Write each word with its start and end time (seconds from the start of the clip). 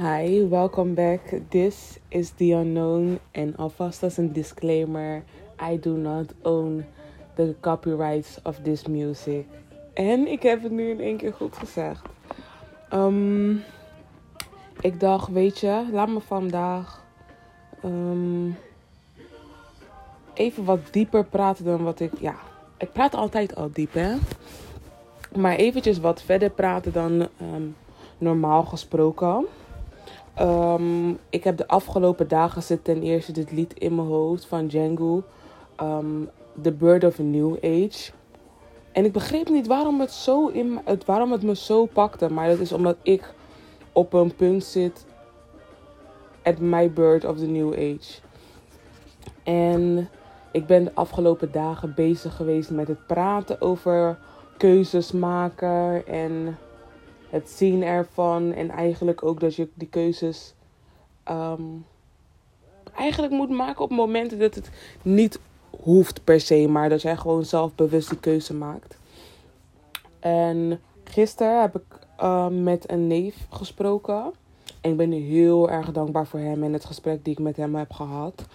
Hi, 0.00 0.46
welcome 0.48 0.94
back. 0.94 1.20
This 1.50 1.98
is 2.08 2.30
The 2.30 2.52
Unknown. 2.52 3.18
En 3.30 3.56
alvast 3.56 4.02
als 4.02 4.16
een 4.16 4.32
disclaimer: 4.32 5.22
I 5.70 5.80
do 5.80 5.90
not 5.90 6.32
own 6.42 6.84
the 7.34 7.54
copyrights 7.60 8.38
of 8.42 8.58
this 8.62 8.86
music. 8.86 9.46
En 9.94 10.26
ik 10.26 10.42
heb 10.42 10.62
het 10.62 10.72
nu 10.72 10.90
in 10.90 11.00
één 11.00 11.16
keer 11.16 11.32
goed 11.32 11.56
gezegd. 11.56 12.02
Um, 12.92 13.62
ik 14.80 15.00
dacht, 15.00 15.28
weet 15.28 15.58
je, 15.58 15.88
laat 15.92 16.08
me 16.08 16.20
vandaag 16.20 17.04
um, 17.84 18.56
even 20.34 20.64
wat 20.64 20.80
dieper 20.90 21.24
praten 21.24 21.64
dan 21.64 21.84
wat 21.84 22.00
ik. 22.00 22.12
Ja, 22.20 22.34
ik 22.78 22.92
praat 22.92 23.14
altijd 23.14 23.56
al 23.56 23.70
diep, 23.72 23.92
hè? 23.92 24.14
Maar 25.36 25.56
eventjes 25.56 25.98
wat 25.98 26.22
verder 26.22 26.50
praten 26.50 26.92
dan 26.92 27.28
um, 27.54 27.76
normaal 28.18 28.62
gesproken. 28.62 29.46
Um, 30.40 31.18
ik 31.30 31.44
heb 31.44 31.56
de 31.56 31.68
afgelopen 31.68 32.28
dagen 32.28 32.62
zit 32.62 32.84
ten 32.84 33.02
eerste 33.02 33.32
dit 33.32 33.52
lied 33.52 33.74
in 33.74 33.94
mijn 33.94 34.08
hoofd 34.08 34.46
van 34.46 34.66
Django. 34.66 35.22
Um, 35.82 36.30
The 36.62 36.72
Bird 36.72 37.04
of 37.04 37.18
a 37.18 37.22
New 37.22 37.54
Age. 37.54 38.12
En 38.92 39.04
ik 39.04 39.12
begreep 39.12 39.48
niet 39.48 39.66
waarom 39.66 40.00
het, 40.00 40.12
zo 40.12 40.46
in, 40.46 40.80
het, 40.84 41.04
waarom 41.04 41.32
het 41.32 41.42
me 41.42 41.56
zo 41.56 41.86
pakte. 41.86 42.32
Maar 42.32 42.48
dat 42.48 42.58
is 42.58 42.72
omdat 42.72 42.96
ik 43.02 43.34
op 43.92 44.12
een 44.12 44.34
punt 44.34 44.64
zit. 44.64 45.06
At 46.42 46.58
my 46.58 46.92
bird 46.92 47.24
of 47.24 47.36
the 47.36 47.46
new 47.46 47.72
age. 47.72 48.20
En 49.42 50.08
ik 50.52 50.66
ben 50.66 50.84
de 50.84 50.94
afgelopen 50.94 51.52
dagen 51.52 51.94
bezig 51.94 52.36
geweest 52.36 52.70
met 52.70 52.88
het 52.88 53.06
praten 53.06 53.60
over 53.60 54.18
keuzes 54.56 55.12
maken. 55.12 56.06
En 56.06 56.58
het 57.30 57.50
zien 57.50 57.82
ervan. 57.82 58.52
En 58.52 58.70
eigenlijk 58.70 59.24
ook 59.24 59.40
dat 59.40 59.54
je 59.54 59.68
die 59.74 59.88
keuzes 59.88 60.54
um, 61.30 61.86
eigenlijk 62.96 63.32
moet 63.32 63.50
maken 63.50 63.84
op 63.84 63.90
momenten 63.90 64.38
dat 64.38 64.54
het 64.54 64.70
niet 65.02 65.40
hoeft 65.82 66.24
per 66.24 66.40
se. 66.40 66.68
Maar 66.68 66.88
dat 66.88 67.02
jij 67.02 67.16
gewoon 67.16 67.44
zelf 67.44 67.74
bewust 67.74 68.08
die 68.08 68.18
keuze 68.18 68.54
maakt. 68.54 68.98
En 70.18 70.80
gisteren 71.04 71.60
heb 71.60 71.76
ik 71.76 71.98
uh, 72.20 72.46
met 72.48 72.90
een 72.90 73.06
neef 73.06 73.46
gesproken. 73.50 74.32
En 74.80 74.90
ik 74.90 74.96
ben 74.96 75.12
heel 75.12 75.70
erg 75.70 75.92
dankbaar 75.92 76.26
voor 76.26 76.40
hem 76.40 76.62
en 76.62 76.72
het 76.72 76.84
gesprek 76.84 77.24
die 77.24 77.32
ik 77.32 77.38
met 77.38 77.56
hem 77.56 77.74
heb 77.74 77.92
gehad. 77.92 78.46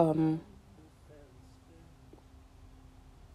Um, 0.00 0.40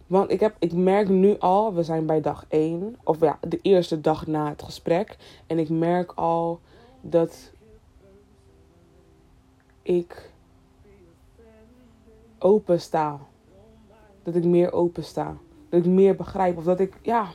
want 0.08 0.32
ik, 0.32 0.40
heb, 0.40 0.56
ik 0.60 0.74
merk 0.74 1.10
nu 1.10 1.40
al, 1.40 1.74
we 1.74 1.84
zijn 1.84 2.06
bij 2.06 2.22
dag 2.22 2.46
1, 2.50 2.96
of 3.04 3.20
ja, 3.20 3.40
de 3.42 3.60
eerste 3.62 4.02
dag 4.02 4.28
na 4.28 4.50
het 4.50 4.64
gesprek. 4.64 5.18
En 5.48 5.60
ik 5.60 5.70
merk 5.70 6.12
al 6.16 6.60
dat 7.02 7.52
ik 9.82 10.30
open 12.40 12.82
sta. 12.82 13.20
Dat 14.24 14.36
ik 14.36 14.44
meer 14.44 14.72
open 14.72 15.04
sta. 15.04 15.38
Dat 15.70 15.80
ik 15.80 15.86
meer 15.86 16.16
begrijp. 16.16 16.58
Of 16.58 16.64
dat 16.64 16.80
ik, 16.80 16.94
ja, 17.02 17.28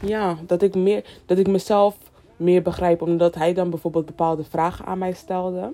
ja, 0.00 0.36
dat 0.46 0.62
ik 0.62 0.74
meer, 0.74 1.20
dat 1.26 1.38
ik 1.38 1.48
mezelf 1.48 1.96
meer 2.36 2.62
begrijp. 2.62 3.02
Omdat 3.02 3.34
hij 3.34 3.54
dan 3.54 3.70
bijvoorbeeld 3.70 4.06
bepaalde 4.06 4.44
vragen 4.44 4.84
aan 4.84 4.98
mij 4.98 5.12
stelde. 5.12 5.72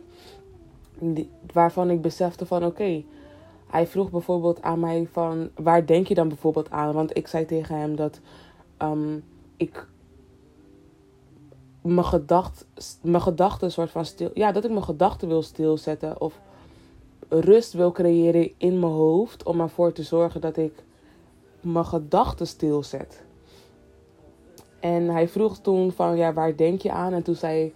Waarvan 1.53 1.91
ik 1.91 2.03
besefte 2.03 2.47
van, 2.47 2.65
oké, 2.65 3.03
hij 3.71 3.87
vroeg 3.87 4.11
bijvoorbeeld 4.11 4.63
aan 4.63 4.81
mij 4.81 5.09
van 5.13 5.51
waar 5.55 5.87
denk 5.87 6.07
je 6.07 6.15
dan 6.15 6.29
bijvoorbeeld 6.29 6.71
aan? 6.71 6.93
Want 6.93 7.17
ik 7.17 7.27
zei 7.27 7.45
tegen 7.45 7.79
hem 7.79 7.97
dat 7.97 8.21
um, 8.83 9.25
ik 9.57 9.87
mijn 11.83 12.05
gedachten, 12.05 12.67
mijn 13.03 13.23
gedachten 13.23 13.73
soort 13.73 13.91
van 13.91 14.05
stil, 14.05 14.31
ja, 14.35 14.53
dat 14.53 14.65
ik 14.65 14.71
mijn 14.71 14.85
gedachten 14.85 15.29
wil 15.29 15.43
stilzetten 15.43 16.21
of 16.21 16.41
rust 17.29 17.73
wil 17.73 17.93
creëren 17.93 18.51
in 18.57 18.79
mijn 18.79 18.93
hoofd 18.93 19.43
om 19.43 19.61
ervoor 19.61 19.93
te 19.93 20.03
zorgen 20.03 20.41
dat 20.41 20.57
ik 20.57 20.73
mijn 21.61 21.87
gedachten 21.87 22.47
stilzet. 22.47 23.23
En 24.81 25.09
hij 25.09 25.29
vroeg 25.29 25.59
toen 25.59 25.93
van 25.93 26.17
ja, 26.17 26.33
waar 26.33 26.57
denk 26.57 26.83
je 26.83 26.91
aan? 26.91 27.13
En 27.13 27.23
toen 27.23 27.35
zei 27.35 27.65
ik 27.65 27.75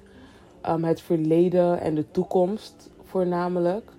um, 0.69 0.84
het 0.84 1.00
verleden 1.00 1.80
en 1.80 1.94
de 1.94 2.10
toekomst 2.10 2.91
voornamelijk. 3.03 3.91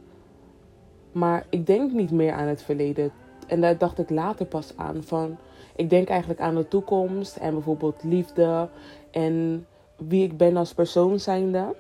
Maar 1.14 1.46
ik 1.50 1.66
denk 1.66 1.92
niet 1.92 2.12
meer 2.12 2.34
aan 2.34 2.48
het 2.48 2.62
verleden. 2.62 3.12
En 3.48 3.62
daar 3.62 3.78
dacht 3.78 4.00
ik 4.00 4.10
later 4.10 4.46
pas 4.46 4.74
aan. 4.76 5.04
Van, 5.04 5.38
ik 5.76 5.90
denk 5.90 6.08
eigenlijk 6.08 6.40
aan 6.40 6.56
de 6.56 6.68
toekomst 6.68 7.36
en 7.36 7.54
bijvoorbeeld 7.54 8.04
liefde 8.04 8.70
en 9.12 9.66
wie 9.98 10.24
ik 10.24 10.38
ben 10.38 10.58
als 10.58 10.74
persoon 10.74 11.20
zijnde. 11.20 11.76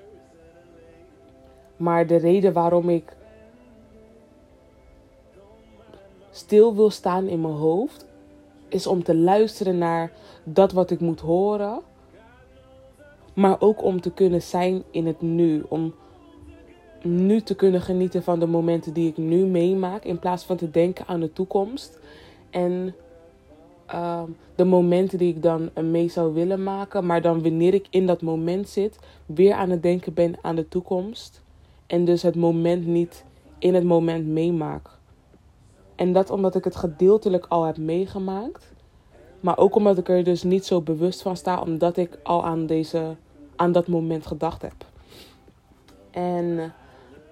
Maar 1.78 2.08
de 2.08 2.16
reden 2.16 2.54
waarom 2.54 2.90
ik 2.90 3.16
stil 6.32 6.76
wil 6.76 6.90
staan 6.90 7.28
in 7.28 7.42
mijn 7.42 7.54
hoofd, 7.54 8.06
is 8.68 8.88
om 8.88 9.04
te 9.04 9.16
luisteren 9.16 9.78
naar 9.78 10.12
dat 10.44 10.72
wat 10.72 10.92
ik 10.92 11.00
moet 11.00 11.20
horen. 11.20 11.80
Maar 13.34 13.62
ook 13.62 13.84
om 13.84 14.02
te 14.02 14.12
kunnen 14.12 14.42
zijn 14.42 14.84
in 14.92 15.08
het 15.08 15.22
nu. 15.22 15.64
Om 15.68 15.94
nu 17.04 17.42
te 17.42 17.56
kunnen 17.56 17.82
genieten 17.82 18.24
van 18.24 18.40
de 18.40 18.46
momenten 18.46 18.94
die 18.94 19.10
ik 19.10 19.18
nu 19.18 19.46
meemaak. 19.46 20.04
In 20.04 20.20
plaats 20.20 20.44
van 20.44 20.58
te 20.58 20.72
denken 20.72 21.08
aan 21.08 21.20
de 21.20 21.34
toekomst. 21.34 22.00
En 22.50 22.96
uh, 23.94 24.24
de 24.56 24.64
momenten 24.64 25.18
die 25.18 25.36
ik 25.36 25.42
dan 25.42 25.70
mee 25.82 26.10
zou 26.10 26.34
willen 26.34 26.64
maken. 26.64 27.06
Maar 27.06 27.22
dan 27.22 27.42
wanneer 27.42 27.74
ik 27.74 27.88
in 27.90 28.06
dat 28.06 28.22
moment 28.22 28.70
zit, 28.70 29.00
weer 29.26 29.54
aan 29.54 29.70
het 29.70 29.84
denken 29.84 30.14
ben 30.14 30.36
aan 30.42 30.56
de 30.56 30.68
toekomst. 30.68 31.42
En 31.88 32.06
dus 32.06 32.22
het 32.22 32.36
moment 32.36 32.86
niet 32.86 33.26
in 33.60 33.74
het 33.74 33.84
moment 33.84 34.28
meemaak. 34.28 34.90
En 35.96 36.14
dat 36.14 36.30
omdat 36.30 36.56
ik 36.56 36.64
het 36.64 36.76
gedeeltelijk 36.76 37.46
al 37.50 37.64
heb 37.64 37.78
meegemaakt. 37.78 38.74
Maar 39.40 39.58
ook 39.58 39.76
omdat 39.76 39.98
ik 39.98 40.10
er 40.10 40.24
dus 40.24 40.44
niet 40.44 40.66
zo 40.66 40.82
bewust 40.82 41.22
van 41.22 41.38
sta, 41.38 41.62
omdat 41.62 41.98
ik 41.98 42.18
al 42.24 42.46
aan, 42.46 42.66
deze, 42.66 43.16
aan 43.56 43.72
dat 43.72 43.88
moment 43.88 44.28
gedacht 44.28 44.62
heb. 44.62 44.86
En 46.12 46.74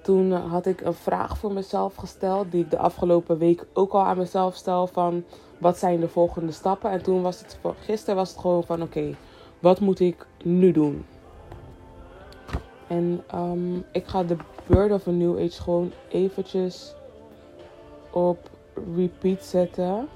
toen 0.02 0.32
had 0.32 0.66
ik 0.66 0.82
een 0.82 0.94
vraag 0.94 1.38
voor 1.38 1.54
mezelf 1.54 1.96
gesteld, 1.96 2.52
die 2.52 2.64
ik 2.64 2.70
de 2.70 2.78
afgelopen 2.78 3.38
week 3.38 3.66
ook 3.74 3.92
al 3.92 4.04
aan 4.04 4.18
mezelf 4.18 4.56
stel 4.56 4.88
van 4.88 5.24
wat 5.58 5.78
zijn 5.78 6.00
de 6.00 6.08
volgende 6.08 6.52
stappen. 6.52 6.92
En 6.92 7.04
toen 7.04 7.22
was 7.22 7.40
het, 7.40 7.60
gisteren 7.80 8.16
was 8.16 8.30
het 8.30 8.40
gewoon 8.40 8.64
van 8.64 8.82
oké, 8.82 9.16
wat 9.60 9.80
moet 9.80 10.00
ik 10.00 10.26
nu 10.44 10.72
doen? 10.72 11.06
En 12.88 13.24
um, 13.36 13.86
ik 13.92 14.08
ga 14.08 14.24
de 14.24 14.38
Bird 14.66 14.92
of 14.92 15.08
a 15.08 15.12
New 15.12 15.40
Age 15.40 15.62
gewoon 15.62 15.92
eventjes 16.10 16.94
op 18.12 18.50
repeat 18.96 19.44
zetten. 19.44 20.08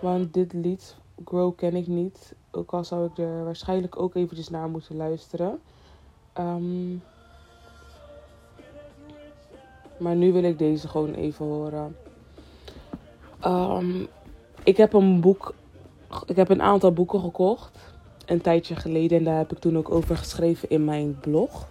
Want 0.00 0.34
dit 0.34 0.52
lied, 0.52 0.96
Grow, 1.24 1.56
ken 1.56 1.74
ik 1.74 1.86
niet. 1.86 2.34
Ook 2.50 2.72
al 2.72 2.84
zou 2.84 3.06
ik 3.06 3.18
er 3.18 3.44
waarschijnlijk 3.44 4.00
ook 4.00 4.14
eventjes 4.14 4.48
naar 4.48 4.68
moeten 4.68 4.96
luisteren. 4.96 5.60
Um, 6.38 7.02
maar 9.98 10.14
nu 10.14 10.32
wil 10.32 10.42
ik 10.42 10.58
deze 10.58 10.88
gewoon 10.88 11.14
even 11.14 11.44
horen. 11.46 11.96
Um, 13.44 14.06
ik 14.64 14.76
heb 14.76 14.92
een 14.92 15.20
boek. 15.20 15.54
Ik 16.26 16.36
heb 16.36 16.48
een 16.48 16.62
aantal 16.62 16.92
boeken 16.92 17.20
gekocht. 17.20 17.78
Een 18.26 18.40
tijdje 18.40 18.76
geleden. 18.76 19.18
En 19.18 19.24
daar 19.24 19.38
heb 19.38 19.52
ik 19.52 19.58
toen 19.58 19.78
ook 19.78 19.90
over 19.90 20.16
geschreven 20.16 20.70
in 20.70 20.84
mijn 20.84 21.18
blog. 21.20 21.68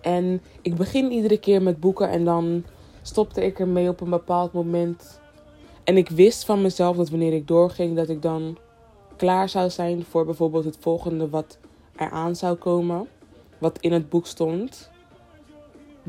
En 0.00 0.42
ik 0.62 0.74
begin 0.74 1.12
iedere 1.12 1.38
keer 1.38 1.62
met 1.62 1.80
boeken. 1.80 2.10
En 2.10 2.24
dan 2.24 2.64
stopte 3.02 3.44
ik 3.44 3.58
ermee 3.58 3.88
op 3.88 4.00
een 4.00 4.10
bepaald 4.10 4.52
moment. 4.52 5.20
En 5.84 5.96
ik 5.96 6.08
wist 6.08 6.44
van 6.44 6.62
mezelf 6.62 6.96
dat 6.96 7.10
wanneer 7.10 7.32
ik 7.32 7.48
doorging, 7.48 7.96
dat 7.96 8.08
ik 8.08 8.22
dan 8.22 8.58
klaar 9.16 9.48
zou 9.48 9.70
zijn 9.70 10.04
voor 10.04 10.24
bijvoorbeeld 10.24 10.64
het 10.64 10.76
volgende 10.80 11.28
wat 11.28 11.58
eraan 11.96 12.36
zou 12.36 12.56
komen. 12.56 13.08
Wat 13.58 13.78
in 13.80 13.92
het 13.92 14.08
boek 14.08 14.26
stond 14.26 14.90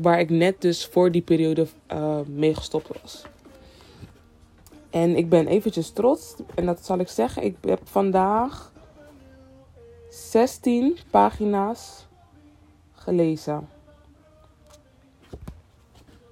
waar 0.02 0.20
ik 0.20 0.30
net 0.30 0.60
dus 0.60 0.86
voor 0.86 1.10
die 1.10 1.22
periode 1.22 1.66
uh, 1.92 2.20
mee 2.26 2.54
gestopt 2.54 3.00
was. 3.02 3.24
En 4.90 5.16
ik 5.16 5.28
ben 5.28 5.46
eventjes 5.46 5.90
trots. 5.90 6.34
En 6.54 6.66
dat 6.66 6.84
zal 6.84 6.98
ik 6.98 7.08
zeggen. 7.08 7.42
Ik 7.44 7.56
heb 7.60 7.80
vandaag 7.84 8.72
16 10.10 10.98
pagina's 11.10 12.06
gelezen. 12.92 13.68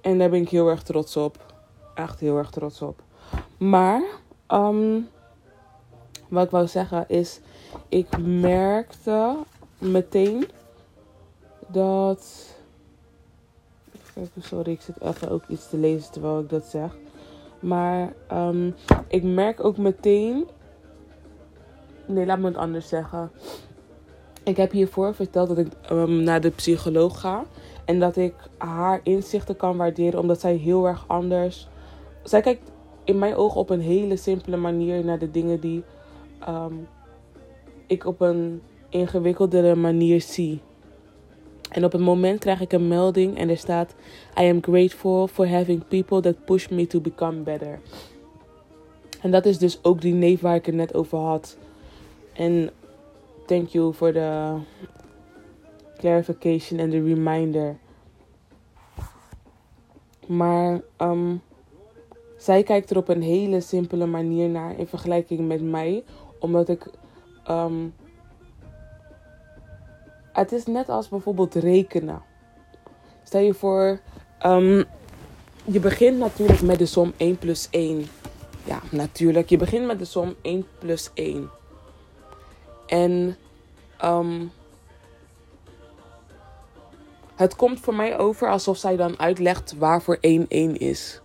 En 0.01 0.17
daar 0.17 0.29
ben 0.29 0.41
ik 0.41 0.49
heel 0.49 0.69
erg 0.69 0.83
trots 0.83 1.17
op. 1.17 1.53
Echt 1.95 2.19
heel 2.19 2.37
erg 2.37 2.49
trots 2.49 2.81
op. 2.81 3.01
Maar, 3.57 4.01
um, 4.47 5.09
wat 6.29 6.45
ik 6.45 6.51
wou 6.51 6.67
zeggen 6.67 7.05
is, 7.07 7.39
ik 7.89 8.17
merkte 8.17 9.37
meteen 9.77 10.47
dat 11.67 12.55
sorry, 14.39 14.71
ik 14.71 14.81
zit 14.81 15.01
even 15.01 15.29
ook 15.29 15.43
iets 15.47 15.69
te 15.69 15.77
lezen 15.77 16.11
terwijl 16.11 16.39
ik 16.39 16.49
dat 16.49 16.65
zeg. 16.65 16.95
Maar 17.59 18.13
um, 18.31 18.75
ik 19.07 19.23
merk 19.23 19.63
ook 19.63 19.77
meteen. 19.77 20.47
Nee, 22.05 22.25
laat 22.25 22.39
me 22.39 22.47
het 22.47 22.57
anders 22.57 22.87
zeggen. 22.87 23.31
ik 24.43 24.57
heb 24.57 24.71
hiervoor 24.71 25.15
verteld 25.15 25.47
dat 25.47 25.57
ik 25.57 25.67
ehm, 25.81 26.23
naar 26.23 26.41
de 26.41 26.49
psycholoog 26.49 27.19
ga. 27.19 27.45
En 27.85 27.99
dat 27.99 28.15
ik 28.15 28.33
haar 28.57 28.99
inzichten 29.03 29.55
kan 29.55 29.77
waarderen 29.77 30.19
omdat 30.19 30.39
zij 30.39 30.55
heel 30.55 30.87
erg 30.87 31.03
anders. 31.07 31.67
Zij 32.23 32.41
kijkt 32.41 32.71
in 33.03 33.19
mijn 33.19 33.35
ogen 33.35 33.59
op 33.59 33.69
een 33.69 33.81
hele 33.81 34.15
simpele 34.15 34.57
manier 34.57 35.05
naar 35.05 35.19
de 35.19 35.31
dingen 35.31 35.59
die 35.59 35.83
ehm, 36.39 36.73
ik 37.87 38.05
op 38.05 38.21
een 38.21 38.61
ingewikkeldere 38.89 39.75
manier 39.75 40.21
zie. 40.21 40.61
En 41.71 41.85
op 41.85 41.91
het 41.91 42.01
moment 42.01 42.39
krijg 42.39 42.61
ik 42.61 42.73
een 42.73 42.87
melding 42.87 43.37
en 43.37 43.49
er 43.49 43.57
staat: 43.57 43.95
I 44.39 44.49
am 44.49 44.61
grateful 44.61 45.27
for 45.27 45.47
having 45.47 45.87
people 45.87 46.21
that 46.21 46.45
push 46.45 46.67
me 46.67 46.87
to 46.87 46.99
become 46.99 47.37
better. 47.37 47.79
En 49.21 49.31
dat 49.31 49.45
is 49.45 49.57
dus 49.57 49.83
ook 49.83 50.01
die 50.01 50.13
neef 50.13 50.41
waar 50.41 50.55
ik 50.55 50.65
het 50.65 50.75
net 50.75 50.93
over 50.93 51.17
had. 51.17 51.57
En 52.33 52.69
thank 53.45 53.67
you 53.67 53.93
for 53.93 54.11
the 54.11 54.57
clarification 55.97 56.79
en 56.79 56.89
de 56.89 57.03
reminder. 57.03 57.77
Maar 60.27 60.81
um, 60.97 61.41
zij 62.37 62.63
kijkt 62.63 62.89
er 62.89 62.97
op 62.97 63.07
een 63.07 63.21
hele 63.21 63.61
simpele 63.61 64.05
manier 64.05 64.49
naar 64.49 64.79
in 64.79 64.87
vergelijking 64.87 65.47
met 65.47 65.61
mij. 65.61 66.03
Omdat 66.39 66.69
ik. 66.69 66.89
Um, 67.49 67.93
het 70.31 70.51
is 70.51 70.65
net 70.65 70.89
als 70.89 71.09
bijvoorbeeld 71.09 71.55
rekenen. 71.55 72.21
Stel 73.23 73.41
je 73.41 73.53
voor. 73.53 73.99
Um, 74.45 74.85
je 75.63 75.79
begint 75.79 76.17
natuurlijk 76.17 76.61
met 76.61 76.79
de 76.79 76.85
som 76.85 77.13
1 77.17 77.37
plus 77.37 77.67
1. 77.71 78.07
Ja, 78.63 78.81
natuurlijk. 78.91 79.49
Je 79.49 79.57
begint 79.57 79.85
met 79.85 79.99
de 79.99 80.05
som 80.05 80.35
1 80.41 80.67
plus 80.79 81.09
1. 81.13 81.49
En 82.87 83.37
um, 84.03 84.51
het 87.35 87.55
komt 87.55 87.79
voor 87.79 87.95
mij 87.95 88.17
over 88.17 88.49
alsof 88.49 88.77
zij 88.77 88.95
dan 88.95 89.19
uitlegt 89.19 89.73
waarvoor 89.77 90.17
1 90.21 90.45
1 90.47 90.77
is. 90.77 91.21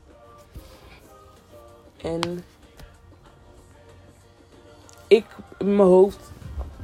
En 1.96 2.44
ik 5.06 5.24
in 5.58 5.76
mijn 5.76 5.88
hoofd 5.88 6.18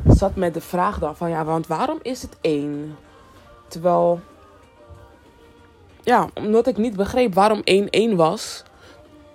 zat 0.06 0.36
met 0.36 0.54
de 0.54 0.60
vraag 0.60 0.98
dan 0.98 1.16
van 1.16 1.30
ja, 1.30 1.44
want 1.44 1.66
waarom 1.66 1.98
is 2.02 2.22
het 2.22 2.36
1? 2.40 2.96
Terwijl, 3.68 4.20
ja, 6.02 6.28
omdat 6.34 6.66
ik 6.66 6.76
niet 6.76 6.96
begreep 6.96 7.34
waarom 7.34 7.60
1 7.64 7.90
1 7.90 8.16
was, 8.16 8.62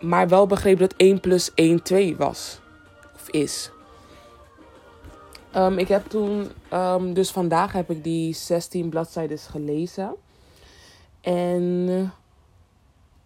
maar 0.01 0.27
wel 0.27 0.47
begreep 0.47 0.79
dat 0.79 0.93
1 0.97 1.19
plus 1.19 1.51
1 1.53 1.83
2 1.83 2.15
was. 2.17 2.59
Of 3.15 3.29
is. 3.29 3.71
Um, 5.55 5.77
ik 5.77 5.87
heb 5.87 6.07
toen, 6.07 6.51
um, 6.73 7.13
dus 7.13 7.31
vandaag 7.31 7.71
heb 7.71 7.89
ik 7.89 8.03
die 8.03 8.33
16 8.33 8.89
bladzijden 8.89 9.37
gelezen. 9.37 10.15
En 11.21 12.13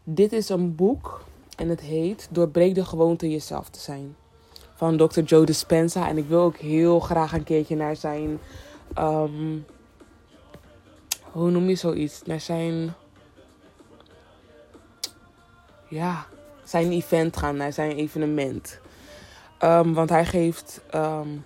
dit 0.03 0.33
is 0.33 0.49
een 0.49 0.75
boek 0.75 1.21
en 1.57 1.69
het 1.69 1.81
heet 1.81 2.27
Doorbreek 2.31 2.75
de 2.75 2.85
gewoonte 2.85 3.29
jezelf 3.29 3.69
te 3.69 3.79
zijn. 3.79 4.15
Van 4.81 4.97
Dr. 4.97 5.21
Joe 5.21 5.45
Dispenza. 5.45 6.07
En 6.07 6.17
ik 6.17 6.27
wil 6.27 6.41
ook 6.41 6.57
heel 6.57 6.99
graag 6.99 7.33
een 7.33 7.43
keertje 7.43 7.75
naar 7.75 7.95
zijn. 7.95 8.39
Um, 8.99 9.65
hoe 11.31 11.51
noem 11.51 11.69
je 11.69 11.75
zoiets? 11.75 12.21
Naar 12.25 12.39
zijn. 12.39 12.93
Ja, 15.87 16.25
zijn 16.63 16.91
event 16.91 17.37
gaan, 17.37 17.57
naar 17.57 17.73
zijn 17.73 17.91
evenement. 17.91 18.79
Um, 19.63 19.93
want 19.93 20.09
hij 20.09 20.25
geeft. 20.25 20.81
Um, 20.95 21.45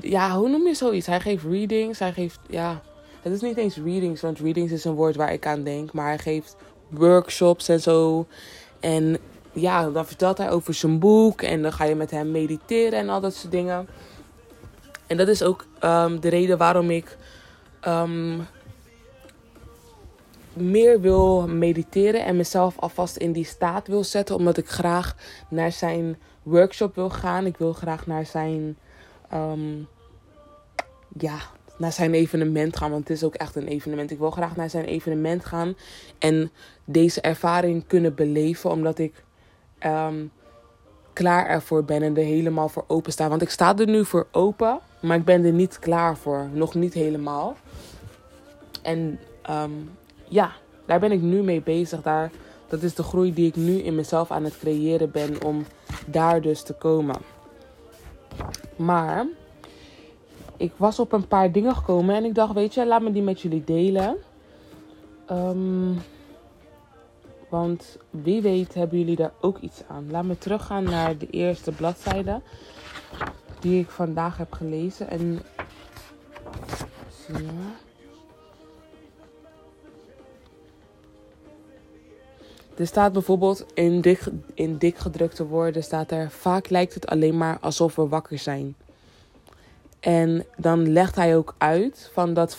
ja, 0.00 0.36
hoe 0.36 0.48
noem 0.48 0.66
je 0.66 0.74
zoiets? 0.74 1.06
Hij 1.06 1.20
geeft 1.20 1.44
readings. 1.44 1.98
Hij 1.98 2.12
geeft. 2.12 2.38
Ja, 2.48 2.82
het 3.22 3.32
is 3.32 3.40
niet 3.40 3.56
eens 3.56 3.76
readings, 3.76 4.20
want 4.20 4.38
readings 4.38 4.72
is 4.72 4.84
een 4.84 4.94
woord 4.94 5.16
waar 5.16 5.32
ik 5.32 5.46
aan 5.46 5.62
denk. 5.62 5.92
Maar 5.92 6.06
hij 6.06 6.18
geeft 6.18 6.56
workshops 6.88 7.68
en 7.68 7.80
zo. 7.80 8.26
En 8.80 9.18
ja, 9.52 9.90
dan 9.90 10.06
vertelt 10.06 10.38
hij 10.38 10.50
over 10.50 10.74
zijn 10.74 10.98
boek. 10.98 11.42
En 11.42 11.62
dan 11.62 11.72
ga 11.72 11.84
je 11.84 11.94
met 11.94 12.10
hem 12.10 12.30
mediteren 12.30 12.98
en 12.98 13.08
al 13.08 13.20
dat 13.20 13.34
soort 13.34 13.52
dingen. 13.52 13.88
En 15.06 15.16
dat 15.16 15.28
is 15.28 15.42
ook 15.42 15.66
um, 15.84 16.20
de 16.20 16.28
reden 16.28 16.58
waarom 16.58 16.90
ik 16.90 17.16
um, 17.86 18.46
meer 20.52 21.00
wil 21.00 21.48
mediteren. 21.48 22.24
En 22.24 22.36
mezelf 22.36 22.78
alvast 22.78 23.16
in 23.16 23.32
die 23.32 23.44
staat 23.44 23.86
wil 23.86 24.04
zetten. 24.04 24.36
Omdat 24.36 24.56
ik 24.56 24.68
graag 24.68 25.16
naar 25.48 25.72
zijn 25.72 26.18
workshop 26.42 26.94
wil 26.94 27.10
gaan. 27.10 27.46
Ik 27.46 27.56
wil 27.56 27.72
graag 27.72 28.06
naar 28.06 28.26
zijn. 28.26 28.78
Um, 29.34 29.88
ja, 31.18 31.36
naar 31.76 31.92
zijn 31.92 32.14
evenement 32.14 32.76
gaan. 32.76 32.90
Want 32.90 33.08
het 33.08 33.16
is 33.16 33.24
ook 33.24 33.34
echt 33.34 33.56
een 33.56 33.68
evenement. 33.68 34.10
Ik 34.10 34.18
wil 34.18 34.30
graag 34.30 34.56
naar 34.56 34.70
zijn 34.70 34.84
evenement 34.84 35.44
gaan. 35.44 35.76
En 36.18 36.50
deze 36.84 37.20
ervaring 37.20 37.86
kunnen 37.86 38.14
beleven. 38.14 38.70
Omdat 38.70 38.98
ik 38.98 39.24
um, 39.86 40.32
klaar 41.12 41.46
ervoor 41.46 41.84
ben. 41.84 42.02
En 42.02 42.16
er 42.16 42.24
helemaal 42.24 42.68
voor 42.68 42.84
open 42.86 43.12
sta. 43.12 43.28
Want 43.28 43.42
ik 43.42 43.50
sta 43.50 43.78
er 43.78 43.86
nu 43.86 44.04
voor 44.04 44.26
open. 44.30 44.78
Maar 45.00 45.16
ik 45.16 45.24
ben 45.24 45.44
er 45.44 45.52
niet 45.52 45.78
klaar 45.78 46.16
voor. 46.16 46.48
Nog 46.52 46.74
niet 46.74 46.94
helemaal. 46.94 47.56
En 48.82 49.20
um, 49.50 49.90
ja, 50.28 50.52
daar 50.86 51.00
ben 51.00 51.12
ik 51.12 51.20
nu 51.20 51.42
mee 51.42 51.62
bezig. 51.62 52.02
Daar, 52.02 52.30
dat 52.68 52.82
is 52.82 52.94
de 52.94 53.02
groei 53.02 53.34
die 53.34 53.46
ik 53.46 53.56
nu 53.56 53.78
in 53.78 53.94
mezelf 53.94 54.30
aan 54.30 54.44
het 54.44 54.58
creëren 54.58 55.10
ben. 55.10 55.44
Om 55.44 55.64
daar 56.06 56.40
dus 56.40 56.62
te 56.62 56.72
komen. 56.72 57.16
Maar 58.76 59.26
ik 60.56 60.72
was 60.76 60.98
op 60.98 61.12
een 61.12 61.26
paar 61.28 61.52
dingen 61.52 61.76
gekomen 61.76 62.14
en 62.14 62.24
ik 62.24 62.34
dacht, 62.34 62.52
weet 62.52 62.74
je, 62.74 62.86
laat 62.86 63.02
me 63.02 63.12
die 63.12 63.22
met 63.22 63.40
jullie 63.40 63.64
delen. 63.64 64.16
Um, 65.30 66.00
want 67.52 67.96
wie 68.10 68.42
weet 68.42 68.74
hebben 68.74 68.98
jullie 68.98 69.16
daar 69.16 69.32
ook 69.40 69.58
iets 69.58 69.82
aan. 69.88 70.10
Laat 70.10 70.24
me 70.24 70.38
teruggaan 70.38 70.84
naar 70.84 71.18
de 71.18 71.30
eerste 71.30 71.72
bladzijde 71.72 72.40
die 73.60 73.80
ik 73.80 73.90
vandaag 73.90 74.36
heb 74.36 74.52
gelezen. 74.52 75.08
En 75.08 75.42
Er 82.76 82.86
staat 82.86 83.12
bijvoorbeeld 83.12 83.64
in 83.74 84.00
dik, 84.00 84.24
in 84.54 84.76
dik 84.76 84.96
gedrukte 84.96 85.46
woorden 85.46 85.82
staat 85.82 86.10
er 86.10 86.30
vaak 86.30 86.68
lijkt 86.68 86.94
het 86.94 87.06
alleen 87.06 87.36
maar 87.36 87.58
alsof 87.60 87.94
we 87.94 88.08
wakker 88.08 88.38
zijn. 88.38 88.76
En 90.02 90.44
dan 90.56 90.92
legt 90.92 91.16
hij 91.16 91.36
ook 91.36 91.54
uit 91.58 92.10
van 92.12 92.34
dat 92.34 92.56
95% 92.56 92.58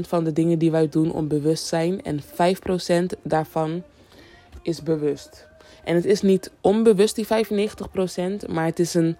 van 0.00 0.24
de 0.24 0.32
dingen 0.32 0.58
die 0.58 0.70
wij 0.70 0.88
doen 0.88 1.12
onbewust 1.12 1.66
zijn 1.66 2.02
en 2.02 2.22
5% 2.22 2.26
daarvan 3.22 3.82
is 4.62 4.82
bewust. 4.82 5.46
En 5.84 5.94
het 5.94 6.04
is 6.04 6.22
niet 6.22 6.50
onbewust 6.60 7.14
die 7.14 7.26
95%, 7.26 8.48
maar 8.48 8.64
het 8.64 8.78
is 8.78 8.94
een 8.94 9.16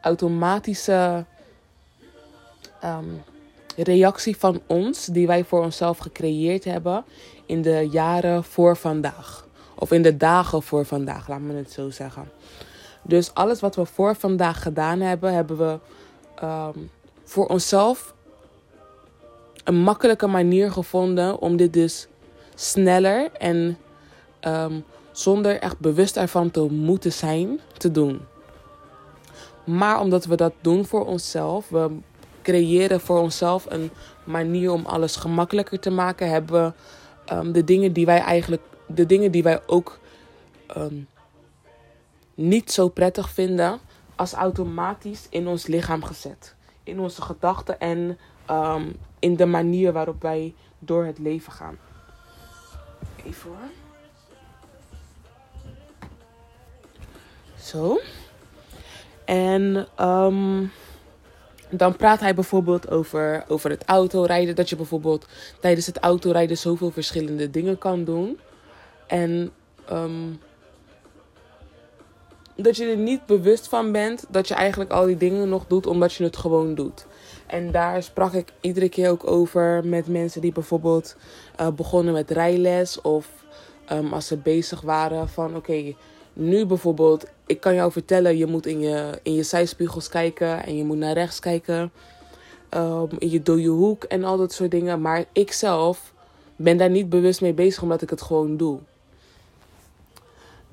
automatische 0.00 1.24
um, 2.84 3.22
reactie 3.76 4.36
van 4.36 4.60
ons 4.66 5.06
die 5.06 5.26
wij 5.26 5.44
voor 5.44 5.62
onszelf 5.62 5.98
gecreëerd 5.98 6.64
hebben 6.64 7.04
in 7.46 7.62
de 7.62 7.88
jaren 7.90 8.44
voor 8.44 8.76
vandaag. 8.76 9.46
Of 9.74 9.92
in 9.92 10.02
de 10.02 10.16
dagen 10.16 10.62
voor 10.62 10.84
vandaag, 10.84 11.28
laat 11.28 11.40
me 11.40 11.54
het 11.54 11.72
zo 11.72 11.90
zeggen. 11.90 12.30
Dus 13.02 13.34
alles 13.34 13.60
wat 13.60 13.76
we 13.76 13.84
voor 13.84 14.14
vandaag 14.14 14.62
gedaan 14.62 15.00
hebben, 15.00 15.32
hebben 15.32 15.56
we 15.56 15.78
um, 16.42 16.90
voor 17.24 17.46
onszelf 17.46 18.14
een 19.64 19.80
makkelijke 19.80 20.26
manier 20.26 20.72
gevonden 20.72 21.38
om 21.38 21.56
dit 21.56 21.72
dus 21.72 22.08
sneller 22.54 23.32
en 23.32 23.78
um, 24.40 24.84
zonder 25.12 25.60
echt 25.60 25.78
bewust 25.78 26.16
ervan 26.16 26.50
te 26.50 26.60
moeten 26.60 27.12
zijn 27.12 27.60
te 27.76 27.90
doen. 27.90 28.20
Maar 29.64 30.00
omdat 30.00 30.24
we 30.24 30.36
dat 30.36 30.52
doen 30.60 30.86
voor 30.86 31.06
onszelf, 31.06 31.68
we 31.68 31.90
creëren 32.42 33.00
voor 33.00 33.18
onszelf 33.18 33.66
een 33.68 33.90
manier 34.24 34.72
om 34.72 34.86
alles 34.86 35.16
gemakkelijker 35.16 35.80
te 35.80 35.90
maken, 35.90 36.30
hebben 36.30 36.74
we 37.26 37.34
um, 37.34 37.52
de 37.52 37.64
dingen 37.64 37.92
die 37.92 38.06
wij 38.06 38.18
eigenlijk, 38.18 38.62
de 38.86 39.06
dingen 39.06 39.30
die 39.30 39.42
wij 39.42 39.60
ook 39.66 39.98
niet 42.34 42.72
zo 42.72 42.88
prettig 42.88 43.30
vinden, 43.30 43.80
als 44.18 44.32
automatisch 44.32 45.26
in 45.30 45.46
ons 45.46 45.66
lichaam 45.66 46.04
gezet. 46.04 46.54
In 46.82 47.00
onze 47.00 47.22
gedachten 47.22 47.80
en 47.80 48.18
um, 48.50 48.96
in 49.18 49.36
de 49.36 49.46
manier 49.46 49.92
waarop 49.92 50.22
wij 50.22 50.54
door 50.78 51.04
het 51.04 51.18
leven 51.18 51.52
gaan. 51.52 51.78
Even 53.24 53.50
hoor. 53.50 53.70
Zo. 57.58 58.00
En 59.24 59.88
um, 60.00 60.70
dan 61.70 61.96
praat 61.96 62.20
hij 62.20 62.34
bijvoorbeeld 62.34 62.90
over, 62.90 63.44
over 63.48 63.70
het 63.70 63.84
autorijden. 63.84 64.54
Dat 64.54 64.68
je 64.68 64.76
bijvoorbeeld 64.76 65.26
tijdens 65.60 65.86
het 65.86 65.98
autorijden 65.98 66.58
zoveel 66.58 66.90
verschillende 66.90 67.50
dingen 67.50 67.78
kan 67.78 68.04
doen. 68.04 68.38
En 69.06 69.52
um, 69.92 70.40
dat 72.62 72.76
je 72.76 72.84
er 72.84 72.96
niet 72.96 73.26
bewust 73.26 73.68
van 73.68 73.92
bent 73.92 74.24
dat 74.28 74.48
je 74.48 74.54
eigenlijk 74.54 74.90
al 74.90 75.06
die 75.06 75.16
dingen 75.16 75.48
nog 75.48 75.66
doet 75.66 75.86
omdat 75.86 76.12
je 76.12 76.24
het 76.24 76.36
gewoon 76.36 76.74
doet. 76.74 77.06
En 77.46 77.70
daar 77.70 78.02
sprak 78.02 78.32
ik 78.32 78.52
iedere 78.60 78.88
keer 78.88 79.10
ook 79.10 79.26
over 79.26 79.84
met 79.84 80.06
mensen 80.06 80.40
die 80.40 80.52
bijvoorbeeld 80.52 81.16
uh, 81.60 81.68
begonnen 81.68 82.14
met 82.14 82.30
rijles 82.30 83.00
of 83.00 83.28
um, 83.92 84.12
als 84.12 84.26
ze 84.26 84.36
bezig 84.36 84.80
waren 84.80 85.28
van 85.28 85.56
oké, 85.56 85.94
nu 86.32 86.66
bijvoorbeeld, 86.66 87.26
ik 87.46 87.60
kan 87.60 87.74
jou 87.74 87.92
vertellen, 87.92 88.36
je 88.36 88.46
moet 88.46 88.66
in 88.66 88.80
je, 88.80 89.18
in 89.22 89.34
je 89.34 89.42
zijspiegels 89.42 90.08
kijken 90.08 90.64
en 90.64 90.76
je 90.76 90.84
moet 90.84 90.96
naar 90.96 91.12
rechts 91.12 91.38
kijken. 91.38 91.92
Um, 92.76 93.08
in 93.18 93.30
je 93.30 93.68
hoek 93.68 94.04
en 94.04 94.24
al 94.24 94.36
dat 94.36 94.52
soort 94.52 94.70
dingen. 94.70 95.00
Maar 95.00 95.24
ik 95.32 95.52
zelf 95.52 96.12
ben 96.56 96.76
daar 96.76 96.90
niet 96.90 97.08
bewust 97.08 97.40
mee 97.40 97.52
bezig 97.52 97.82
omdat 97.82 98.02
ik 98.02 98.10
het 98.10 98.22
gewoon 98.22 98.56
doe. 98.56 98.78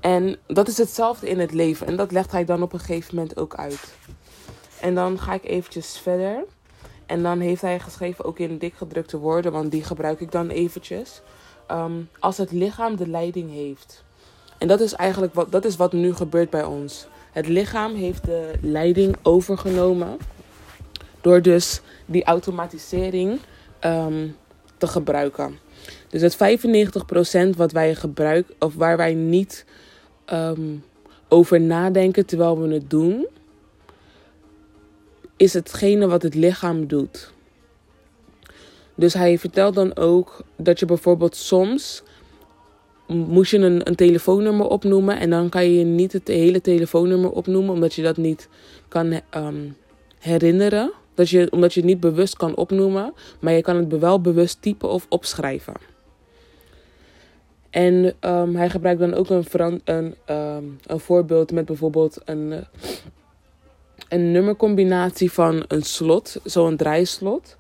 En 0.05 0.37
dat 0.47 0.67
is 0.67 0.77
hetzelfde 0.77 1.29
in 1.29 1.39
het 1.39 1.53
leven. 1.53 1.87
En 1.87 1.95
dat 1.95 2.11
legt 2.11 2.31
hij 2.31 2.45
dan 2.45 2.61
op 2.61 2.73
een 2.73 2.79
gegeven 2.79 3.15
moment 3.15 3.37
ook 3.37 3.55
uit. 3.55 3.93
En 4.79 4.95
dan 4.95 5.19
ga 5.19 5.33
ik 5.33 5.43
eventjes 5.43 5.97
verder. 5.97 6.43
En 7.05 7.23
dan 7.23 7.39
heeft 7.39 7.61
hij 7.61 7.79
geschreven 7.79 8.25
ook 8.25 8.39
in 8.39 8.57
dik 8.57 8.73
gedrukte 8.73 9.17
woorden, 9.17 9.51
want 9.51 9.71
die 9.71 9.83
gebruik 9.83 10.19
ik 10.19 10.31
dan 10.31 10.49
eventjes. 10.49 11.21
Um, 11.71 12.09
als 12.19 12.37
het 12.37 12.51
lichaam 12.51 12.95
de 12.95 13.07
leiding 13.07 13.51
heeft. 13.51 14.03
En 14.57 14.67
dat 14.67 14.79
is 14.79 14.93
eigenlijk 14.93 15.33
wat, 15.33 15.51
dat 15.51 15.65
is 15.65 15.75
wat 15.75 15.93
nu 15.93 16.13
gebeurt 16.13 16.49
bij 16.49 16.63
ons. 16.63 17.07
Het 17.31 17.47
lichaam 17.47 17.95
heeft 17.95 18.25
de 18.25 18.51
leiding 18.61 19.15
overgenomen. 19.21 20.17
Door 21.21 21.41
dus 21.41 21.81
die 22.05 22.23
automatisering 22.23 23.39
um, 23.81 24.35
te 24.77 24.87
gebruiken. 24.87 25.59
Dus 26.09 26.21
het 26.21 26.35
95% 27.53 27.57
wat 27.57 27.71
wij 27.71 27.95
gebruiken, 27.95 28.55
of 28.59 28.75
waar 28.75 28.97
wij 28.97 29.13
niet 29.13 29.65
um, 30.33 30.83
over 31.27 31.61
nadenken 31.61 32.25
terwijl 32.25 32.59
we 32.59 32.73
het 32.73 32.89
doen, 32.89 33.27
is 35.37 35.53
hetgene 35.53 36.07
wat 36.07 36.21
het 36.21 36.35
lichaam 36.35 36.87
doet. 36.87 37.33
Dus 38.95 39.13
hij 39.13 39.39
vertelt 39.39 39.75
dan 39.75 39.95
ook 39.95 40.43
dat 40.55 40.79
je 40.79 40.85
bijvoorbeeld 40.85 41.35
soms 41.35 42.03
moest 43.07 43.51
je 43.51 43.57
een, 43.57 43.87
een 43.87 43.95
telefoonnummer 43.95 44.67
opnoemen 44.67 45.19
en 45.19 45.29
dan 45.29 45.49
kan 45.49 45.71
je 45.71 45.83
niet 45.83 46.13
het 46.13 46.27
hele 46.27 46.61
telefoonnummer 46.61 47.31
opnoemen 47.31 47.73
omdat 47.73 47.93
je 47.93 48.01
dat 48.01 48.17
niet 48.17 48.49
kan 48.87 49.21
um, 49.35 49.75
herinneren. 50.19 50.91
Dat 51.13 51.29
je, 51.29 51.47
omdat 51.51 51.73
je 51.73 51.79
het 51.79 51.89
niet 51.89 51.99
bewust 51.99 52.37
kan 52.37 52.55
opnoemen, 52.55 53.13
maar 53.39 53.53
je 53.53 53.61
kan 53.61 53.75
het 53.75 53.99
wel 53.99 54.21
bewust 54.21 54.61
typen 54.61 54.89
of 54.89 55.05
opschrijven. 55.09 55.73
En 57.75 58.13
um, 58.21 58.55
hij 58.55 58.69
gebruikt 58.69 58.99
dan 58.99 59.13
ook 59.13 59.29
een, 59.29 59.81
een, 59.83 60.15
um, 60.35 60.79
een 60.85 60.99
voorbeeld 60.99 61.51
met 61.51 61.65
bijvoorbeeld 61.65 62.21
een, 62.25 62.65
een 64.09 64.31
nummercombinatie 64.31 65.31
van 65.31 65.65
een 65.67 65.83
slot, 65.83 66.37
zo'n 66.43 66.75
draaislot. 66.75 67.57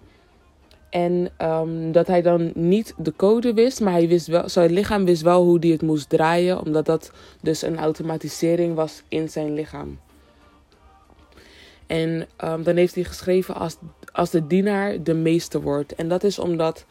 En 0.89 1.29
um, 1.41 1.91
dat 1.91 2.07
hij 2.07 2.21
dan 2.21 2.51
niet 2.53 2.93
de 2.97 3.13
code 3.15 3.53
wist, 3.53 3.79
maar 3.79 3.93
hij 3.93 4.07
wist 4.07 4.27
wel, 4.27 4.49
zijn 4.49 4.71
lichaam 4.71 5.05
wist 5.05 5.21
wel 5.21 5.43
hoe 5.43 5.57
hij 5.59 5.69
het 5.69 5.81
moest 5.81 6.09
draaien, 6.09 6.61
omdat 6.61 6.85
dat 6.85 7.11
dus 7.41 7.61
een 7.61 7.77
automatisering 7.77 8.75
was 8.75 9.03
in 9.07 9.29
zijn 9.29 9.53
lichaam. 9.53 9.99
En 11.87 12.27
dan 12.37 12.75
heeft 12.75 12.95
hij 12.95 13.03
geschreven 13.03 13.55
als, 13.55 13.77
als 14.11 14.29
de 14.29 14.47
dienaar 14.47 15.03
de 15.03 15.13
meester 15.13 15.61
wordt. 15.61 15.95
En 15.95 16.07
dat 16.07 16.23
is 16.23 16.39
omdat 16.39 16.85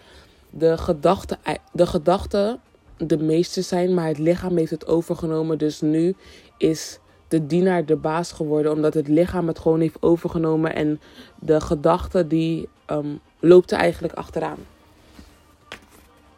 de 0.50 0.78
gedachten 0.78 1.38
de, 1.72 1.86
gedachte 1.86 2.58
de 2.96 3.18
meester 3.18 3.62
zijn, 3.62 3.94
maar 3.94 4.06
het 4.06 4.18
lichaam 4.18 4.56
heeft 4.56 4.70
het 4.70 4.86
overgenomen. 4.86 5.58
Dus 5.58 5.80
nu 5.80 6.14
is 6.56 6.98
de 7.28 7.46
dienaar 7.46 7.84
de 7.84 7.96
baas 7.96 8.32
geworden, 8.32 8.72
omdat 8.72 8.94
het 8.94 9.08
lichaam 9.08 9.48
het 9.48 9.58
gewoon 9.58 9.80
heeft 9.80 10.02
overgenomen 10.02 10.74
en 10.74 11.00
de 11.40 11.60
gedachte 11.60 12.26
die 12.26 12.68
um, 12.90 13.20
loopt 13.40 13.70
er 13.70 13.78
eigenlijk 13.78 14.14
achteraan. 14.14 14.58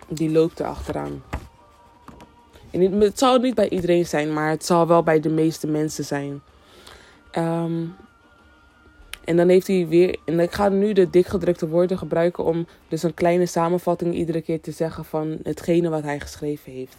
Die 0.09 0.31
loopt 0.31 0.59
er 0.59 0.67
achteraan. 0.67 1.23
En 2.71 3.01
het 3.01 3.19
zal 3.19 3.39
niet 3.39 3.55
bij 3.55 3.69
iedereen 3.69 4.07
zijn, 4.07 4.33
maar 4.33 4.51
het 4.51 4.65
zal 4.67 4.87
wel 4.87 5.03
bij 5.03 5.21
de 5.21 5.29
meeste 5.29 5.67
mensen 5.67 6.05
zijn. 6.05 6.43
Um, 7.39 7.95
en 9.27 9.37
dan 9.37 9.49
heeft 9.49 9.67
hij 9.67 9.87
weer. 9.89 10.19
En 10.25 10.41
ik 10.41 10.53
ga 10.53 10.69
nu 10.69 10.93
de 10.93 11.11
dikgedrukte 11.11 11.69
woorden 11.69 11.99
gebruiken 11.99 12.45
om 12.45 12.67
dus 12.89 13.03
een 13.03 13.15
kleine 13.15 13.47
samenvatting 13.47 14.15
iedere 14.15 14.41
keer 14.41 14.61
te 14.61 14.71
zeggen 14.71 15.05
van 15.05 15.39
hetgene 15.43 15.89
wat 15.89 16.03
hij 16.03 16.21
geschreven 16.21 16.73
heeft. 16.73 16.97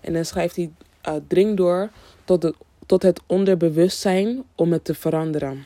En 0.00 0.12
dan 0.12 0.24
schrijft 0.24 0.56
hij: 0.56 0.70
uh, 1.08 1.14
dring 1.28 1.56
door 1.56 1.90
tot 2.24 2.52
tot 2.86 3.02
het 3.02 3.20
onderbewustzijn 3.26 4.44
om 4.54 4.72
het 4.72 4.84
te 4.84 4.94
veranderen. 4.94 5.64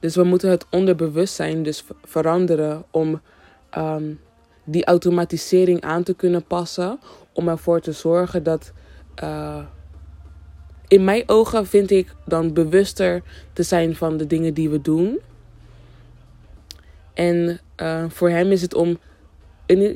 Dus 0.00 0.16
we 0.16 0.24
moeten 0.24 0.50
het 0.50 0.66
onderbewustzijn 0.70 1.62
dus 1.62 1.84
veranderen 2.04 2.84
om 2.90 3.20
um, 3.78 4.20
die 4.64 4.84
automatisering 4.84 5.80
aan 5.80 6.02
te 6.02 6.14
kunnen 6.14 6.44
passen. 6.44 6.98
Om 7.32 7.48
ervoor 7.48 7.80
te 7.80 7.92
zorgen 7.92 8.42
dat. 8.42 8.72
Uh, 9.22 9.64
in 10.88 11.04
mijn 11.04 11.22
ogen 11.26 11.66
vind 11.66 11.90
ik 11.90 12.14
dan 12.24 12.52
bewuster 12.52 13.22
te 13.52 13.62
zijn 13.62 13.96
van 13.96 14.16
de 14.16 14.26
dingen 14.26 14.54
die 14.54 14.68
we 14.68 14.80
doen. 14.80 15.18
En 17.14 17.60
uh, 17.82 18.04
voor 18.08 18.30
hem 18.30 18.50
is 18.50 18.62
het 18.62 18.74
om. 18.74 18.98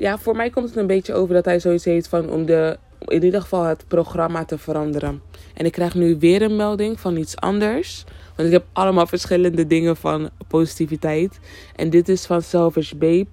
Ja, 0.00 0.18
voor 0.18 0.36
mij 0.36 0.50
komt 0.50 0.68
het 0.68 0.76
een 0.76 0.86
beetje 0.86 1.14
over 1.14 1.34
dat 1.34 1.44
hij 1.44 1.60
zoiets 1.60 1.84
heeft 1.84 2.08
van 2.08 2.30
om 2.30 2.46
de. 2.46 2.78
In 3.04 3.24
ieder 3.24 3.40
geval 3.40 3.64
het 3.64 3.84
programma 3.88 4.44
te 4.44 4.58
veranderen. 4.58 5.22
En 5.54 5.64
ik 5.64 5.72
krijg 5.72 5.94
nu 5.94 6.16
weer 6.18 6.42
een 6.42 6.56
melding 6.56 7.00
van 7.00 7.16
iets 7.16 7.36
anders. 7.36 8.04
Want 8.36 8.48
ik 8.48 8.54
heb 8.54 8.64
allemaal 8.72 9.06
verschillende 9.06 9.66
dingen 9.66 9.96
van 9.96 10.30
positiviteit. 10.48 11.38
En 11.76 11.90
dit 11.90 12.08
is 12.08 12.26
van 12.26 12.42
Selfish 12.42 12.92
Babe. 12.92 13.26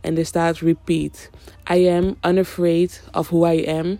En 0.00 0.18
er 0.18 0.26
staat 0.26 0.58
repeat. 0.58 1.30
I 1.72 1.88
am 1.88 2.16
unafraid 2.26 3.02
of 3.12 3.28
who 3.28 3.46
I 3.46 3.66
am. 3.66 3.98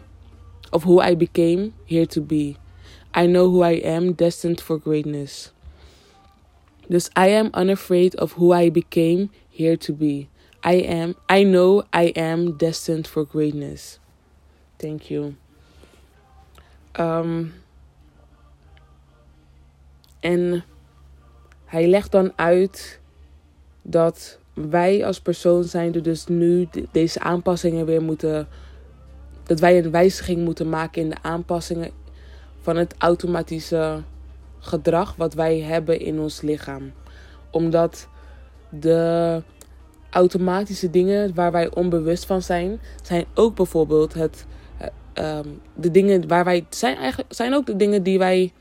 Of 0.70 0.82
who 0.82 1.02
I 1.02 1.16
became 1.16 1.70
here 1.86 2.06
to 2.06 2.22
be. 2.22 2.54
I 3.14 3.26
know 3.26 3.50
who 3.50 3.62
I 3.62 3.80
am, 3.84 4.12
destined 4.14 4.60
for 4.60 4.78
greatness. 4.78 5.52
Dus 6.88 7.10
I 7.16 7.28
am 7.28 7.50
unafraid 7.54 8.18
of 8.20 8.32
who 8.32 8.52
I 8.52 8.70
became 8.70 9.30
here 9.50 9.76
to 9.76 9.92
be. 9.92 10.28
I 10.64 10.74
am, 10.74 11.14
I 11.28 11.44
know 11.44 11.82
I 11.92 12.12
am 12.16 12.56
destined 12.56 13.06
for 13.06 13.24
greatness. 13.24 13.98
Thank 14.78 15.02
you. 15.02 15.34
Um, 16.98 17.52
en 20.20 20.64
hij 21.64 21.86
legt 21.86 22.10
dan 22.12 22.32
uit 22.36 23.00
dat 23.82 24.38
wij 24.54 25.06
als 25.06 25.20
persoon 25.20 25.64
zijn 25.64 25.92
dus 25.92 26.26
nu 26.26 26.68
deze 26.92 27.20
aanpassingen 27.20 27.86
weer 27.86 28.02
moeten. 28.02 28.48
Dat 29.42 29.60
wij 29.60 29.78
een 29.78 29.90
wijziging 29.90 30.44
moeten 30.44 30.68
maken 30.68 31.02
in 31.02 31.08
de 31.08 31.22
aanpassingen 31.22 31.90
van 32.62 32.76
het 32.76 32.94
automatische 32.98 34.02
gedrag 34.58 35.14
wat 35.16 35.34
wij 35.34 35.60
hebben 35.60 36.00
in 36.00 36.20
ons 36.20 36.40
lichaam. 36.40 36.92
Omdat 37.50 38.08
de 38.68 39.42
automatische 40.10 40.90
dingen 40.90 41.34
waar 41.34 41.52
wij 41.52 41.74
onbewust 41.74 42.26
van 42.26 42.42
zijn, 42.42 42.80
zijn 43.02 43.24
ook 43.34 43.56
bijvoorbeeld 43.56 44.14
het, 44.14 44.46
um, 45.14 45.60
de 45.74 45.90
dingen 45.90 46.28
waar 46.28 46.44
wij 46.44 46.66
zijn 46.68 46.96
eigenlijk 46.96 47.34
zijn 47.34 47.54
ook 47.54 47.66
de 47.66 47.76
dingen 47.76 48.02
die 48.02 48.18
wij 48.18 48.52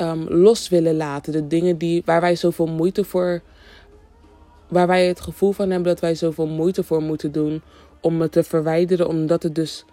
um, 0.00 0.28
los 0.28 0.68
willen 0.68 0.96
laten, 0.96 1.32
de 1.32 1.46
dingen 1.46 1.78
die 1.78 2.02
waar 2.04 2.20
wij 2.20 2.36
zoveel 2.36 2.66
moeite 2.66 3.04
voor, 3.04 3.42
waar 4.68 4.86
wij 4.86 5.06
het 5.06 5.20
gevoel 5.20 5.52
van 5.52 5.70
hebben 5.70 5.88
dat 5.88 6.00
wij 6.00 6.14
zoveel 6.14 6.46
moeite 6.46 6.82
voor 6.84 7.02
moeten 7.02 7.32
doen 7.32 7.62
om 8.00 8.20
het 8.20 8.32
te 8.32 8.42
verwijderen, 8.42 9.08
omdat 9.08 9.42
het 9.42 9.54
dus 9.54 9.84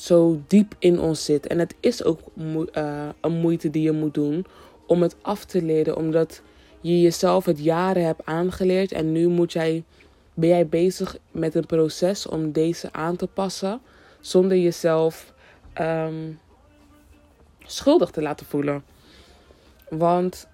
zo 0.00 0.40
diep 0.46 0.74
in 0.78 1.00
ons 1.00 1.24
zit. 1.24 1.46
En 1.46 1.58
het 1.58 1.74
is 1.80 2.04
ook 2.04 2.20
uh, 2.36 3.08
een 3.20 3.32
moeite 3.32 3.70
die 3.70 3.82
je 3.82 3.92
moet 3.92 4.14
doen 4.14 4.46
om 4.86 5.02
het 5.02 5.16
af 5.22 5.44
te 5.44 5.62
leren, 5.62 5.96
omdat 5.96 6.42
je 6.80 7.00
jezelf 7.00 7.44
het 7.44 7.58
jaren 7.58 8.04
hebt 8.04 8.24
aangeleerd 8.24 8.92
en 8.92 9.12
nu 9.12 9.28
moet 9.28 9.52
jij, 9.52 9.84
ben 10.34 10.48
jij 10.48 10.66
bezig 10.66 11.16
met 11.30 11.54
een 11.54 11.66
proces 11.66 12.26
om 12.26 12.52
deze 12.52 12.92
aan 12.92 13.16
te 13.16 13.26
passen 13.26 13.80
zonder 14.20 14.56
jezelf 14.56 15.32
um, 15.80 16.38
schuldig 17.64 18.10
te 18.10 18.22
laten 18.22 18.46
voelen. 18.46 18.84
Want 19.88 20.48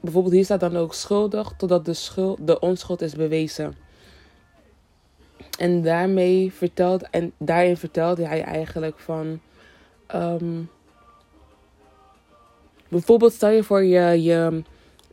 bijvoorbeeld 0.00 0.34
hier 0.34 0.44
staat 0.44 0.60
dan 0.60 0.76
ook 0.76 0.94
schuldig 0.94 1.52
totdat 1.56 1.84
de, 1.84 1.94
schuld, 1.94 2.46
de 2.46 2.58
onschuld 2.58 3.02
is 3.02 3.14
bewezen. 3.14 3.74
En 5.60 5.82
daarmee 5.82 6.52
vertelt, 6.52 7.10
en 7.10 7.32
daarin 7.38 7.76
vertelde 7.76 8.26
hij 8.26 8.42
eigenlijk 8.42 8.98
van. 8.98 9.40
Um, 10.14 10.70
bijvoorbeeld, 12.88 13.32
stel 13.32 13.50
je 13.50 13.62
voor 13.62 13.84
je, 13.84 14.22
je. 14.22 14.62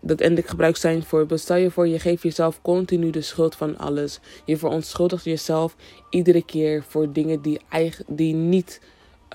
Dat, 0.02 0.22
en 0.22 0.38
ik 0.38 0.48
gebruik 0.48 0.78
zijn 0.78 1.04
voorbeeld. 1.04 1.40
Stel 1.40 1.56
je 1.56 1.72
voor, 1.72 1.88
je 1.88 2.00
geeft 2.00 2.24
jezelf 2.24 2.62
continu 2.62 3.10
de 3.10 3.22
schuld 3.22 3.56
van 3.56 3.78
alles. 3.78 4.20
Je 4.46 4.58
verontschuldigt 4.58 5.24
jezelf 5.24 5.76
iedere 6.10 6.46
keer 6.46 6.84
voor 6.88 7.14
dingen 7.14 7.42
die, 7.42 7.60
eigen, 7.70 8.06
die 8.08 8.34
niet. 8.34 8.82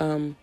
Um, 0.02 0.36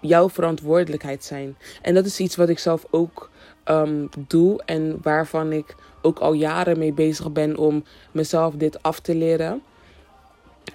jouw 0.00 0.30
verantwoordelijkheid 0.30 1.24
zijn. 1.24 1.56
En 1.82 1.94
dat 1.94 2.06
is 2.06 2.20
iets 2.20 2.36
wat 2.36 2.48
ik 2.48 2.58
zelf 2.58 2.86
ook 2.90 3.30
um, 3.68 4.08
doe 4.26 4.62
en 4.64 4.98
waarvan 5.02 5.52
ik 5.52 5.74
ook 6.02 6.18
al 6.18 6.32
jaren 6.32 6.78
mee 6.78 6.92
bezig 6.92 7.32
ben 7.32 7.56
om 7.56 7.84
mezelf 8.12 8.54
dit 8.54 8.82
af 8.82 9.00
te 9.00 9.14
leren. 9.14 9.62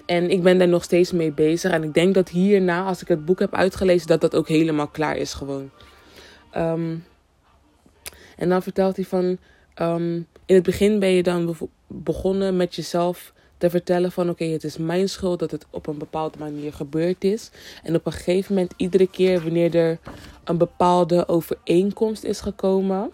En 0.06 0.30
ik 0.30 0.42
ben 0.42 0.58
daar 0.58 0.68
nog 0.68 0.84
steeds 0.84 1.12
mee 1.12 1.32
bezig. 1.32 1.70
En 1.70 1.82
ik 1.82 1.94
denk 1.94 2.14
dat 2.14 2.28
hierna, 2.28 2.84
als 2.84 3.02
ik 3.02 3.08
het 3.08 3.24
boek 3.24 3.38
heb 3.38 3.54
uitgelezen, 3.54 4.06
dat 4.06 4.20
dat 4.20 4.34
ook 4.34 4.48
helemaal 4.48 4.88
klaar 4.88 5.16
is 5.16 5.34
gewoon. 5.34 5.70
Um, 6.56 7.04
en 8.36 8.48
dan 8.48 8.62
vertelt 8.62 8.96
hij 8.96 9.04
van, 9.04 9.38
um, 9.76 10.26
in 10.46 10.54
het 10.54 10.62
begin 10.64 10.98
ben 10.98 11.10
je 11.10 11.22
dan 11.22 11.56
begonnen 11.86 12.56
met 12.56 12.74
jezelf 12.74 13.32
te 13.60 13.70
vertellen 13.70 14.12
van 14.12 14.30
oké, 14.30 14.44
het 14.44 14.64
is 14.64 14.76
mijn 14.76 15.08
schuld 15.08 15.38
dat 15.38 15.50
het 15.50 15.66
op 15.70 15.86
een 15.86 15.98
bepaalde 15.98 16.38
manier 16.38 16.72
gebeurd 16.72 17.24
is. 17.24 17.50
En 17.82 17.94
op 17.94 18.06
een 18.06 18.12
gegeven 18.12 18.54
moment, 18.54 18.74
iedere 18.76 19.06
keer 19.06 19.42
wanneer 19.42 19.74
er 19.74 19.98
een 20.44 20.58
bepaalde 20.58 21.28
overeenkomst 21.28 22.24
is 22.24 22.40
gekomen, 22.40 23.10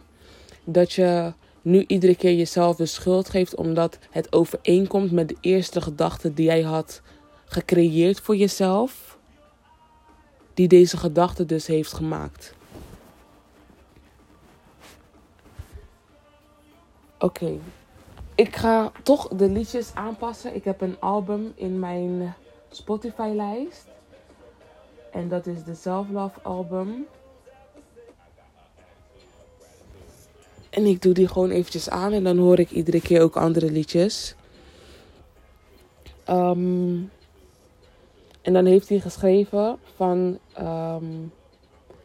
dat 0.64 0.92
je 0.92 1.32
nu 1.62 1.84
iedere 1.86 2.16
keer 2.16 2.34
jezelf 2.34 2.76
de 2.76 2.86
schuld 2.86 3.28
geeft 3.28 3.54
omdat 3.56 3.98
het 4.10 4.32
overeenkomt 4.32 5.12
met 5.12 5.28
de 5.28 5.36
eerste 5.40 5.80
gedachte 5.80 6.34
die 6.34 6.44
jij 6.44 6.62
had 6.62 7.02
gecreëerd 7.44 8.20
voor 8.20 8.36
jezelf, 8.36 9.18
die 10.54 10.68
deze 10.68 10.96
gedachte 10.96 11.46
dus 11.46 11.66
heeft 11.66 11.92
gemaakt. 11.92 12.54
Oké, 17.18 17.58
ik 18.36 18.56
ga 18.56 18.92
toch 19.02 19.28
de 19.28 19.48
liedjes 19.48 19.94
aanpassen. 19.94 20.54
Ik 20.54 20.64
heb 20.64 20.80
een 20.80 20.96
album 21.00 21.52
in 21.54 21.78
mijn 21.78 22.34
Spotify-lijst. 22.70 23.86
En 25.12 25.28
dat 25.28 25.46
is 25.46 25.64
de 25.64 25.74
Self 25.74 26.06
Love 26.10 26.40
album. 26.42 27.06
En 30.70 30.84
ik 30.84 31.02
doe 31.02 31.12
die 31.12 31.28
gewoon 31.28 31.50
eventjes 31.50 31.90
aan 31.90 32.12
en 32.12 32.24
dan 32.24 32.38
hoor 32.38 32.58
ik 32.58 32.70
iedere 32.70 33.00
keer 33.00 33.22
ook 33.22 33.36
andere 33.36 33.70
liedjes. 33.70 34.34
Um, 36.28 37.10
en 38.42 38.52
dan 38.52 38.64
heeft 38.64 38.88
hij 38.88 39.00
geschreven 39.00 39.78
van... 39.94 40.38
Um, 40.58 41.32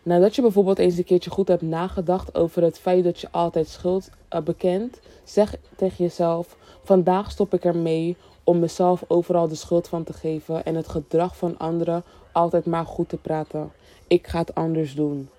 nadat 0.03 0.35
je 0.35 0.41
bijvoorbeeld 0.41 0.79
eens 0.79 0.97
een 0.97 1.03
keertje 1.03 1.29
goed 1.29 1.47
hebt 1.47 1.61
nagedacht 1.61 2.35
over 2.35 2.63
het 2.63 2.79
feit 2.79 3.03
dat 3.03 3.19
je 3.19 3.27
altijd 3.31 3.67
schuld 3.67 4.09
uh, 4.35 4.41
bekent, 4.41 4.99
zeg 5.23 5.55
tegen 5.75 6.03
jezelf: 6.03 6.57
vandaag 6.83 7.31
stop 7.31 7.53
ik 7.53 7.65
ermee 7.65 8.17
om 8.43 8.59
mezelf 8.59 9.03
overal 9.07 9.47
de 9.47 9.55
schuld 9.55 9.87
van 9.87 10.03
te 10.03 10.13
geven 10.13 10.65
en 10.65 10.75
het 10.75 10.87
gedrag 10.87 11.37
van 11.37 11.57
anderen 11.57 12.03
altijd 12.31 12.65
maar 12.65 12.85
goed 12.85 13.09
te 13.09 13.17
praten. 13.17 13.71
Ik 14.07 14.27
ga 14.27 14.39
het 14.39 14.55
anders 14.55 14.95
doen. 14.95 15.29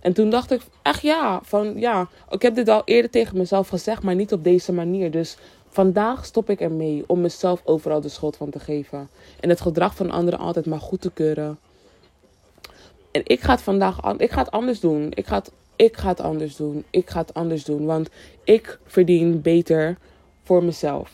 En 0.00 0.12
toen 0.12 0.30
dacht 0.30 0.50
ik, 0.50 0.62
echt 0.82 1.02
ja, 1.02 1.40
van 1.42 1.78
ja, 1.78 2.08
ik 2.30 2.42
heb 2.42 2.54
dit 2.54 2.68
al 2.68 2.82
eerder 2.84 3.10
tegen 3.10 3.36
mezelf 3.36 3.68
gezegd, 3.68 4.02
maar 4.02 4.14
niet 4.14 4.32
op 4.32 4.44
deze 4.44 4.72
manier. 4.72 5.10
Dus 5.10 5.36
vandaag 5.68 6.24
stop 6.24 6.50
ik 6.50 6.60
ermee 6.60 7.04
om 7.06 7.20
mezelf 7.20 7.60
overal 7.64 8.00
de 8.00 8.08
schuld 8.08 8.36
van 8.36 8.50
te 8.50 8.58
geven. 8.58 9.08
En 9.40 9.48
het 9.48 9.60
gedrag 9.60 9.94
van 9.94 10.10
anderen 10.10 10.38
altijd 10.38 10.66
maar 10.66 10.80
goed 10.80 11.00
te 11.00 11.10
keuren. 11.10 11.58
En 13.10 13.22
ik 13.24 13.40
ga 13.40 13.52
het 13.52 13.62
vandaag, 13.62 14.14
ik 14.16 14.30
ga 14.30 14.38
het 14.38 14.50
anders 14.50 14.80
doen. 14.80 15.06
Ik 15.10 15.26
ga 15.26 15.34
het, 15.34 15.52
ik 15.80 15.96
ga 15.96 16.08
het 16.08 16.20
anders 16.20 16.56
doen. 16.56 16.84
Ik 16.90 17.10
ga 17.10 17.20
het 17.20 17.34
anders 17.34 17.64
doen. 17.64 17.84
Want 17.84 18.08
ik 18.44 18.78
verdien 18.86 19.40
beter 19.40 19.96
voor 20.42 20.64
mezelf. 20.64 21.12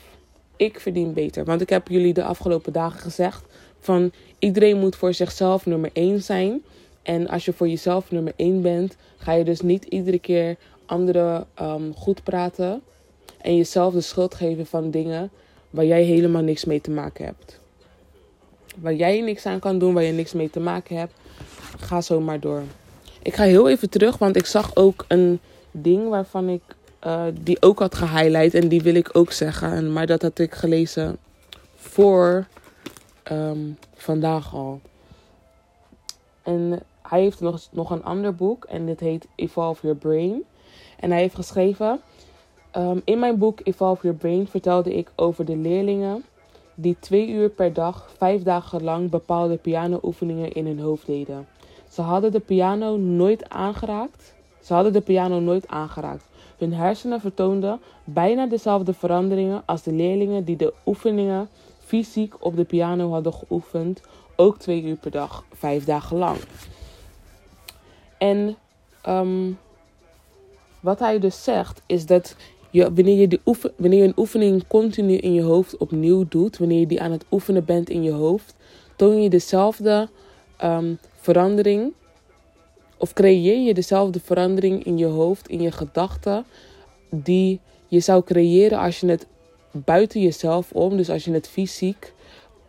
Ik 0.56 0.80
verdien 0.80 1.12
beter. 1.12 1.44
Want 1.44 1.60
ik 1.60 1.68
heb 1.68 1.88
jullie 1.88 2.12
de 2.12 2.24
afgelopen 2.24 2.72
dagen 2.72 3.00
gezegd 3.00 3.44
van 3.80 4.12
iedereen 4.38 4.78
moet 4.78 4.96
voor 4.96 5.14
zichzelf 5.14 5.66
nummer 5.66 5.90
1 5.92 6.22
zijn. 6.22 6.62
En 7.02 7.28
als 7.28 7.44
je 7.44 7.52
voor 7.52 7.68
jezelf 7.68 8.10
nummer 8.10 8.32
1 8.36 8.62
bent, 8.62 8.96
ga 9.16 9.32
je 9.32 9.44
dus 9.44 9.60
niet 9.60 9.84
iedere 9.84 10.18
keer 10.18 10.56
anderen 10.86 11.46
um, 11.60 11.94
goed 11.94 12.22
praten. 12.22 12.82
En 13.40 13.56
jezelf 13.56 13.94
de 13.94 14.00
schuld 14.00 14.34
geven 14.34 14.66
van 14.66 14.90
dingen 14.90 15.30
waar 15.70 15.84
jij 15.84 16.02
helemaal 16.02 16.42
niks 16.42 16.64
mee 16.64 16.80
te 16.80 16.90
maken 16.90 17.24
hebt. 17.24 17.60
Waar 18.76 18.94
jij 18.94 19.20
niks 19.20 19.46
aan 19.46 19.58
kan 19.58 19.78
doen, 19.78 19.94
waar 19.94 20.02
je 20.02 20.12
niks 20.12 20.32
mee 20.32 20.50
te 20.50 20.60
maken 20.60 20.96
hebt, 20.96 21.12
ga 21.78 22.00
zo 22.00 22.20
maar 22.20 22.40
door. 22.40 22.62
Ik 23.26 23.34
ga 23.34 23.42
heel 23.42 23.68
even 23.68 23.90
terug, 23.90 24.18
want 24.18 24.36
ik 24.36 24.46
zag 24.46 24.76
ook 24.76 25.04
een 25.08 25.40
ding 25.70 26.08
waarvan 26.08 26.48
ik 26.48 26.62
uh, 27.06 27.22
die 27.40 27.62
ook 27.62 27.78
had 27.78 27.94
gehighlight. 27.94 28.54
En 28.54 28.68
die 28.68 28.82
wil 28.82 28.94
ik 28.94 29.08
ook 29.12 29.32
zeggen. 29.32 29.92
Maar 29.92 30.06
dat 30.06 30.22
had 30.22 30.38
ik 30.38 30.54
gelezen 30.54 31.16
voor 31.74 32.46
um, 33.32 33.78
vandaag 33.94 34.54
al. 34.54 34.80
En 36.42 36.82
hij 37.02 37.20
heeft 37.20 37.40
nog, 37.40 37.68
nog 37.70 37.90
een 37.90 38.04
ander 38.04 38.34
boek. 38.34 38.64
En 38.64 38.86
dit 38.86 39.00
heet 39.00 39.26
Evolve 39.34 39.80
Your 39.82 39.98
Brain. 39.98 40.42
En 41.00 41.10
hij 41.10 41.20
heeft 41.20 41.34
geschreven. 41.34 42.00
Um, 42.76 43.02
in 43.04 43.18
mijn 43.18 43.38
boek 43.38 43.60
Evolve 43.62 44.02
Your 44.02 44.18
Brain 44.18 44.48
vertelde 44.48 44.94
ik 44.94 45.10
over 45.14 45.44
de 45.44 45.56
leerlingen 45.56 46.24
die 46.74 46.96
twee 47.00 47.28
uur 47.28 47.48
per 47.48 47.72
dag, 47.72 48.10
vijf 48.16 48.42
dagen 48.42 48.82
lang 48.82 49.10
bepaalde 49.10 49.56
piano-oefeningen 49.56 50.52
in 50.52 50.66
hun 50.66 50.80
hoofd 50.80 51.06
deden. 51.06 51.46
Ze 51.96 52.02
hadden 52.02 52.32
de 52.32 52.40
piano 52.40 52.96
nooit 52.96 53.48
aangeraakt. 53.48 54.34
Ze 54.60 54.74
hadden 54.74 54.92
de 54.92 55.00
piano 55.00 55.40
nooit 55.40 55.68
aangeraakt. 55.68 56.24
Hun 56.58 56.72
hersenen 56.72 57.20
vertoonden 57.20 57.80
bijna 58.04 58.46
dezelfde 58.46 58.92
veranderingen 58.92 59.62
als 59.66 59.82
de 59.82 59.92
leerlingen 59.92 60.44
die 60.44 60.56
de 60.56 60.72
oefeningen 60.86 61.48
fysiek 61.84 62.34
op 62.44 62.56
de 62.56 62.64
piano 62.64 63.10
hadden 63.10 63.32
geoefend, 63.32 64.00
ook 64.34 64.58
twee 64.58 64.82
uur 64.82 64.96
per 64.96 65.10
dag, 65.10 65.44
vijf 65.52 65.84
dagen 65.84 66.16
lang. 66.16 66.38
En 68.18 68.56
um, 69.08 69.58
wat 70.80 70.98
hij 70.98 71.18
dus 71.18 71.44
zegt, 71.44 71.82
is 71.86 72.06
dat 72.06 72.36
je, 72.70 72.94
wanneer, 72.94 73.18
je 73.18 73.28
die 73.28 73.40
oefen, 73.46 73.72
wanneer 73.76 73.98
je 73.98 74.06
een 74.08 74.18
oefening 74.18 74.66
continu 74.66 75.14
in 75.14 75.32
je 75.32 75.42
hoofd 75.42 75.76
opnieuw 75.76 76.24
doet, 76.28 76.58
wanneer 76.58 76.80
je 76.80 76.86
die 76.86 77.00
aan 77.02 77.12
het 77.12 77.24
oefenen 77.30 77.64
bent 77.64 77.90
in 77.90 78.02
je 78.02 78.12
hoofd, 78.12 78.54
toon 78.96 79.22
je 79.22 79.30
dezelfde 79.30 80.08
um, 80.64 80.98
verandering 81.26 81.92
of 82.96 83.12
creëer 83.12 83.60
je 83.66 83.74
dezelfde 83.74 84.20
verandering 84.20 84.84
in 84.84 84.98
je 84.98 85.06
hoofd, 85.06 85.48
in 85.48 85.60
je 85.60 85.72
gedachten, 85.72 86.44
die 87.10 87.60
je 87.88 88.00
zou 88.00 88.22
creëren 88.24 88.78
als 88.78 89.00
je 89.00 89.06
het 89.06 89.26
buiten 89.70 90.20
jezelf 90.20 90.72
om, 90.72 90.96
dus 90.96 91.10
als 91.10 91.24
je 91.24 91.32
het 91.32 91.48
fysiek 91.48 92.12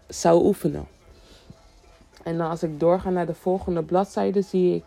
zou 0.07 0.45
oefenen. 0.45 0.87
En 2.23 2.37
dan 2.37 2.49
als 2.49 2.63
ik 2.63 2.79
doorga 2.79 3.09
naar 3.09 3.25
de 3.25 3.33
volgende 3.33 3.83
bladzijde, 3.83 4.41
zie 4.41 4.75
ik 4.75 4.83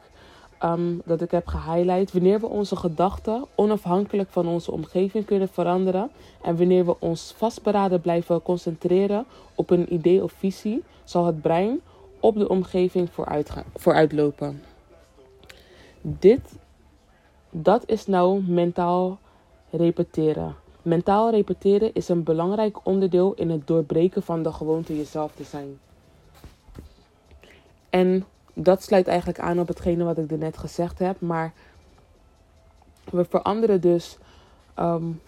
um, 0.65 1.03
dat 1.05 1.21
ik 1.21 1.31
heb 1.31 1.47
gehighlight. 1.47 2.13
Wanneer 2.13 2.41
we 2.41 2.47
onze 2.47 2.77
gedachten 2.77 3.45
onafhankelijk 3.55 4.31
van 4.31 4.47
onze 4.47 4.73
omgeving 4.73 5.25
kunnen 5.25 5.49
veranderen 5.49 6.11
en 6.43 6.57
wanneer 6.57 6.85
we 6.87 6.97
ons 6.99 7.35
vastberaden 7.37 8.01
blijven 8.01 8.43
concentreren 8.43 9.25
op 9.55 9.71
een 9.71 9.95
idee 9.95 10.23
of 10.23 10.33
visie, 10.33 10.83
zal 11.05 11.27
het 11.27 11.41
brein 11.41 11.81
op 12.21 12.37
de 12.37 12.49
omgeving 12.49 13.11
vooruit, 13.11 13.51
gaan, 13.51 13.65
vooruitlopen. 13.77 14.63
Dit, 16.01 16.41
dat 17.51 17.83
is 17.87 18.07
nou 18.07 18.43
mentaal 18.43 19.19
repeteren. 19.71 20.57
Mentaal 20.83 21.31
repeteren 21.31 21.95
is 21.95 22.09
een 22.09 22.23
belangrijk 22.23 22.87
onderdeel 22.87 23.35
in 23.35 23.51
het 23.51 23.67
doorbreken 23.67 24.23
van 24.23 24.43
de 24.43 24.53
gewoonte 24.53 24.97
jezelf 24.97 25.33
te 25.35 25.45
zijn. 25.45 25.79
En 27.91 28.25
dat 28.55 28.83
sluit 28.83 29.07
eigenlijk 29.07 29.39
aan 29.39 29.61
op 29.61 29.69
hetgene 29.69 30.05
wat 30.05 30.19
ik 30.19 30.31
er 30.31 30.39
net 30.39 30.59
gezegd 30.59 30.99
heb. 30.99 31.21
Maar 31.21 31.53
we 33.11 33.25
veranderen 33.25 33.81
dus 33.81 34.19
um, 34.79 35.21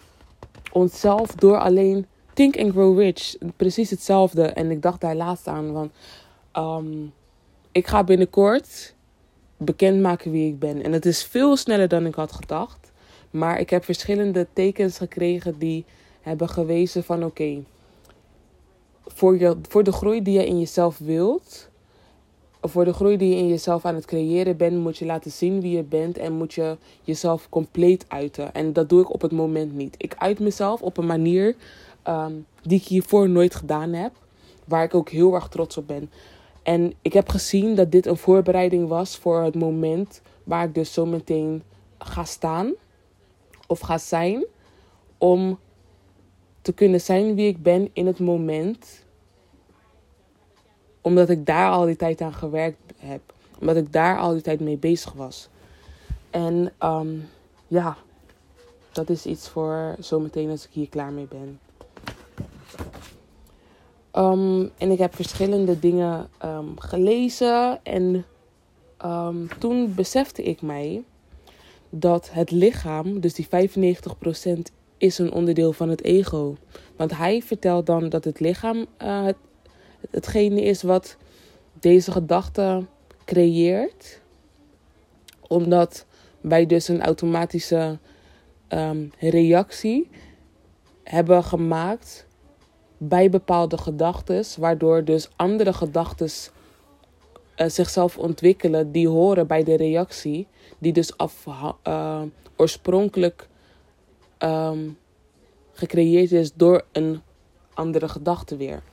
onszelf 0.71 1.35
door 1.35 1.57
alleen 1.57 2.05
Think 2.33 2.57
and 2.57 2.71
Grow 2.71 2.99
Rich. 2.99 3.35
Precies 3.55 3.89
hetzelfde. 3.89 4.43
En 4.43 4.71
ik 4.71 4.81
dacht 4.81 5.01
daar 5.01 5.15
laatst 5.15 5.47
aan. 5.47 5.71
Want 5.71 5.91
um, 6.57 7.13
ik 7.71 7.87
ga 7.87 8.03
binnenkort 8.03 8.93
bekendmaken 9.57 10.31
wie 10.31 10.47
ik 10.47 10.59
ben. 10.59 10.83
En 10.83 10.91
het 10.91 11.05
is 11.05 11.23
veel 11.23 11.57
sneller 11.57 11.87
dan 11.87 12.05
ik 12.05 12.15
had 12.15 12.31
gedacht. 12.31 12.91
Maar 13.31 13.59
ik 13.59 13.69
heb 13.69 13.83
verschillende 13.83 14.47
tekens 14.53 14.97
gekregen 14.97 15.59
die 15.59 15.85
hebben 16.21 16.49
gewezen 16.49 17.03
van 17.03 17.23
oké. 17.23 17.63
voor 19.05 19.37
voor, 19.37 19.57
voor 19.69 19.83
de 19.83 19.91
groei 19.91 20.21
die 20.21 20.33
je 20.33 20.45
in 20.45 20.59
jezelf 20.59 20.97
wilt, 20.97 21.69
voor 22.61 22.85
de 22.85 22.93
groei 22.93 23.17
die 23.17 23.29
je 23.29 23.35
in 23.35 23.47
jezelf 23.47 23.85
aan 23.85 23.95
het 23.95 24.05
creëren 24.05 24.57
bent, 24.57 24.77
moet 24.77 24.97
je 24.97 25.05
laten 25.05 25.31
zien 25.31 25.61
wie 25.61 25.75
je 25.75 25.83
bent 25.83 26.17
en 26.17 26.33
moet 26.33 26.53
je 26.53 26.77
jezelf 27.01 27.49
compleet 27.49 28.05
uiten. 28.07 28.53
En 28.53 28.73
dat 28.73 28.89
doe 28.89 29.01
ik 29.01 29.13
op 29.13 29.21
het 29.21 29.31
moment 29.31 29.73
niet. 29.73 29.95
Ik 29.97 30.15
uit 30.17 30.39
mezelf 30.39 30.81
op 30.81 30.97
een 30.97 31.05
manier 31.05 31.55
um, 32.07 32.45
die 32.61 32.79
ik 32.79 32.87
hiervoor 32.87 33.29
nooit 33.29 33.55
gedaan 33.55 33.93
heb, 33.93 34.11
waar 34.65 34.83
ik 34.83 34.95
ook 34.95 35.09
heel 35.09 35.33
erg 35.33 35.47
trots 35.47 35.77
op 35.77 35.87
ben. 35.87 36.11
En 36.63 36.93
ik 37.01 37.13
heb 37.13 37.29
gezien 37.29 37.75
dat 37.75 37.91
dit 37.91 38.05
een 38.05 38.17
voorbereiding 38.17 38.87
was 38.87 39.17
voor 39.17 39.41
het 39.41 39.55
moment 39.55 40.21
waar 40.43 40.65
ik 40.65 40.73
dus 40.73 40.93
zo 40.93 41.05
meteen 41.05 41.63
ga 41.97 42.23
staan 42.23 42.73
of 43.67 43.79
ga 43.79 43.97
zijn 43.97 44.45
om 45.17 45.59
te 46.61 46.73
kunnen 46.73 47.01
zijn 47.01 47.35
wie 47.35 47.47
ik 47.47 47.63
ben 47.63 47.89
in 47.93 48.05
het 48.05 48.19
moment 48.19 49.03
omdat 51.03 51.29
ik 51.29 51.45
daar 51.45 51.71
al 51.71 51.85
die 51.85 51.95
tijd 51.95 52.21
aan 52.21 52.33
gewerkt 52.33 52.77
heb. 52.97 53.21
Omdat 53.59 53.75
ik 53.75 53.93
daar 53.93 54.17
al 54.17 54.31
die 54.31 54.41
tijd 54.41 54.59
mee 54.59 54.77
bezig 54.77 55.13
was. 55.13 55.49
En 56.29 56.73
ehm, 56.77 57.15
ja, 57.67 57.97
dat 58.91 59.09
is 59.09 59.25
iets 59.25 59.49
voor 59.49 59.95
zometeen 59.99 60.49
als 60.49 60.65
ik 60.65 60.71
hier 60.71 60.89
klaar 60.89 61.11
mee 61.11 61.27
ben. 61.27 61.59
Ehm, 64.13 64.67
en 64.77 64.91
ik 64.91 64.97
heb 64.97 65.15
verschillende 65.15 65.79
dingen 65.79 66.29
ehm, 66.37 66.75
gelezen. 66.75 67.79
En 67.83 68.25
toen 69.59 69.95
besefte 69.95 70.43
ik 70.43 70.61
mij 70.61 71.03
dat 71.89 72.29
het 72.31 72.51
lichaam, 72.51 73.19
dus 73.19 73.33
die 73.33 73.47
95%, 73.47 74.71
is 74.97 75.17
een 75.17 75.31
onderdeel 75.31 75.73
van 75.73 75.89
het 75.89 76.03
ego. 76.03 76.55
Want 76.95 77.17
hij 77.17 77.41
vertelt 77.41 77.85
dan 77.85 78.09
dat 78.09 78.23
het 78.23 78.39
lichaam 78.39 78.77
uh, 78.77 79.25
het, 79.25 79.35
hetgene 80.09 80.61
is 80.61 80.81
wat 80.81 81.17
deze 81.79 82.11
gedachte 82.11 82.85
creëert. 83.25 84.21
Omdat 85.47 86.05
wij 86.41 86.65
dus 86.65 86.87
een 86.87 87.01
automatische 87.01 87.99
reactie 89.19 90.09
hebben 91.03 91.43
gemaakt 91.43 92.27
bij 93.07 93.29
bepaalde 93.29 93.77
gedachten, 93.77 94.45
waardoor 94.57 95.03
dus 95.03 95.29
andere 95.35 95.73
gedachten 95.73 96.29
uh, 97.57 97.67
zichzelf 97.69 98.17
ontwikkelen 98.17 98.91
die 98.91 99.07
horen 99.07 99.47
bij 99.47 99.63
de 99.63 99.75
reactie, 99.75 100.47
die 100.79 100.93
dus 100.93 101.17
af, 101.17 101.45
uh, 101.87 102.21
oorspronkelijk 102.55 103.47
um, 104.39 104.97
gecreëerd 105.73 106.31
is 106.31 106.53
door 106.53 106.85
een 106.91 107.21
andere 107.73 108.07
gedachte 108.07 108.57
weer. 108.57 108.83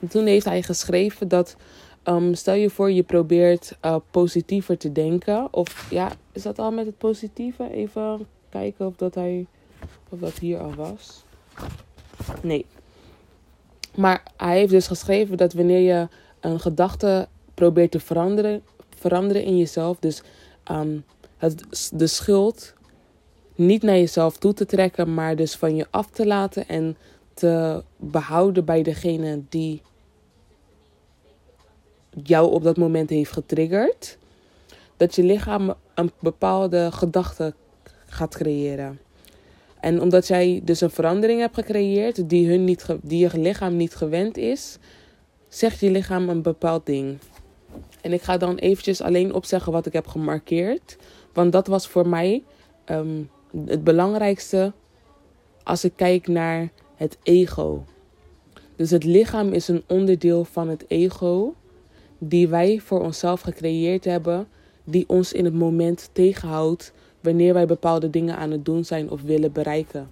En 0.00 0.08
toen 0.08 0.26
heeft 0.26 0.44
hij 0.44 0.62
geschreven 0.62 1.28
dat 1.28 1.56
um, 2.04 2.34
stel 2.34 2.54
je 2.54 2.70
voor 2.70 2.90
je 2.90 3.02
probeert 3.02 3.76
uh, 3.84 3.96
positiever 4.10 4.78
te 4.78 4.92
denken. 4.92 5.48
Of 5.52 5.90
ja, 5.90 6.12
is 6.32 6.42
dat 6.42 6.58
al 6.58 6.70
met 6.70 6.86
het 6.86 6.98
positieve? 6.98 7.70
Even 7.70 8.26
kijken 8.48 8.86
of 8.86 8.96
dat 8.96 9.14
hij 9.14 9.46
of 10.08 10.18
dat 10.18 10.38
hier 10.38 10.58
al 10.58 10.74
was. 10.74 11.24
Nee. 12.42 12.66
Maar 13.96 14.22
hij 14.36 14.58
heeft 14.58 14.70
dus 14.70 14.86
geschreven 14.86 15.36
dat 15.36 15.52
wanneer 15.52 15.80
je 15.80 16.08
een 16.40 16.60
gedachte 16.60 17.28
probeert 17.54 17.90
te 17.90 18.00
veranderen, 18.00 18.62
veranderen 18.96 19.42
in 19.42 19.56
jezelf, 19.56 19.98
dus 19.98 20.22
um, 20.70 21.04
het, 21.36 21.90
de 21.92 22.06
schuld 22.06 22.74
niet 23.54 23.82
naar 23.82 23.96
jezelf 23.96 24.36
toe 24.36 24.52
te 24.52 24.66
trekken, 24.66 25.14
maar 25.14 25.36
dus 25.36 25.54
van 25.54 25.76
je 25.76 25.86
af 25.90 26.10
te 26.10 26.26
laten 26.26 26.68
en 26.68 26.96
te 27.34 27.82
behouden 27.96 28.64
bij 28.64 28.82
degene 28.82 29.42
die 29.48 29.82
jou 32.22 32.52
op 32.52 32.62
dat 32.62 32.76
moment 32.76 33.10
heeft 33.10 33.32
getriggerd, 33.32 34.18
dat 34.96 35.14
je 35.14 35.22
lichaam 35.22 35.74
een 35.94 36.10
bepaalde 36.20 36.92
gedachte 36.92 37.54
gaat 38.06 38.36
creëren. 38.36 38.98
En 39.86 40.00
omdat 40.00 40.26
jij 40.26 40.60
dus 40.64 40.80
een 40.80 40.90
verandering 40.90 41.40
hebt 41.40 41.54
gecreëerd 41.54 42.28
die, 42.28 42.48
hun 42.48 42.64
niet 42.64 42.86
die 43.02 43.18
je 43.18 43.38
lichaam 43.38 43.76
niet 43.76 43.94
gewend 43.94 44.36
is, 44.36 44.78
zegt 45.48 45.80
je 45.80 45.90
lichaam 45.90 46.28
een 46.28 46.42
bepaald 46.42 46.86
ding. 46.86 47.18
En 48.00 48.12
ik 48.12 48.22
ga 48.22 48.36
dan 48.36 48.56
eventjes 48.56 49.00
alleen 49.00 49.34
opzeggen 49.34 49.72
wat 49.72 49.86
ik 49.86 49.92
heb 49.92 50.06
gemarkeerd. 50.06 50.96
Want 51.32 51.52
dat 51.52 51.66
was 51.66 51.86
voor 51.86 52.08
mij 52.08 52.42
ehm, 52.84 53.22
het 53.66 53.84
belangrijkste 53.84 54.72
als 55.62 55.84
ik 55.84 55.92
kijk 55.96 56.28
naar 56.28 56.68
het 56.94 57.18
ego. 57.22 57.84
Dus 58.76 58.90
het 58.90 59.04
lichaam 59.04 59.52
is 59.52 59.68
een 59.68 59.82
onderdeel 59.86 60.44
van 60.44 60.68
het 60.68 60.84
ego 60.88 61.54
die 62.18 62.48
wij 62.48 62.80
voor 62.80 63.00
onszelf 63.00 63.40
gecreëerd 63.40 64.04
hebben, 64.04 64.48
die 64.84 65.04
ons 65.08 65.32
in 65.32 65.44
het 65.44 65.54
moment 65.54 66.10
tegenhoudt 66.12 66.92
wanneer 67.26 67.54
wij 67.54 67.66
bepaalde 67.66 68.10
dingen 68.10 68.36
aan 68.36 68.50
het 68.50 68.64
doen 68.64 68.84
zijn 68.84 69.10
of 69.10 69.22
willen 69.22 69.52
bereiken. 69.52 70.08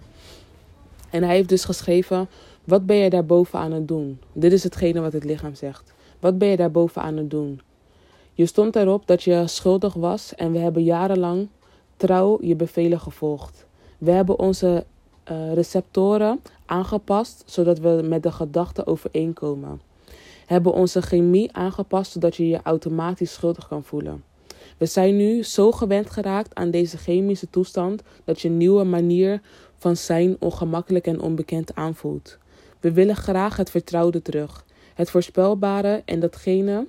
En 1.11 1.23
hij 1.23 1.35
heeft 1.35 1.49
dus 1.49 1.65
geschreven: 1.65 2.29
Wat 2.65 2.87
ben 2.87 2.97
je 2.97 3.11
daarboven 3.11 3.59
aan 3.59 3.73
het 3.73 3.89
doen? 3.89 4.19
Dit 4.33 4.53
is 4.53 4.63
hetgene 4.63 5.01
wat 5.01 5.13
het 5.13 5.25
lichaam 5.25 5.55
zegt. 5.55 5.93
Wat 6.21 6.39
ben 6.39 6.49
je 6.49 6.57
daarboven 6.57 7.03
aan 7.03 7.17
het 7.17 7.31
doen? 7.31 7.61
Je 8.33 8.47
stond 8.47 8.77
erop 8.77 9.07
dat 9.07 9.23
je 9.23 9.47
schuldig 9.47 9.95
was 9.95 10.35
en 10.35 10.53
we 10.53 10.59
hebben 10.59 10.83
jarenlang 10.83 11.49
trouw 11.97 12.39
je 12.41 12.57
bevelen 12.57 13.01
gevolgd. 13.01 13.67
We 13.99 14.11
hebben 14.11 14.39
onze 14.39 14.85
uh, 15.31 15.53
receptoren 15.53 16.41
aangepast 16.67 17.43
zodat 17.47 17.79
we 17.79 18.01
met 18.05 18.23
de 18.23 18.33
gedachten 18.33 18.87
overeenkomen. 18.87 19.81
Hebben 20.47 20.73
onze 20.73 21.03
chemie 21.03 21.53
aangepast 21.53 22.13
zodat 22.13 22.37
je 22.37 22.49
je 22.49 22.61
automatisch 22.63 23.33
schuldig 23.33 23.69
kan 23.69 23.85
voelen. 23.85 24.23
We 24.79 24.87
zijn 24.87 25.17
nu 25.17 25.43
zo 25.43 25.73
gewend 25.73 26.11
geraakt 26.11 26.55
aan 26.55 26.71
deze 26.71 26.97
chemische 26.97 27.51
toestand 27.51 28.03
dat 28.25 28.41
je 28.41 28.49
nieuwe 28.49 28.85
manier 28.85 29.41
van 29.77 29.97
zijn 29.97 30.37
ongemakkelijk 30.39 31.07
en 31.07 31.21
onbekend 31.21 31.75
aanvoelt. 31.75 32.39
We 32.81 32.93
willen 32.93 33.17
graag 33.17 33.57
het 33.57 33.71
vertrouwde 33.71 34.23
terug, 34.23 34.65
het 34.95 35.11
voorspelbare 35.11 36.03
en 36.05 36.21
datgene 36.21 36.87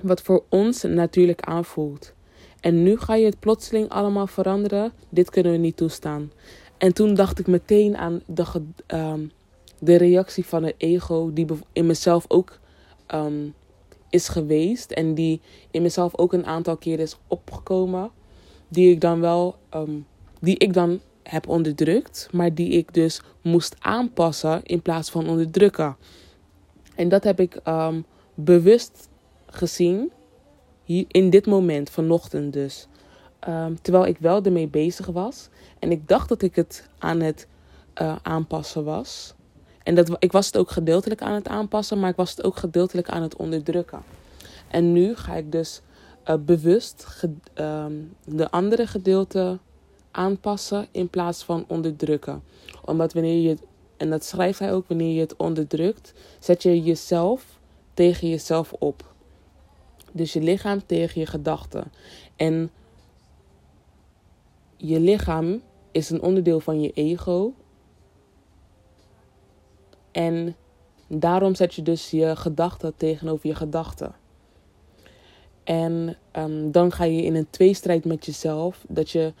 wat 0.00 0.22
voor 0.22 0.44
ons 0.48 0.82
natuurlijk 0.82 1.40
aanvoelt. 1.40 2.12
En 2.60 2.82
nu 2.82 2.98
ga 2.98 3.14
je 3.14 3.24
het 3.24 3.40
plotseling 3.40 3.88
allemaal 3.88 4.26
veranderen. 4.26 4.92
Dit 5.08 5.30
kunnen 5.30 5.52
we 5.52 5.58
niet 5.58 5.76
toestaan. 5.76 6.32
En 6.78 6.94
toen 6.94 7.14
dacht 7.14 7.38
ik 7.38 7.46
meteen 7.46 7.96
aan 7.96 8.22
de, 8.26 8.44
uh, 8.94 9.12
de 9.78 9.96
reactie 9.96 10.46
van 10.46 10.62
het 10.64 10.74
ego, 10.76 11.32
die 11.32 11.46
in 11.72 11.86
mezelf 11.86 12.24
ook 12.28 12.58
um, 13.14 13.54
is 14.10 14.28
geweest. 14.28 14.90
En 14.90 15.14
die 15.14 15.40
in 15.70 15.82
mezelf 15.82 16.16
ook 16.16 16.32
een 16.32 16.46
aantal 16.46 16.76
keer 16.76 17.00
is 17.00 17.16
opgekomen. 17.26 18.10
Die 18.68 18.90
ik 18.90 19.00
dan 19.00 19.20
wel, 19.20 19.56
um, 19.74 20.06
die 20.40 20.58
ik 20.58 20.72
dan 20.72 21.00
heb 21.22 21.48
onderdrukt. 21.48 22.28
Maar 22.32 22.54
die 22.54 22.70
ik 22.70 22.94
dus 22.94 23.22
moest 23.42 23.76
aanpassen 23.78 24.60
in 24.64 24.82
plaats 24.82 25.10
van 25.10 25.28
onderdrukken. 25.28 25.96
En 26.94 27.08
dat 27.08 27.24
heb 27.24 27.40
ik 27.40 27.60
um, 27.64 28.04
bewust 28.34 29.08
gezien. 29.46 30.12
Hier, 30.84 31.04
in 31.08 31.30
dit 31.30 31.46
moment, 31.46 31.90
vanochtend 31.90 32.52
dus. 32.52 32.88
Um, 33.48 33.82
terwijl 33.82 34.06
ik 34.06 34.18
wel 34.18 34.42
ermee 34.42 34.68
bezig 34.68 35.06
was. 35.06 35.48
En 35.78 35.90
ik 35.90 36.08
dacht 36.08 36.28
dat 36.28 36.42
ik 36.42 36.56
het 36.56 36.88
aan 36.98 37.20
het 37.20 37.46
uh, 38.02 38.16
aanpassen 38.22 38.84
was. 38.84 39.34
En 39.88 39.94
dat, 39.94 40.16
ik 40.18 40.32
was 40.32 40.46
het 40.46 40.56
ook 40.56 40.70
gedeeltelijk 40.70 41.22
aan 41.22 41.34
het 41.34 41.48
aanpassen, 41.48 42.00
maar 42.00 42.10
ik 42.10 42.16
was 42.16 42.30
het 42.30 42.42
ook 42.42 42.56
gedeeltelijk 42.56 43.08
aan 43.08 43.22
het 43.22 43.36
onderdrukken. 43.36 44.02
En 44.70 44.92
nu 44.92 45.16
ga 45.16 45.34
ik 45.34 45.52
dus 45.52 45.80
uh, 46.26 46.34
bewust 46.40 47.24
um, 47.54 48.14
de 48.24 48.50
andere 48.50 48.86
gedeelte 48.86 49.58
aanpassen 50.10 50.86
in 50.90 51.08
plaats 51.08 51.42
van 51.42 51.64
onderdrukken. 51.68 52.42
Omdat 52.84 53.12
wanneer 53.12 53.40
je, 53.48 53.56
en 53.96 54.10
dat 54.10 54.24
schrijft 54.24 54.58
hij 54.58 54.72
ook, 54.72 54.88
wanneer 54.88 55.14
je 55.14 55.20
het 55.20 55.36
onderdrukt, 55.36 56.12
zet 56.38 56.62
je 56.62 56.82
jezelf 56.82 57.58
tegen 57.94 58.28
jezelf 58.28 58.72
op. 58.72 59.14
Dus 60.12 60.32
je 60.32 60.40
lichaam 60.40 60.86
tegen 60.86 61.20
je 61.20 61.26
gedachten. 61.26 61.92
En 62.36 62.70
je 64.76 65.00
lichaam 65.00 65.62
is 65.92 66.10
een 66.10 66.22
onderdeel 66.22 66.60
van 66.60 66.80
je 66.80 66.92
ego. 66.92 67.52
En 70.18 70.56
daarom 71.06 71.54
zet 71.54 71.74
je 71.74 71.82
dus 71.82 72.10
je 72.10 72.36
gedachten 72.36 72.92
tegenover 72.96 73.48
je 73.48 73.54
gedachten. 73.54 74.14
En 75.64 76.16
um, 76.36 76.72
dan 76.72 76.92
ga 76.92 77.04
je 77.04 77.22
in 77.22 77.34
een 77.34 77.50
tweestrijd 77.50 78.04
met 78.04 78.26
jezelf. 78.26 78.84
Dat 78.88 79.10
je, 79.10 79.32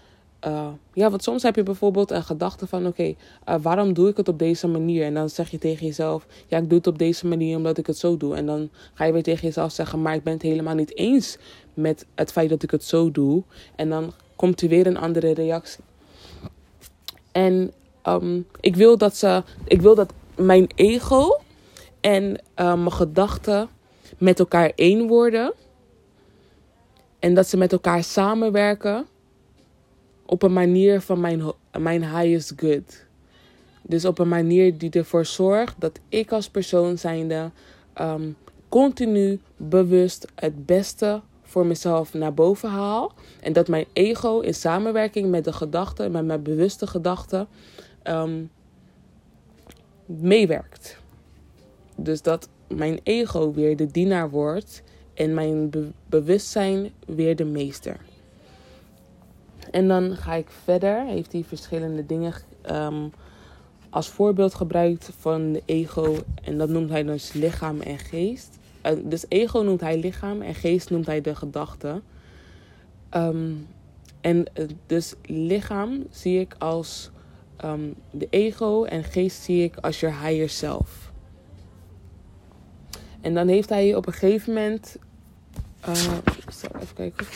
uh, 0.46 0.68
ja, 0.92 1.10
want 1.10 1.22
soms 1.22 1.42
heb 1.42 1.56
je 1.56 1.62
bijvoorbeeld 1.62 2.10
een 2.10 2.22
gedachte 2.22 2.66
van: 2.66 2.86
oké, 2.86 3.02
uh, 3.02 3.14
waarom 3.62 3.92
doe 3.92 4.08
ik 4.08 4.16
het 4.16 4.28
op 4.28 4.38
deze 4.38 4.68
manier? 4.68 5.04
En 5.04 5.14
dan 5.14 5.28
zeg 5.28 5.50
je 5.50 5.58
tegen 5.58 5.86
jezelf: 5.86 6.26
ja, 6.46 6.58
ik 6.58 6.68
doe 6.68 6.78
het 6.78 6.86
op 6.86 6.98
deze 6.98 7.26
manier 7.26 7.56
omdat 7.56 7.78
ik 7.78 7.86
het 7.86 7.98
zo 7.98 8.16
doe. 8.16 8.34
En 8.36 8.46
dan 8.46 8.68
ga 8.94 9.04
je 9.04 9.12
weer 9.12 9.22
tegen 9.22 9.46
jezelf 9.46 9.72
zeggen: 9.72 10.02
maar 10.02 10.14
ik 10.14 10.22
ben 10.22 10.32
het 10.32 10.42
helemaal 10.42 10.74
niet 10.74 10.96
eens 10.96 11.38
met 11.74 12.06
het 12.14 12.32
feit 12.32 12.48
dat 12.48 12.62
ik 12.62 12.70
het 12.70 12.84
zo 12.84 13.10
doe. 13.10 13.42
En 13.76 13.88
dan 13.88 14.12
komt 14.36 14.60
er 14.60 14.68
weer 14.68 14.86
een 14.86 14.98
andere 14.98 15.34
reactie. 15.34 15.84
En 17.32 17.72
um, 18.06 18.46
ik 18.60 18.76
wil 18.76 18.98
dat 18.98 19.16
ze, 19.16 19.42
ik 19.64 19.80
wil 19.80 19.94
dat 19.94 20.12
mijn 20.38 20.66
ego 20.74 21.40
en 22.00 22.40
uh, 22.56 22.74
mijn 22.74 22.92
gedachten 22.92 23.68
met 24.18 24.38
elkaar 24.38 24.72
één 24.74 25.06
worden. 25.06 25.52
En 27.18 27.34
dat 27.34 27.46
ze 27.46 27.56
met 27.56 27.72
elkaar 27.72 28.04
samenwerken 28.04 29.06
op 30.26 30.42
een 30.42 30.52
manier 30.52 31.00
van 31.00 31.20
mijn, 31.20 31.42
mijn 31.78 32.02
highest 32.02 32.52
good. 32.56 33.06
Dus 33.82 34.04
op 34.04 34.18
een 34.18 34.28
manier 34.28 34.78
die 34.78 34.90
ervoor 34.90 35.26
zorgt 35.26 35.74
dat 35.78 35.98
ik 36.08 36.32
als 36.32 36.48
persoon 36.48 36.98
zijnde 36.98 37.50
um, 38.00 38.36
continu 38.68 39.40
bewust 39.56 40.26
het 40.34 40.66
beste 40.66 41.20
voor 41.42 41.66
mezelf 41.66 42.14
naar 42.14 42.34
boven 42.34 42.68
haal. 42.68 43.12
En 43.40 43.52
dat 43.52 43.68
mijn 43.68 43.86
ego 43.92 44.40
in 44.40 44.54
samenwerking 44.54 45.30
met 45.30 45.44
de 45.44 45.52
gedachten, 45.52 46.10
met 46.10 46.24
mijn 46.24 46.42
bewuste 46.42 46.86
gedachten, 46.86 47.48
um, 48.04 48.50
meewerkt. 50.08 51.00
Dus 51.96 52.22
dat 52.22 52.48
mijn 52.68 53.00
ego 53.02 53.52
weer 53.52 53.76
de 53.76 53.86
dienaar 53.86 54.30
wordt 54.30 54.82
en 55.14 55.34
mijn 55.34 55.70
bewustzijn 56.06 56.90
weer 57.06 57.36
de 57.36 57.44
meester. 57.44 58.00
En 59.70 59.88
dan 59.88 60.16
ga 60.16 60.34
ik 60.34 60.50
verder. 60.64 61.04
Heeft 61.04 61.32
hij 61.32 61.44
verschillende 61.44 62.06
dingen 62.06 62.32
ehm, 62.62 63.08
als 63.90 64.08
voorbeeld 64.08 64.54
gebruikt 64.54 65.10
van 65.18 65.52
de 65.52 65.62
ego. 65.64 66.16
En 66.42 66.58
dat 66.58 66.68
noemt 66.68 66.90
hij 66.90 67.04
dus 67.04 67.32
lichaam 67.32 67.80
en 67.80 67.98
geest. 67.98 68.58
Uh, 68.86 68.92
dus 69.04 69.24
ego 69.28 69.58
noemt 69.58 69.80
hij 69.80 69.98
lichaam 69.98 70.42
en 70.42 70.54
geest 70.54 70.90
noemt 70.90 71.06
hij 71.06 71.20
de 71.20 71.34
gedachte. 71.34 72.02
Ehm, 73.08 73.52
en 74.20 74.44
uh, 74.54 74.66
dus 74.86 75.14
lichaam 75.22 76.06
zie 76.10 76.40
ik 76.40 76.54
als 76.58 77.10
um, 77.64 77.94
de 78.10 78.26
ego 78.30 78.84
en 78.84 79.04
geest 79.04 79.42
zie 79.42 79.62
ik 79.62 79.76
als 79.76 80.00
je 80.00 80.06
higher 80.06 80.48
self. 80.48 81.12
En 83.20 83.34
dan 83.34 83.48
heeft 83.48 83.68
hij 83.68 83.94
op 83.94 84.06
een 84.06 84.12
gegeven 84.12 84.54
moment. 84.54 84.96
Uh, 85.88 86.02
even 86.80 86.94
kijken. 86.94 87.26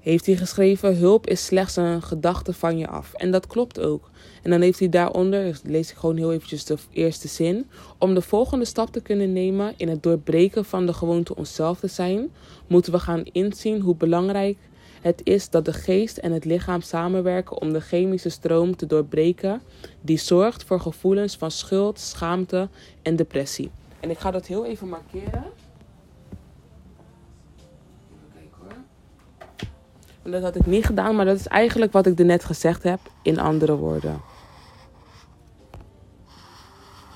Heeft 0.00 0.26
hij 0.26 0.36
geschreven: 0.36 0.96
Hulp 0.96 1.26
is 1.26 1.44
slechts 1.44 1.76
een 1.76 2.02
gedachte 2.02 2.52
van 2.52 2.78
je 2.78 2.88
af. 2.88 3.12
En 3.14 3.30
dat 3.30 3.46
klopt 3.46 3.80
ook. 3.80 4.10
En 4.42 4.50
dan 4.50 4.60
heeft 4.60 4.78
hij 4.78 4.88
daaronder, 4.88 5.60
lees 5.64 5.90
ik 5.90 5.96
gewoon 5.96 6.16
heel 6.16 6.32
eventjes 6.32 6.64
de 6.64 6.76
eerste 6.90 7.28
zin. 7.28 7.66
Om 7.98 8.14
de 8.14 8.22
volgende 8.22 8.64
stap 8.64 8.92
te 8.92 9.00
kunnen 9.00 9.32
nemen 9.32 9.74
in 9.76 9.88
het 9.88 10.02
doorbreken 10.02 10.64
van 10.64 10.86
de 10.86 10.92
gewoonte 10.92 11.36
onszelf 11.36 11.78
te 11.78 11.86
zijn, 11.86 12.30
moeten 12.66 12.92
we 12.92 12.98
gaan 12.98 13.24
inzien 13.24 13.80
hoe 13.80 13.96
belangrijk 13.96 14.58
het 15.00 15.20
is 15.24 15.50
dat 15.50 15.64
de 15.64 15.72
geest 15.72 16.16
en 16.16 16.32
het 16.32 16.44
lichaam 16.44 16.80
samenwerken 16.80 17.60
om 17.60 17.72
de 17.72 17.80
chemische 17.80 18.28
stroom 18.28 18.76
te 18.76 18.86
doorbreken 18.86 19.62
die 20.00 20.18
zorgt 20.18 20.64
voor 20.64 20.80
gevoelens 20.80 21.36
van 21.36 21.50
schuld, 21.50 21.98
schaamte 21.98 22.68
en 23.02 23.16
depressie. 23.16 23.70
En 24.00 24.10
ik 24.10 24.18
ga 24.18 24.30
dat 24.30 24.46
heel 24.46 24.64
even 24.64 24.88
markeren. 24.88 25.44
Dat 30.22 30.42
had 30.42 30.56
ik 30.56 30.66
niet 30.66 30.84
gedaan, 30.84 31.16
maar 31.16 31.24
dat 31.24 31.38
is 31.38 31.46
eigenlijk 31.46 31.92
wat 31.92 32.06
ik 32.06 32.18
er 32.18 32.24
net 32.24 32.44
gezegd 32.44 32.82
heb 32.82 33.00
in 33.22 33.38
andere 33.38 33.76
woorden. 33.76 34.20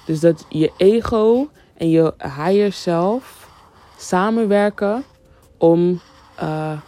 Dus 0.07 0.21
dat 0.21 0.47
je 0.49 0.73
ego 0.77 1.49
en 1.75 1.91
je 1.91 2.15
higher 2.19 2.73
self 2.73 3.49
samenwerken 3.97 5.05
om 5.59 6.01
uh, 6.41 6.81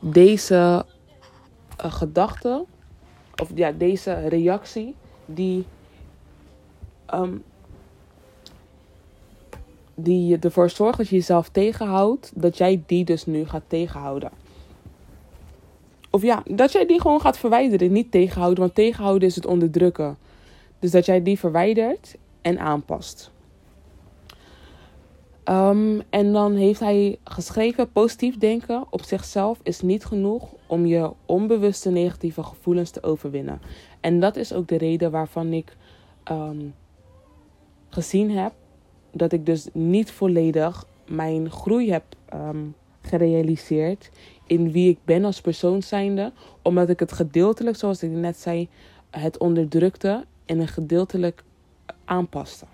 deze 0.00 0.84
uh, 1.84 1.92
gedachte, 1.92 2.64
of 3.42 3.50
ja, 3.54 3.72
deze 3.72 4.12
reactie, 4.28 4.94
die, 5.26 5.66
um, 7.14 7.42
die 9.94 10.38
ervoor 10.38 10.70
zorgt 10.70 10.98
dat 10.98 11.08
je 11.08 11.16
jezelf 11.16 11.48
tegenhoudt, 11.48 12.32
dat 12.34 12.58
jij 12.58 12.82
die 12.86 13.04
dus 13.04 13.26
nu 13.26 13.46
gaat 13.46 13.64
tegenhouden. 13.66 14.30
Of 16.10 16.22
ja, 16.22 16.42
dat 16.46 16.72
jij 16.72 16.86
die 16.86 17.00
gewoon 17.00 17.20
gaat 17.20 17.38
verwijderen, 17.38 17.92
niet 17.92 18.10
tegenhouden, 18.10 18.60
want 18.60 18.74
tegenhouden 18.74 19.28
is 19.28 19.34
het 19.34 19.46
onderdrukken. 19.46 20.16
Dus 20.78 20.90
dat 20.90 21.06
jij 21.06 21.22
die 21.22 21.38
verwijdert 21.38 22.16
en 22.42 22.58
aanpast. 22.58 23.30
Um, 25.50 26.02
en 26.10 26.32
dan 26.32 26.54
heeft 26.54 26.80
hij 26.80 27.18
geschreven: 27.24 27.92
positief 27.92 28.38
denken 28.38 28.86
op 28.90 29.02
zichzelf 29.02 29.60
is 29.62 29.80
niet 29.80 30.04
genoeg 30.04 30.48
om 30.66 30.86
je 30.86 31.12
onbewuste 31.26 31.90
negatieve 31.90 32.42
gevoelens 32.42 32.90
te 32.90 33.02
overwinnen. 33.02 33.60
En 34.00 34.20
dat 34.20 34.36
is 34.36 34.52
ook 34.52 34.68
de 34.68 34.78
reden 34.78 35.10
waarvan 35.10 35.52
ik 35.52 35.76
um, 36.30 36.74
gezien 37.88 38.30
heb 38.30 38.52
dat 39.12 39.32
ik 39.32 39.46
dus 39.46 39.68
niet 39.72 40.10
volledig 40.10 40.86
mijn 41.06 41.50
groei 41.50 41.90
heb 41.90 42.04
um, 42.34 42.74
gerealiseerd 43.00 44.10
in 44.46 44.72
wie 44.72 44.90
ik 44.90 44.98
ben 45.04 45.24
als 45.24 45.40
persoon 45.40 45.82
zijnde, 45.82 46.32
omdat 46.62 46.88
ik 46.88 47.00
het 47.00 47.12
gedeeltelijk, 47.12 47.76
zoals 47.76 48.02
ik 48.02 48.10
net 48.10 48.36
zei, 48.36 48.68
het 49.10 49.38
onderdrukte 49.38 50.24
en 50.44 50.58
een 50.58 50.68
gedeeltelijk 50.68 51.44
aanpaste. 52.04 52.66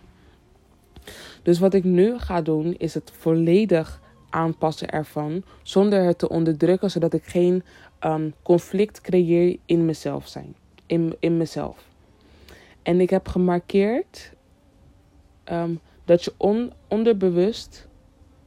Dus 1.43 1.59
wat 1.59 1.75
ik 1.75 1.85
nu 1.85 2.19
ga 2.19 2.43
doen 2.43 2.75
is 2.79 2.95
het 2.95 3.13
volledig 3.19 4.01
aanpassen 4.31 4.91
ervan, 4.91 5.45
zonder 5.63 6.05
het 6.05 6.19
te 6.19 6.29
onderdrukken, 6.29 6.91
zodat 6.91 7.13
ik 7.13 7.25
geen 7.25 7.63
um, 8.05 8.35
conflict 8.43 9.01
creëer 9.01 9.57
in 9.67 9.85
mezelf 9.85 10.29
zijn, 10.29 10.55
in, 10.87 11.17
in 11.19 11.37
mezelf. 11.37 11.85
En 12.83 13.01
ik 13.01 13.11
heb 13.11 13.29
gemarkeerd 13.29 14.33
um, 15.53 15.81
dat 16.05 16.25
je 16.25 16.33
on, 16.37 16.73
onderbewust 16.89 17.89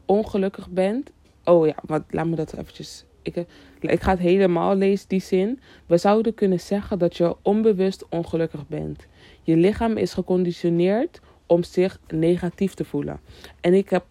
ongelukkig 0.05 0.69
bent. 0.69 1.11
Oh 1.43 1.65
ja, 1.65 1.75
wat, 1.85 2.03
laat 2.09 2.27
me 2.27 2.35
dat 2.35 2.53
eventjes. 2.53 3.05
Ik, 3.21 3.45
ik 3.79 4.01
ga 4.01 4.11
het 4.11 4.19
helemaal 4.19 4.75
lezen, 4.75 5.07
die 5.07 5.21
zin. 5.21 5.59
We 5.85 5.97
zouden 5.97 6.33
kunnen 6.33 6.59
zeggen 6.59 6.99
dat 6.99 7.17
je 7.17 7.35
onbewust 7.41 8.05
ongelukkig 8.09 8.67
bent. 8.67 9.05
Je 9.43 9.55
lichaam 9.55 9.97
is 9.97 10.13
geconditioneerd 10.13 11.19
om 11.47 11.63
zich 11.63 11.99
negatief 12.07 12.73
te 12.73 12.85
voelen. 12.85 13.19
En 13.61 13.73
ik, 13.73 13.89
heb, 13.89 14.05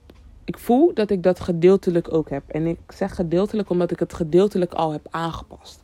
ik 0.44 0.58
voel 0.58 0.94
dat 0.94 1.10
ik 1.10 1.22
dat 1.22 1.40
gedeeltelijk 1.40 2.12
ook 2.12 2.30
heb. 2.30 2.42
En 2.46 2.66
ik 2.66 2.78
zeg 2.88 3.14
gedeeltelijk 3.14 3.70
omdat 3.70 3.90
ik 3.90 3.98
het 3.98 4.14
gedeeltelijk 4.14 4.72
al 4.72 4.92
heb 4.92 5.06
aangepast. 5.10 5.82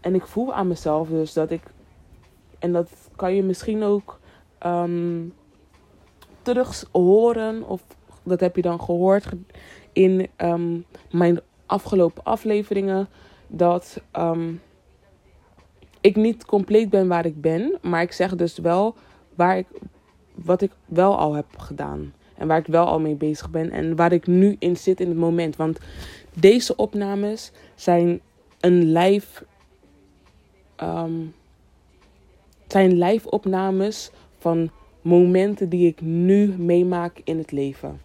En 0.00 0.14
ik 0.14 0.26
voel 0.26 0.54
aan 0.54 0.68
mezelf 0.68 1.08
dus 1.08 1.32
dat 1.32 1.50
ik. 1.50 1.62
En 2.58 2.72
dat 2.72 2.90
kan 3.16 3.34
je 3.34 3.42
misschien 3.42 3.82
ook 3.82 4.20
um, 4.66 5.34
terug 6.42 6.84
horen. 6.92 7.62
Of 7.68 7.82
dat 8.22 8.40
heb 8.40 8.56
je 8.56 8.62
dan 8.62 8.80
gehoord 8.80 9.26
in 9.92 10.28
um, 10.36 10.84
mijn 11.10 11.40
afgelopen 11.66 12.24
afleveringen. 12.24 13.08
Dat 13.46 14.02
um, 14.12 14.60
ik 16.00 16.16
niet 16.16 16.44
compleet 16.44 16.90
ben 16.90 17.08
waar 17.08 17.26
ik 17.26 17.40
ben. 17.40 17.78
Maar 17.82 18.02
ik 18.02 18.12
zeg 18.12 18.34
dus 18.34 18.58
wel 18.58 18.94
waar 19.34 19.58
ik, 19.58 19.66
wat 20.44 20.62
ik 20.62 20.70
wel 20.84 21.18
al 21.18 21.34
heb 21.34 21.46
gedaan. 21.56 22.12
En 22.34 22.46
waar 22.46 22.58
ik 22.58 22.66
wel 22.66 22.86
al 22.86 23.00
mee 23.00 23.14
bezig 23.14 23.50
ben. 23.50 23.70
En 23.70 23.96
waar 23.96 24.12
ik 24.12 24.26
nu 24.26 24.56
in 24.58 24.76
zit 24.76 25.00
in 25.00 25.08
het 25.08 25.16
moment. 25.16 25.56
Want 25.56 25.78
deze 26.34 26.76
opnames 26.76 27.52
zijn 27.74 28.20
een 28.60 28.92
live. 28.92 29.44
Um, 30.82 31.34
zijn 32.68 32.98
live 32.98 33.30
opnames 33.30 34.10
van 34.38 34.70
momenten 35.02 35.68
die 35.68 35.86
ik 35.86 36.00
nu 36.00 36.54
meemaak 36.58 37.20
in 37.24 37.38
het 37.38 37.52
leven. 37.52 38.00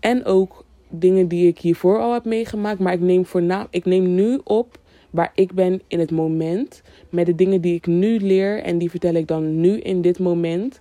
En 0.00 0.24
ook 0.24 0.64
dingen 0.88 1.28
die 1.28 1.46
ik 1.46 1.58
hiervoor 1.58 1.98
al 1.98 2.12
heb 2.12 2.24
meegemaakt. 2.24 2.78
Maar 2.78 2.92
ik 2.92 3.00
neem, 3.00 3.26
voornaam, 3.26 3.66
ik 3.70 3.84
neem 3.84 4.14
nu 4.14 4.40
op 4.44 4.78
waar 5.10 5.32
ik 5.34 5.52
ben 5.52 5.82
in 5.86 5.98
het 5.98 6.10
moment. 6.10 6.82
Met 7.10 7.26
de 7.26 7.34
dingen 7.34 7.60
die 7.60 7.74
ik 7.74 7.86
nu 7.86 8.18
leer. 8.18 8.62
En 8.62 8.78
die 8.78 8.90
vertel 8.90 9.14
ik 9.14 9.26
dan 9.26 9.60
nu 9.60 9.80
in 9.80 10.02
dit 10.02 10.18
moment. 10.18 10.80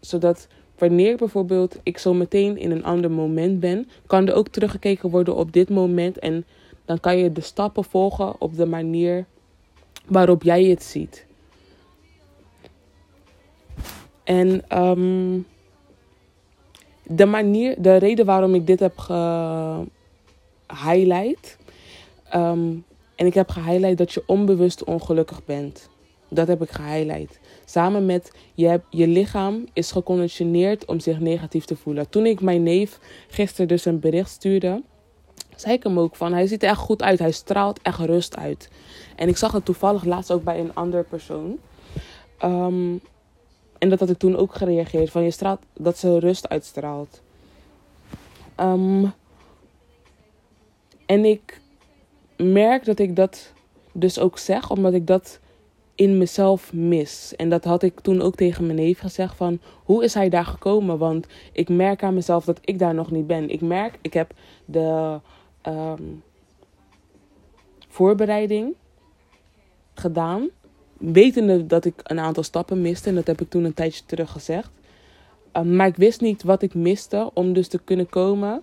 Zodat 0.00 0.48
wanneer 0.78 1.16
bijvoorbeeld 1.16 1.78
ik 1.82 1.98
zo 1.98 2.14
meteen 2.14 2.56
in 2.56 2.70
een 2.70 2.84
ander 2.84 3.10
moment 3.10 3.60
ben, 3.60 3.88
kan 4.06 4.28
er 4.28 4.34
ook 4.34 4.48
teruggekeken 4.48 5.10
worden 5.10 5.36
op 5.36 5.52
dit 5.52 5.68
moment. 5.68 6.18
En 6.18 6.44
dan 6.84 7.00
kan 7.00 7.18
je 7.18 7.32
de 7.32 7.40
stappen 7.40 7.84
volgen 7.84 8.40
op 8.40 8.56
de 8.56 8.66
manier 8.66 9.26
waarop 10.06 10.42
jij 10.42 10.64
het 10.64 10.82
ziet. 10.82 11.26
En 14.24 14.78
um, 14.82 15.46
de 17.02 17.26
manier, 17.26 17.82
de 17.82 17.96
reden 17.96 18.26
waarom 18.26 18.54
ik 18.54 18.66
dit 18.66 18.80
heb 18.80 18.98
gehighlight. 20.66 21.58
Um, 22.34 22.84
en 23.14 23.26
ik 23.26 23.34
heb 23.34 23.50
gehighlight 23.50 23.98
dat 23.98 24.12
je 24.12 24.22
onbewust 24.26 24.84
ongelukkig 24.84 25.44
bent. 25.44 25.88
Dat 26.28 26.48
heb 26.48 26.62
ik 26.62 26.70
gehighlight. 26.70 27.40
Samen 27.70 28.06
met 28.06 28.32
je, 28.54 28.80
je 28.88 29.06
lichaam 29.06 29.64
is 29.72 29.92
geconditioneerd 29.92 30.84
om 30.84 31.00
zich 31.00 31.20
negatief 31.20 31.64
te 31.64 31.76
voelen. 31.76 32.08
Toen 32.08 32.26
ik 32.26 32.40
mijn 32.40 32.62
neef 32.62 32.98
gisteren 33.28 33.68
dus 33.68 33.84
een 33.84 34.00
bericht 34.00 34.30
stuurde, 34.30 34.82
zei 35.56 35.74
ik 35.74 35.82
hem 35.82 35.98
ook 35.98 36.16
van: 36.16 36.32
hij 36.32 36.46
ziet 36.46 36.62
er 36.62 36.68
echt 36.68 36.78
goed 36.78 37.02
uit. 37.02 37.18
Hij 37.18 37.30
straalt 37.30 37.82
echt 37.82 37.98
rust 37.98 38.36
uit. 38.36 38.68
En 39.16 39.28
ik 39.28 39.36
zag 39.36 39.52
het 39.52 39.64
toevallig 39.64 40.04
laatst 40.04 40.32
ook 40.32 40.44
bij 40.44 40.60
een 40.60 40.74
andere 40.74 41.02
persoon. 41.02 41.58
Um, 42.44 43.00
en 43.78 43.88
dat 43.88 44.00
had 44.00 44.10
ik 44.10 44.18
toen 44.18 44.36
ook 44.36 44.54
gereageerd. 44.54 45.10
Van 45.10 45.22
je 45.22 45.30
straalt 45.30 45.60
dat 45.74 45.98
ze 45.98 46.18
rust 46.18 46.48
uitstraalt. 46.48 47.22
Um, 48.60 49.12
en 51.06 51.24
ik 51.24 51.60
merk 52.36 52.84
dat 52.84 52.98
ik 52.98 53.16
dat 53.16 53.52
dus 53.92 54.18
ook 54.18 54.38
zeg, 54.38 54.70
omdat 54.70 54.92
ik 54.92 55.06
dat 55.06 55.38
in 56.00 56.18
mezelf 56.18 56.72
mis. 56.72 57.34
En 57.36 57.48
dat 57.48 57.64
had 57.64 57.82
ik 57.82 58.00
toen 58.00 58.20
ook 58.20 58.34
tegen 58.34 58.66
mijn 58.66 58.78
neef 58.78 58.98
gezegd 58.98 59.36
van 59.36 59.60
hoe 59.84 60.04
is 60.04 60.14
hij 60.14 60.28
daar 60.28 60.44
gekomen? 60.44 60.98
Want 60.98 61.26
ik 61.52 61.68
merk 61.68 62.02
aan 62.02 62.14
mezelf 62.14 62.44
dat 62.44 62.58
ik 62.64 62.78
daar 62.78 62.94
nog 62.94 63.10
niet 63.10 63.26
ben. 63.26 63.50
Ik 63.50 63.60
merk, 63.60 63.98
ik 64.00 64.12
heb 64.12 64.32
de 64.64 65.20
um, 65.66 66.22
voorbereiding 67.88 68.74
gedaan, 69.94 70.48
wetende 70.98 71.66
dat 71.66 71.84
ik 71.84 71.94
een 72.02 72.20
aantal 72.20 72.42
stappen 72.42 72.80
miste. 72.80 73.08
En 73.08 73.14
dat 73.14 73.26
heb 73.26 73.40
ik 73.40 73.50
toen 73.50 73.64
een 73.64 73.74
tijdje 73.74 74.02
terug 74.06 74.30
gezegd. 74.30 74.70
Um, 75.52 75.76
maar 75.76 75.86
ik 75.86 75.96
wist 75.96 76.20
niet 76.20 76.42
wat 76.42 76.62
ik 76.62 76.74
miste 76.74 77.30
om 77.34 77.52
dus 77.52 77.68
te 77.68 77.78
kunnen 77.78 78.08
komen 78.08 78.62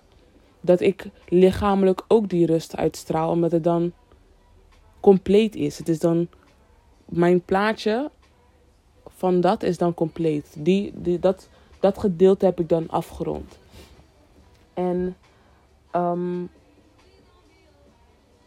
dat 0.60 0.80
ik 0.80 1.06
lichamelijk 1.28 2.04
ook 2.08 2.28
die 2.28 2.46
rust 2.46 2.76
uitstraal, 2.76 3.30
omdat 3.30 3.52
het 3.52 3.64
dan 3.64 3.92
compleet 5.00 5.54
is. 5.54 5.78
Het 5.78 5.88
is 5.88 5.98
dan 5.98 6.28
mijn 7.08 7.40
plaatje 7.40 8.10
van 9.06 9.40
dat 9.40 9.62
is 9.62 9.78
dan 9.78 9.94
compleet. 9.94 10.54
Die, 10.58 10.92
die, 10.94 11.18
dat, 11.18 11.48
dat 11.80 11.98
gedeelte 11.98 12.44
heb 12.44 12.60
ik 12.60 12.68
dan 12.68 12.88
afgerond. 12.88 13.58
En, 14.74 15.16
um, 15.94 16.50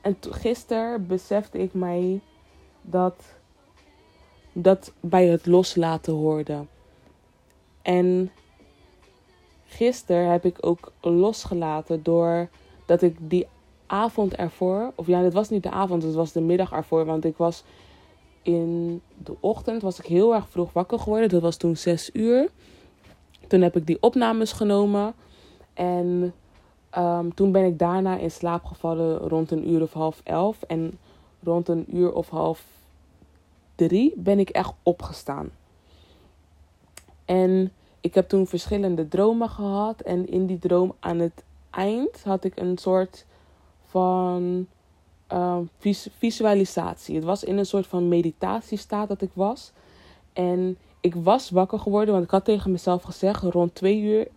en 0.01 0.17
gisteren 0.19 1.07
besefte 1.07 1.57
ik 1.57 1.73
mij 1.73 2.21
dat 2.81 3.15
dat 4.53 4.93
bij 4.99 5.27
het 5.27 5.45
loslaten 5.45 6.13
hoorde. 6.13 6.65
En 7.81 8.31
gisteren 9.65 10.31
heb 10.31 10.45
ik 10.45 10.57
ook 10.59 10.91
losgelaten 11.01 12.03
door 12.03 12.49
dat 12.85 13.01
ik 13.01 13.15
die 13.19 13.47
avond 13.85 14.35
ervoor, 14.35 14.91
of 14.95 15.07
ja, 15.07 15.21
dit 15.21 15.33
was 15.33 15.49
niet 15.49 15.63
de 15.63 15.71
avond, 15.71 16.03
het 16.03 16.13
was 16.13 16.31
de 16.31 16.41
middag 16.41 16.71
ervoor, 16.71 17.05
want 17.05 17.25
ik 17.25 17.37
was 17.37 17.63
in 18.41 19.01
de 19.23 19.35
ochtend 19.39 19.81
was 19.81 19.99
ik 19.99 20.05
heel 20.05 20.33
erg 20.33 20.49
vroeg 20.49 20.73
wakker 20.73 20.99
geworden. 20.99 21.29
Dat 21.29 21.41
was 21.41 21.57
toen 21.57 21.75
6 21.75 22.09
uur. 22.13 22.49
Toen 23.47 23.61
heb 23.61 23.75
ik 23.75 23.87
die 23.87 23.97
opnames 24.01 24.51
genomen. 24.51 25.13
En 25.73 26.33
ehm, 26.89 27.29
toen 27.29 27.51
ben 27.51 27.65
ik 27.65 27.79
daarna 27.79 28.17
in 28.17 28.31
slaap 28.31 28.65
gevallen 28.65 29.17
rond 29.17 29.51
een 29.51 29.69
uur 29.69 29.81
of 29.81 29.93
half 29.93 30.21
elf. 30.23 30.61
En 30.61 30.97
rond 31.43 31.67
een 31.67 31.85
uur 31.95 32.13
of 32.13 32.29
half 32.29 32.65
drie 33.75 34.13
ben 34.17 34.39
ik 34.39 34.49
echt 34.49 34.73
opgestaan. 34.83 35.49
En 37.25 37.71
ik 38.01 38.13
heb 38.13 38.29
toen 38.29 38.47
verschillende 38.47 39.07
dromen 39.07 39.49
gehad. 39.49 40.01
En 40.01 40.27
in 40.27 40.45
die 40.45 40.59
droom 40.59 40.93
aan 40.99 41.19
het 41.19 41.43
eind 41.69 42.23
had 42.23 42.43
ik 42.43 42.59
een 42.59 42.77
soort 42.77 43.25
van 43.85 44.67
uh, 45.33 45.57
visualisatie. 46.17 47.15
Het 47.15 47.23
was 47.23 47.43
in 47.43 47.57
een 47.57 47.65
soort 47.65 47.87
van 47.87 48.07
meditatiestaat 48.07 49.07
dat 49.07 49.21
ik 49.21 49.31
was. 49.33 49.71
En 50.33 50.77
ik 50.99 51.15
was 51.15 51.49
wakker 51.49 51.79
geworden, 51.79 52.13
want 52.13 52.25
ik 52.25 52.31
had 52.31 52.45
tegen 52.45 52.71
mezelf 52.71 53.03
gezegd 53.03 53.43
rond 53.43 53.75
twee 53.75 54.01
uur. 54.01 54.27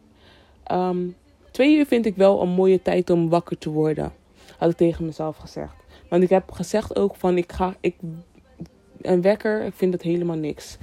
Um, 0.73 1.17
twee 1.51 1.77
uur 1.77 1.87
vind 1.87 2.07
ik 2.07 2.17
wel 2.17 2.43
een 2.43 2.49
mooie 2.49 2.83
tijd 2.83 3.11
om 3.11 3.29
wakker 3.29 3.59
te 3.59 3.71
worden. 3.71 4.13
Had 4.59 4.71
ik 4.71 4.77
tegen 4.77 5.05
mezelf 5.05 5.37
gezegd. 5.37 5.75
Want 6.09 6.23
ik 6.23 6.29
heb 6.29 6.51
gezegd 6.51 6.97
ook 6.99 7.17
van 7.17 7.37
ik 7.37 7.53
ga. 7.53 7.75
Ik, 7.81 7.97
een 9.01 9.23
wekker, 9.23 9.65
ik 9.65 9.75
vind 9.75 9.93
het 9.93 10.03
helemaal 10.03 10.37
niks. 10.37 10.77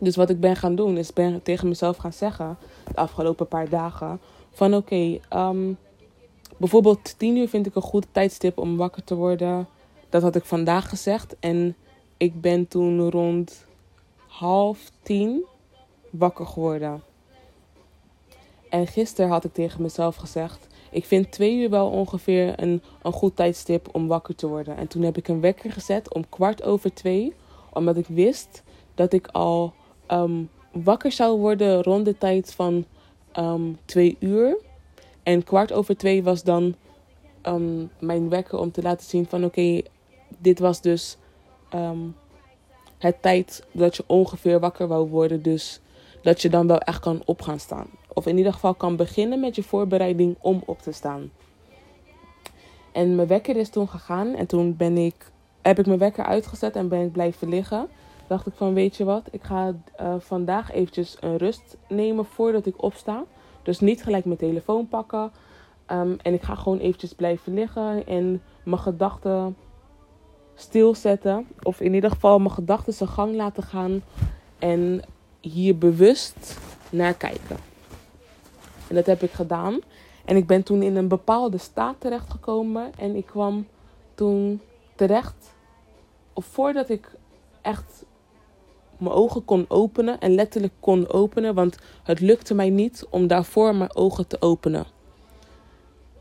Dus 0.00 0.16
wat 0.16 0.30
ik 0.30 0.40
ben 0.40 0.56
gaan 0.56 0.74
doen, 0.74 0.96
is 0.96 1.12
ben 1.12 1.42
tegen 1.42 1.68
mezelf 1.68 1.96
gaan 1.96 2.12
zeggen. 2.12 2.58
De 2.84 2.96
afgelopen 2.96 3.48
paar 3.48 3.68
dagen. 3.68 4.20
Van 4.50 4.74
oké, 4.74 5.18
um, 5.32 5.78
Bijvoorbeeld 6.58 7.18
10 7.18 7.36
uur 7.36 7.48
vind 7.48 7.66
ik 7.66 7.74
een 7.74 7.82
goed 7.82 8.06
tijdstip 8.12 8.58
om 8.58 8.76
wakker 8.76 9.04
te 9.04 9.14
worden. 9.14 9.68
Dat 10.08 10.22
had 10.22 10.36
ik 10.36 10.44
vandaag 10.44 10.88
gezegd. 10.88 11.36
En 11.40 11.76
ik 12.16 12.40
ben 12.40 12.68
toen 12.68 13.10
rond 13.10 13.66
half 14.26 14.90
tien 15.02 15.44
wakker 16.10 16.46
geworden. 16.46 17.02
En 18.68 18.86
gisteren 18.86 19.30
had 19.30 19.44
ik 19.44 19.52
tegen 19.52 19.82
mezelf 19.82 20.16
gezegd: 20.16 20.66
Ik 20.90 21.04
vind 21.04 21.32
twee 21.32 21.56
uur 21.56 21.70
wel 21.70 21.88
ongeveer 21.90 22.62
een, 22.62 22.82
een 23.02 23.12
goed 23.12 23.36
tijdstip 23.36 23.88
om 23.92 24.06
wakker 24.06 24.34
te 24.34 24.46
worden. 24.46 24.76
En 24.76 24.88
toen 24.88 25.02
heb 25.02 25.16
ik 25.16 25.28
een 25.28 25.40
wekker 25.40 25.72
gezet 25.72 26.14
om 26.14 26.28
kwart 26.28 26.62
over 26.62 26.94
twee, 26.94 27.34
omdat 27.72 27.96
ik 27.96 28.06
wist 28.06 28.62
dat 28.94 29.12
ik 29.12 29.26
al 29.26 29.72
um, 30.08 30.50
wakker 30.72 31.12
zou 31.12 31.38
worden 31.38 31.82
rond 31.82 32.04
de 32.04 32.18
tijd 32.18 32.54
van 32.54 32.84
um, 33.38 33.78
twee 33.84 34.16
uur. 34.20 34.66
En 35.28 35.44
kwart 35.44 35.72
over 35.72 35.96
twee 35.96 36.22
was 36.22 36.42
dan 36.42 36.74
um, 37.42 37.90
mijn 37.98 38.28
wekker 38.28 38.58
om 38.58 38.70
te 38.72 38.82
laten 38.82 39.06
zien 39.06 39.26
van 39.26 39.44
oké, 39.44 39.80
dit 40.38 40.58
was 40.58 40.80
dus 40.80 41.16
um, 41.74 42.16
het 42.98 43.22
tijd 43.22 43.66
dat 43.72 43.96
je 43.96 44.04
ongeveer 44.06 44.60
wakker 44.60 44.86
wou 44.88 45.08
worden. 45.08 45.42
Dus 45.42 45.80
dat 46.22 46.42
je 46.42 46.48
dan 46.48 46.66
wel 46.66 46.78
echt 46.78 47.00
kan 47.00 47.22
op 47.24 47.42
gaan 47.42 47.60
staan. 47.60 47.86
Of 48.12 48.26
in 48.26 48.36
ieder 48.36 48.52
geval 48.52 48.74
kan 48.74 48.96
beginnen 48.96 49.40
met 49.40 49.54
je 49.56 49.62
voorbereiding 49.62 50.36
om 50.40 50.62
op 50.66 50.82
te 50.82 50.92
staan. 50.92 51.30
En 52.92 53.14
mijn 53.14 53.28
wekker 53.28 53.56
is 53.56 53.68
toen 53.68 53.88
gegaan 53.88 54.34
en 54.34 54.46
toen 54.46 54.76
ben 54.76 54.96
ik, 54.96 55.30
heb 55.62 55.78
ik 55.78 55.86
mijn 55.86 55.98
wekker 55.98 56.24
uitgezet 56.24 56.76
en 56.76 56.88
ben 56.88 57.04
ik 57.04 57.12
blijven 57.12 57.48
liggen. 57.48 57.88
Dacht 58.26 58.46
ik 58.46 58.52
van 58.56 58.74
weet 58.74 58.96
je 58.96 59.04
wat, 59.04 59.28
ik 59.30 59.42
ga 59.42 59.74
uh, 60.00 60.14
vandaag 60.18 60.72
eventjes 60.72 61.16
een 61.20 61.36
rust 61.36 61.76
nemen 61.88 62.24
voordat 62.24 62.66
ik 62.66 62.82
opsta. 62.82 63.24
Dus 63.68 63.80
niet 63.80 64.02
gelijk 64.02 64.24
mijn 64.24 64.38
telefoon 64.38 64.88
pakken. 64.88 65.32
Um, 65.90 66.16
en 66.22 66.34
ik 66.34 66.42
ga 66.42 66.54
gewoon 66.54 66.78
eventjes 66.78 67.12
blijven 67.12 67.54
liggen 67.54 68.06
en 68.06 68.42
mijn 68.62 68.78
gedachten 68.78 69.56
stilzetten. 70.54 71.46
Of 71.62 71.80
in 71.80 71.94
ieder 71.94 72.10
geval 72.10 72.38
mijn 72.38 72.54
gedachten 72.54 72.92
zijn 72.92 73.08
gang 73.08 73.34
laten 73.34 73.62
gaan. 73.62 74.02
En 74.58 75.02
hier 75.40 75.78
bewust 75.78 76.58
naar 76.90 77.14
kijken. 77.14 77.56
En 78.88 78.94
dat 78.94 79.06
heb 79.06 79.22
ik 79.22 79.30
gedaan. 79.30 79.78
En 80.24 80.36
ik 80.36 80.46
ben 80.46 80.62
toen 80.62 80.82
in 80.82 80.96
een 80.96 81.08
bepaalde 81.08 81.58
staat 81.58 81.96
terechtgekomen. 81.98 82.92
En 82.98 83.16
ik 83.16 83.26
kwam 83.26 83.66
toen 84.14 84.60
terecht. 84.94 85.54
Of 86.32 86.44
voordat 86.44 86.88
ik 86.88 87.10
echt 87.62 88.04
mijn 88.98 89.14
ogen 89.14 89.44
kon 89.44 89.64
openen 89.68 90.20
en 90.20 90.34
letterlijk 90.34 90.72
kon 90.80 91.08
openen, 91.08 91.54
want 91.54 91.78
het 92.02 92.20
lukte 92.20 92.54
mij 92.54 92.70
niet 92.70 93.06
om 93.10 93.26
daarvoor 93.26 93.74
mijn 93.74 93.96
ogen 93.96 94.26
te 94.26 94.40
openen. 94.40 94.86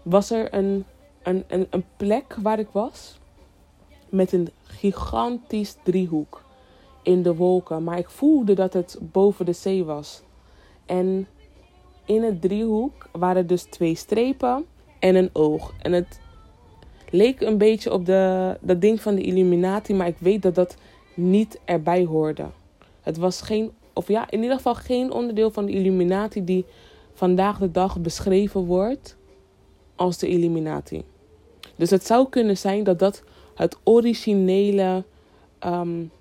Was 0.01 0.31
er 0.31 0.53
een, 0.53 0.85
een, 1.23 1.43
een, 1.47 1.67
een 1.69 1.85
plek 1.97 2.35
waar 2.41 2.59
ik 2.59 2.69
was 2.71 3.19
met 4.09 4.31
een 4.31 4.49
gigantisch 4.63 5.77
driehoek 5.83 6.43
in 7.01 7.23
de 7.23 7.35
wolken, 7.35 7.83
maar 7.83 7.97
ik 7.97 8.09
voelde 8.09 8.53
dat 8.53 8.73
het 8.73 8.99
boven 9.01 9.45
de 9.45 9.53
zee 9.53 9.83
was. 9.83 10.21
En 10.85 11.27
in 12.05 12.23
het 12.23 12.41
driehoek 12.41 13.09
waren 13.11 13.47
dus 13.47 13.63
twee 13.63 13.95
strepen 13.95 14.65
en 14.99 15.15
een 15.15 15.29
oog. 15.33 15.73
En 15.81 15.91
het 15.91 16.19
leek 17.09 17.41
een 17.41 17.57
beetje 17.57 17.93
op 17.93 18.05
de, 18.05 18.57
dat 18.61 18.81
ding 18.81 19.01
van 19.01 19.15
de 19.15 19.21
Illuminati, 19.21 19.93
maar 19.93 20.07
ik 20.07 20.17
weet 20.19 20.41
dat 20.41 20.55
dat 20.55 20.77
niet 21.13 21.59
erbij 21.65 22.05
hoorde. 22.05 22.45
Het 23.07 23.17
was 23.17 23.41
geen, 23.41 23.71
of 23.93 24.07
ja, 24.07 24.29
in 24.29 24.41
ieder 24.41 24.55
geval 24.55 24.75
geen 24.75 25.11
onderdeel 25.11 25.51
van 25.51 25.65
de 25.65 25.71
Illuminati 25.71 26.43
die 26.43 26.65
vandaag 27.13 27.57
de 27.57 27.71
dag 27.71 27.99
beschreven 27.99 28.65
wordt 28.65 29.17
als 29.95 30.17
de 30.17 30.27
Illuminati. 30.27 31.03
Dus 31.75 31.89
het 31.89 32.05
zou 32.05 32.29
kunnen 32.29 32.57
zijn 32.57 32.83
dat 32.83 32.99
dat 32.99 33.23
het 33.55 33.77
originele 33.83 35.03
um, 35.65 36.11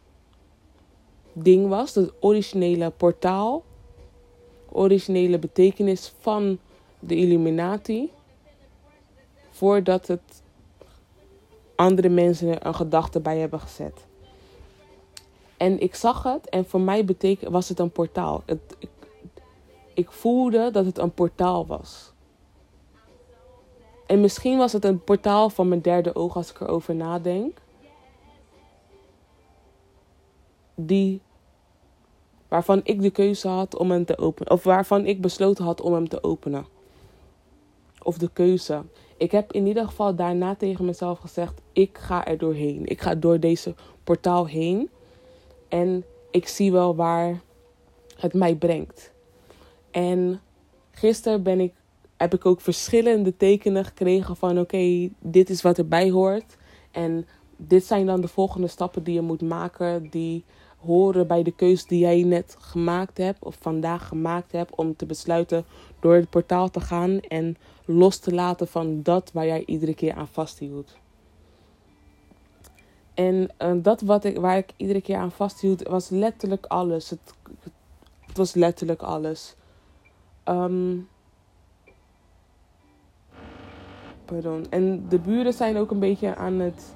ding 1.33 1.69
was, 1.69 1.95
het 1.95 2.13
originele 2.21 2.91
portaal, 2.91 3.65
originele 4.69 5.39
betekenis 5.39 6.13
van 6.21 6.59
de 6.99 7.17
Illuminati, 7.17 8.11
voordat 9.51 10.07
het 10.07 10.43
andere 11.75 12.09
mensen 12.09 12.67
een 12.67 12.75
gedachte 12.75 13.21
bij 13.21 13.39
hebben 13.39 13.61
gezet. 13.61 14.07
En 15.57 15.81
ik 15.81 15.95
zag 15.95 16.23
het 16.23 16.49
en 16.49 16.65
voor 16.65 16.81
mij 16.81 17.05
beteken, 17.05 17.51
was 17.51 17.69
het 17.69 17.79
een 17.79 17.91
portaal. 17.91 18.43
Het, 18.47 18.77
ik, 18.79 18.91
ik 19.95 20.11
voelde 20.11 20.71
dat 20.71 20.85
het 20.85 20.99
een 20.99 21.15
portaal 21.15 21.67
was. 21.67 22.13
En 24.07 24.21
misschien 24.21 24.59
was 24.59 24.73
het 24.73 24.85
een 24.85 25.05
portaal 25.05 25.51
van 25.51 25.69
mijn 25.69 25.81
derde 25.81 26.15
oog 26.15 26.37
als 26.37 26.51
ik 26.51 26.61
erover 26.61 26.95
nadenk. 26.95 27.59
Die, 30.75 31.21
waarvan 32.49 32.81
ik 32.85 33.01
de 33.01 33.11
keuze 33.11 33.49
had 33.49 33.77
om 33.77 33.91
hem 33.91 34.05
te 34.05 34.19
openen. 34.19 34.53
Of 34.53 34.65
waarvan 34.65 35.07
ik 35.07 35.21
besloten 35.21 35.65
had 35.65 35.81
om 35.81 35.93
hem 35.93 36.09
te 36.09 36.23
openen. 36.23 36.67
Of 38.03 38.19
de 38.19 38.31
keuze. 38.33 38.83
Ik 39.17 39.33
heb 39.33 39.53
in 39.53 39.67
ieder 39.67 39.87
geval 39.87 40.15
daarna 40.15 40.55
tegen 40.55 40.85
mezelf 40.85 41.19
gezegd: 41.19 41.61
ik 41.73 41.99
ga 41.99 42.27
er 42.27 42.39
doorheen. 42.39 42.87
Ik 42.87 43.01
ga 43.01 43.15
door 43.15 43.41
deze 43.41 43.75
portaal 44.05 44.47
heen. 44.47 44.91
En 45.69 46.05
ik 46.31 46.49
zie 46.49 46.73
wel 46.73 46.97
waar 46.97 47.41
het 48.17 48.35
mij 48.35 48.55
brengt. 48.55 49.13
En 49.91 50.41
gisteren 50.91 51.43
ben 51.43 51.61
ik, 51.61 51.73
heb 52.17 52.35
ik 52.35 52.47
ook 52.47 52.61
verschillende 52.61 53.37
tekenen 53.37 53.85
gekregen 53.85 54.37
van 54.37 54.59
oké, 54.59 55.09
dit 55.19 55.51
is 55.51 55.63
wat 55.63 55.79
erbij 55.79 56.11
hoort. 56.11 56.57
En 56.91 57.27
dit 57.57 57.85
zijn 57.85 58.07
dan 58.07 58.21
de 58.21 58.29
volgende 58.29 58.67
stappen 58.67 59.03
die 59.03 59.15
je 59.15 59.21
moet 59.21 59.43
maken. 59.43 60.09
Die 60.11 60.45
horen 60.77 61.27
bij 61.27 61.43
de 61.43 61.51
keuze 61.53 61.87
die 61.87 61.99
jij 61.99 62.23
net 62.23 62.57
gemaakt 62.59 63.19
hebt 63.19 63.45
of 63.45 63.57
vandaag 63.61 64.09
gemaakt 64.09 64.53
hebt 64.53 64.75
om 64.75 64.97
te 64.97 65.07
besluiten 65.07 65.65
door 66.01 66.15
het 66.15 66.31
portaal 66.31 66.71
te 66.71 66.81
gaan 66.81 67.21
en 67.21 67.57
los 67.85 68.19
te 68.19 68.35
laten 68.35 68.69
van 68.69 69.03
dat 69.03 69.31
waar 69.33 69.47
jij 69.47 69.63
iedere 69.67 69.95
keer 69.95 70.15
aan 70.15 70.29
vasthield. 70.29 70.97
En 73.17 73.49
uh, 73.63 73.73
dat 73.77 74.01
wat 74.01 74.25
ik, 74.25 74.39
waar 74.39 74.57
ik 74.57 74.71
iedere 74.77 75.01
keer 75.01 75.17
aan 75.17 75.31
vasthield, 75.31 75.83
was 75.83 76.09
letterlijk 76.09 76.67
alles. 76.67 77.11
Het, 77.11 77.21
het 78.27 78.37
was 78.37 78.55
letterlijk 78.55 79.03
alles. 79.03 79.55
Um, 80.45 81.09
pardon. 84.25 84.67
En 84.71 85.09
de 85.09 85.19
buren 85.19 85.53
zijn 85.53 85.77
ook 85.77 85.91
een 85.91 85.99
beetje 85.99 86.37
aan 86.37 86.59
het 86.59 86.95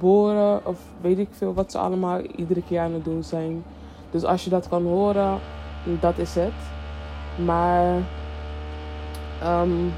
boren. 0.00 0.66
Of 0.66 0.80
weet 1.00 1.18
ik 1.18 1.28
veel 1.30 1.54
wat 1.54 1.70
ze 1.70 1.78
allemaal 1.78 2.20
iedere 2.20 2.62
keer 2.62 2.80
aan 2.80 2.92
het 2.92 3.04
doen 3.04 3.22
zijn. 3.22 3.64
Dus 4.10 4.24
als 4.24 4.44
je 4.44 4.50
dat 4.50 4.68
kan 4.68 4.82
horen, 4.82 5.38
dat 6.00 6.18
is 6.18 6.34
het. 6.34 6.52
Maar. 7.44 8.02
Um, 9.44 9.92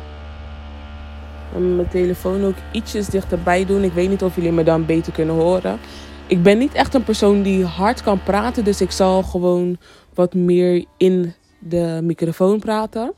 mijn 1.59 1.89
telefoon 1.89 2.45
ook 2.45 2.57
ietsjes 2.73 3.07
dichterbij 3.07 3.67
doen. 3.67 3.85
Ik 3.85 3.93
weet 3.93 4.09
niet 4.09 4.23
of 4.23 4.35
jullie 4.35 4.53
me 4.53 4.63
dan 4.63 4.87
beter 4.87 5.13
kunnen 5.13 5.35
horen. 5.35 5.79
Ik 6.27 6.43
ben 6.43 6.59
niet 6.59 6.75
echt 6.75 6.95
een 6.95 7.05
persoon 7.05 7.43
die 7.43 7.65
hard 7.65 8.03
kan 8.03 8.23
praten. 8.23 8.65
Dus 8.65 8.81
ik 8.81 8.91
zal 8.91 9.23
gewoon 9.23 9.79
wat 10.15 10.35
meer 10.35 10.85
in 10.97 11.35
de 11.59 12.01
microfoon 12.03 12.59
praten. 12.59 13.13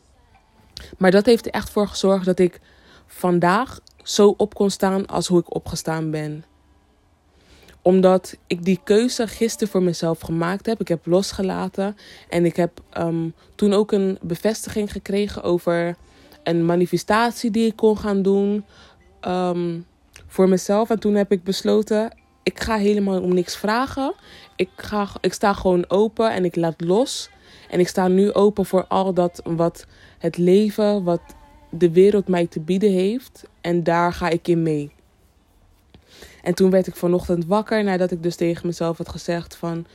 Maar 0.99 1.11
dat 1.11 1.27
heeft 1.27 1.47
er 1.47 1.53
echt 1.53 1.71
voor 1.71 1.89
gezorgd 1.89 2.25
dat 2.25 2.39
ik 2.39 2.61
vandaag 3.07 3.81
zo 4.03 4.35
op 4.37 4.55
kon 4.55 4.71
staan 4.71 5.07
als 5.07 5.27
hoe 5.27 5.41
ik 5.41 5.55
opgestaan 5.55 6.11
ben. 6.11 6.45
Omdat 7.83 8.37
ik 8.47 8.65
die 8.65 8.81
keuze 8.85 9.27
gisteren 9.27 9.69
voor 9.69 9.83
mezelf 9.83 10.21
gemaakt 10.21 10.67
heb. 10.67 10.81
Ik 10.81 10.89
heb 10.89 11.07
losgelaten. 11.07 11.97
En 12.29 12.45
ik 12.45 12.57
heb 12.57 12.81
um, 12.99 13.35
toen 13.55 13.73
ook 13.73 13.93
een 13.93 14.19
bevestiging 14.23 14.93
gekregen 14.93 15.43
over 15.43 15.97
een 16.45 16.65
manifestatie 16.65 17.51
die 17.51 17.67
ik 17.67 17.77
kon 17.77 17.99
gaan 17.99 18.23
doen. 18.23 18.65
Um, 19.27 19.87
voor 20.27 20.49
mezelf. 20.49 20.91
En 20.91 20.99
toen 20.99 21.15
heb 21.15 21.33
ik 21.33 21.45
besloten. 21.45 22.17
Ik 22.43 22.61
ga 22.61 22.77
helemaal 22.77 23.23
om 23.23 23.35
niks 23.35 23.57
vragen. 23.57 24.15
Ik, 24.57 24.69
ga, 24.77 25.09
ik 25.21 25.33
sta 25.33 25.53
gewoon 25.53 25.85
open 25.89 26.33
en 26.33 26.45
ik 26.45 26.57
laat 26.57 26.81
los. 26.81 27.31
En 27.71 27.81
ik 27.81 27.89
sta 27.89 28.09
nu 28.09 28.33
open 28.33 28.67
voor 28.67 28.87
al 28.87 29.15
dat 29.15 29.41
wat 29.45 29.87
het 30.19 30.37
leven, 30.37 31.05
wat 31.05 31.21
de 31.71 31.91
wereld 31.91 32.29
mij 32.29 32.47
te 32.47 32.61
bieden 32.61 32.93
heeft. 32.93 33.45
En 33.61 33.83
daar 33.83 34.13
ga 34.13 34.29
ik 34.29 34.49
in 34.49 34.63
mee. 34.63 34.93
En 36.43 36.55
toen 36.55 36.71
werd 36.71 36.87
ik 36.87 36.97
vanochtend 36.97 37.47
wakker 37.47 37.85
nadat 37.85 38.11
ik 38.11 38.23
dus 38.23 38.37
tegen 38.37 38.67
mezelf 38.67 38.99
had 38.99 39.09
gezegd 39.09 39.57
van... 39.57 39.87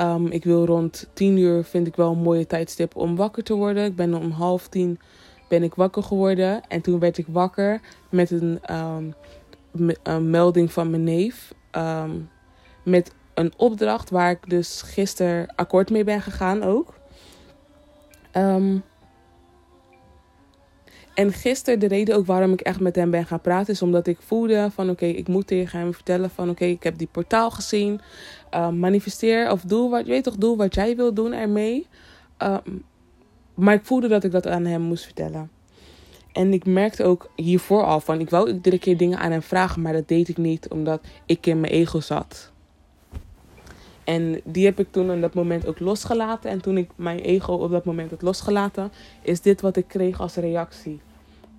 Um, 0.00 0.26
ik 0.26 0.44
wil 0.44 0.66
rond 0.66 1.08
tien 1.12 1.36
uur, 1.36 1.64
vind 1.64 1.86
ik 1.86 1.96
wel 1.96 2.10
een 2.10 2.22
mooie 2.22 2.46
tijdstip 2.46 2.96
om 2.96 3.16
wakker 3.16 3.42
te 3.42 3.54
worden. 3.54 3.84
Ik 3.84 3.96
ben 3.96 4.14
om 4.14 4.30
half 4.30 4.68
tien 4.68 4.98
ben 5.50 5.62
ik 5.62 5.74
wakker 5.74 6.02
geworden. 6.02 6.62
En 6.68 6.80
toen 6.80 6.98
werd 6.98 7.18
ik 7.18 7.26
wakker 7.28 7.80
met 8.08 8.30
een, 8.30 8.60
um, 8.70 9.14
een 10.02 10.30
melding 10.30 10.72
van 10.72 10.90
mijn 10.90 11.04
neef. 11.04 11.54
Um, 11.76 12.30
met 12.84 13.14
een 13.34 13.52
opdracht 13.56 14.10
waar 14.10 14.30
ik 14.30 14.50
dus 14.50 14.82
gisteren 14.82 15.54
akkoord 15.54 15.90
mee 15.90 16.04
ben 16.04 16.20
gegaan 16.20 16.62
ook. 16.62 16.94
Um, 18.36 18.82
en 21.14 21.32
gisteren, 21.32 21.80
de 21.80 21.88
reden 21.88 22.16
ook 22.16 22.26
waarom 22.26 22.52
ik 22.52 22.60
echt 22.60 22.80
met 22.80 22.96
hem 22.96 23.10
ben 23.10 23.26
gaan 23.26 23.40
praten, 23.40 23.72
is 23.72 23.82
omdat 23.82 24.06
ik 24.06 24.18
voelde 24.20 24.70
van 24.72 24.90
oké, 24.90 25.04
ik 25.04 25.28
moet 25.28 25.46
tegen 25.46 25.78
hem 25.78 25.94
vertellen 25.94 26.30
van 26.30 26.50
oké, 26.50 26.64
ik 26.64 26.82
heb 26.82 26.98
die 26.98 27.08
portaal 27.12 27.50
gezien. 27.50 28.00
Manifesteer 28.72 29.50
of 29.50 29.62
doe 29.62 29.90
wat, 29.90 30.06
je 30.06 30.10
weet 30.10 30.24
toch, 30.24 30.36
doe 30.36 30.56
wat 30.56 30.74
jij 30.74 30.96
wil 30.96 31.14
doen 31.14 31.32
ermee. 31.32 31.86
Maar 33.60 33.74
ik 33.74 33.84
voelde 33.84 34.08
dat 34.08 34.24
ik 34.24 34.30
dat 34.30 34.46
aan 34.46 34.64
hem 34.64 34.82
moest 34.82 35.04
vertellen. 35.04 35.50
En 36.32 36.52
ik 36.52 36.66
merkte 36.66 37.04
ook 37.04 37.30
hiervoor 37.36 37.84
al 37.84 38.00
van, 38.00 38.20
ik 38.20 38.30
wou 38.30 38.50
iedere 38.52 38.78
keer 38.78 38.96
dingen 38.96 39.18
aan 39.18 39.30
hem 39.30 39.42
vragen, 39.42 39.82
maar 39.82 39.92
dat 39.92 40.08
deed 40.08 40.28
ik 40.28 40.36
niet 40.36 40.68
omdat 40.68 41.00
ik 41.26 41.46
in 41.46 41.60
mijn 41.60 41.72
ego 41.72 42.00
zat. 42.00 42.52
En 44.04 44.40
die 44.44 44.64
heb 44.64 44.78
ik 44.78 44.86
toen 44.90 45.10
in 45.10 45.20
dat 45.20 45.34
moment 45.34 45.66
ook 45.66 45.80
losgelaten. 45.80 46.50
En 46.50 46.60
toen 46.60 46.76
ik 46.76 46.90
mijn 46.96 47.18
ego 47.18 47.52
op 47.52 47.70
dat 47.70 47.84
moment 47.84 48.10
had 48.10 48.22
losgelaten, 48.22 48.92
is 49.22 49.40
dit 49.40 49.60
wat 49.60 49.76
ik 49.76 49.88
kreeg 49.88 50.20
als 50.20 50.34
reactie. 50.34 51.00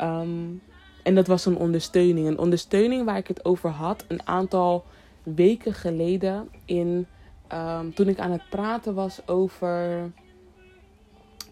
Um, 0.01 0.61
en 1.03 1.15
dat 1.15 1.27
was 1.27 1.45
een 1.45 1.57
ondersteuning. 1.57 2.27
Een 2.27 2.37
ondersteuning 2.37 3.05
waar 3.05 3.17
ik 3.17 3.27
het 3.27 3.45
over 3.45 3.69
had 3.69 4.05
een 4.07 4.27
aantal 4.27 4.83
weken 5.23 5.73
geleden. 5.73 6.49
In, 6.65 7.07
um, 7.53 7.93
toen 7.93 8.07
ik 8.07 8.19
aan 8.19 8.31
het 8.31 8.49
praten 8.49 8.93
was 8.93 9.27
over 9.27 10.11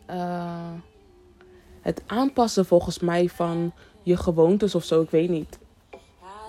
uh, 0.10 0.72
het 1.82 2.01
aanpassen 2.07 2.66
volgens 2.66 2.99
mij 2.99 3.30
van 3.30 3.74
je 4.03 4.18
gewoontes 4.18 4.76
of 4.76 4.84
zo. 4.84 5.01
Ik 5.01 5.10
weet 5.10 5.30
niet. 5.30 5.60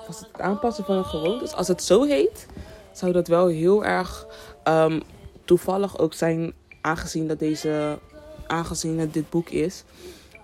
Was 0.06 0.18
het 0.18 0.28
het 0.32 0.40
aanpassen 0.40 0.84
van 0.84 1.04
gewoontes? 1.04 1.54
Als 1.54 1.68
het 1.68 1.82
zo 1.82 2.02
heet, 2.02 2.46
zou 2.92 3.12
dat 3.12 3.28
wel 3.28 3.46
heel 3.46 3.84
erg 3.84 4.26
um, 4.64 5.02
toevallig 5.44 5.98
ook 5.98 6.14
zijn, 6.14 6.52
aangezien 6.80 7.28
dat 7.28 7.38
deze, 7.38 7.98
aangezien 8.46 8.98
het 8.98 9.14
dit 9.14 9.30
boek 9.30 9.48
is. 9.48 9.84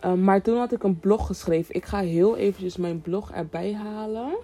Um, 0.04 0.24
maar 0.24 0.42
toen 0.42 0.58
had 0.58 0.72
ik 0.72 0.82
een 0.82 1.00
blog 1.00 1.26
geschreven. 1.26 1.74
Ik 1.74 1.84
ga 1.84 1.98
heel 1.98 2.36
eventjes 2.36 2.76
mijn 2.76 3.00
blog 3.00 3.32
erbij 3.32 3.74
halen. 3.74 4.36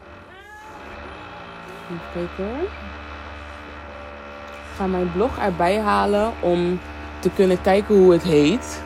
Even 1.91 2.29
kijken. 2.37 2.63
Ik 2.63 4.79
ga 4.79 4.87
mijn 4.87 5.13
blog 5.13 5.39
erbij 5.39 5.79
halen 5.79 6.33
om 6.43 6.81
te 7.23 7.31
kunnen 7.31 7.61
kijken 7.61 7.95
hoe 7.95 8.13
het 8.13 8.23
heet. 8.23 8.83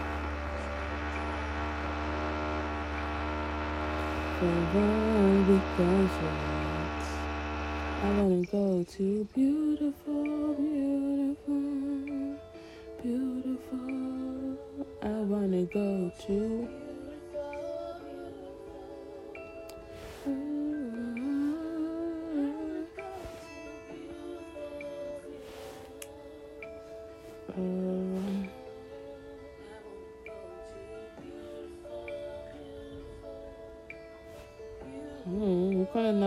I 8.03 8.09
wanna 8.21 8.43
go 8.51 8.85
to 8.97 9.27
beautiful, 9.35 10.55
beautiful, 10.55 11.63
beautiful. 13.03 14.59
I 15.03 15.25
wanna 15.29 15.65
go 15.73 16.11
to. 16.27 16.86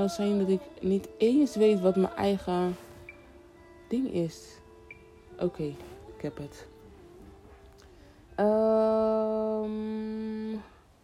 Zijn 0.10 0.40
dat 0.40 0.50
ik 0.50 0.62
niet 0.82 1.08
eens 1.18 1.56
weet 1.56 1.80
wat 1.80 1.96
mijn 1.96 2.16
eigen 2.16 2.76
ding 3.88 4.14
is? 4.14 4.60
Oké, 5.40 5.64
ik 6.18 6.22
heb 6.22 6.38
het. 6.38 6.68
Um, 8.40 9.70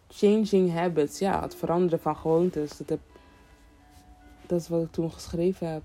changing 0.08 0.72
habits. 0.72 1.18
Ja, 1.18 1.42
het 1.42 1.54
veranderen 1.54 2.00
van 2.00 2.16
gewoontes. 2.16 2.76
Dat, 2.76 2.88
heb, 2.88 3.00
dat 4.46 4.60
is 4.60 4.68
wat 4.68 4.82
ik 4.82 4.92
toen 4.92 5.12
geschreven 5.12 5.72
heb. 5.72 5.82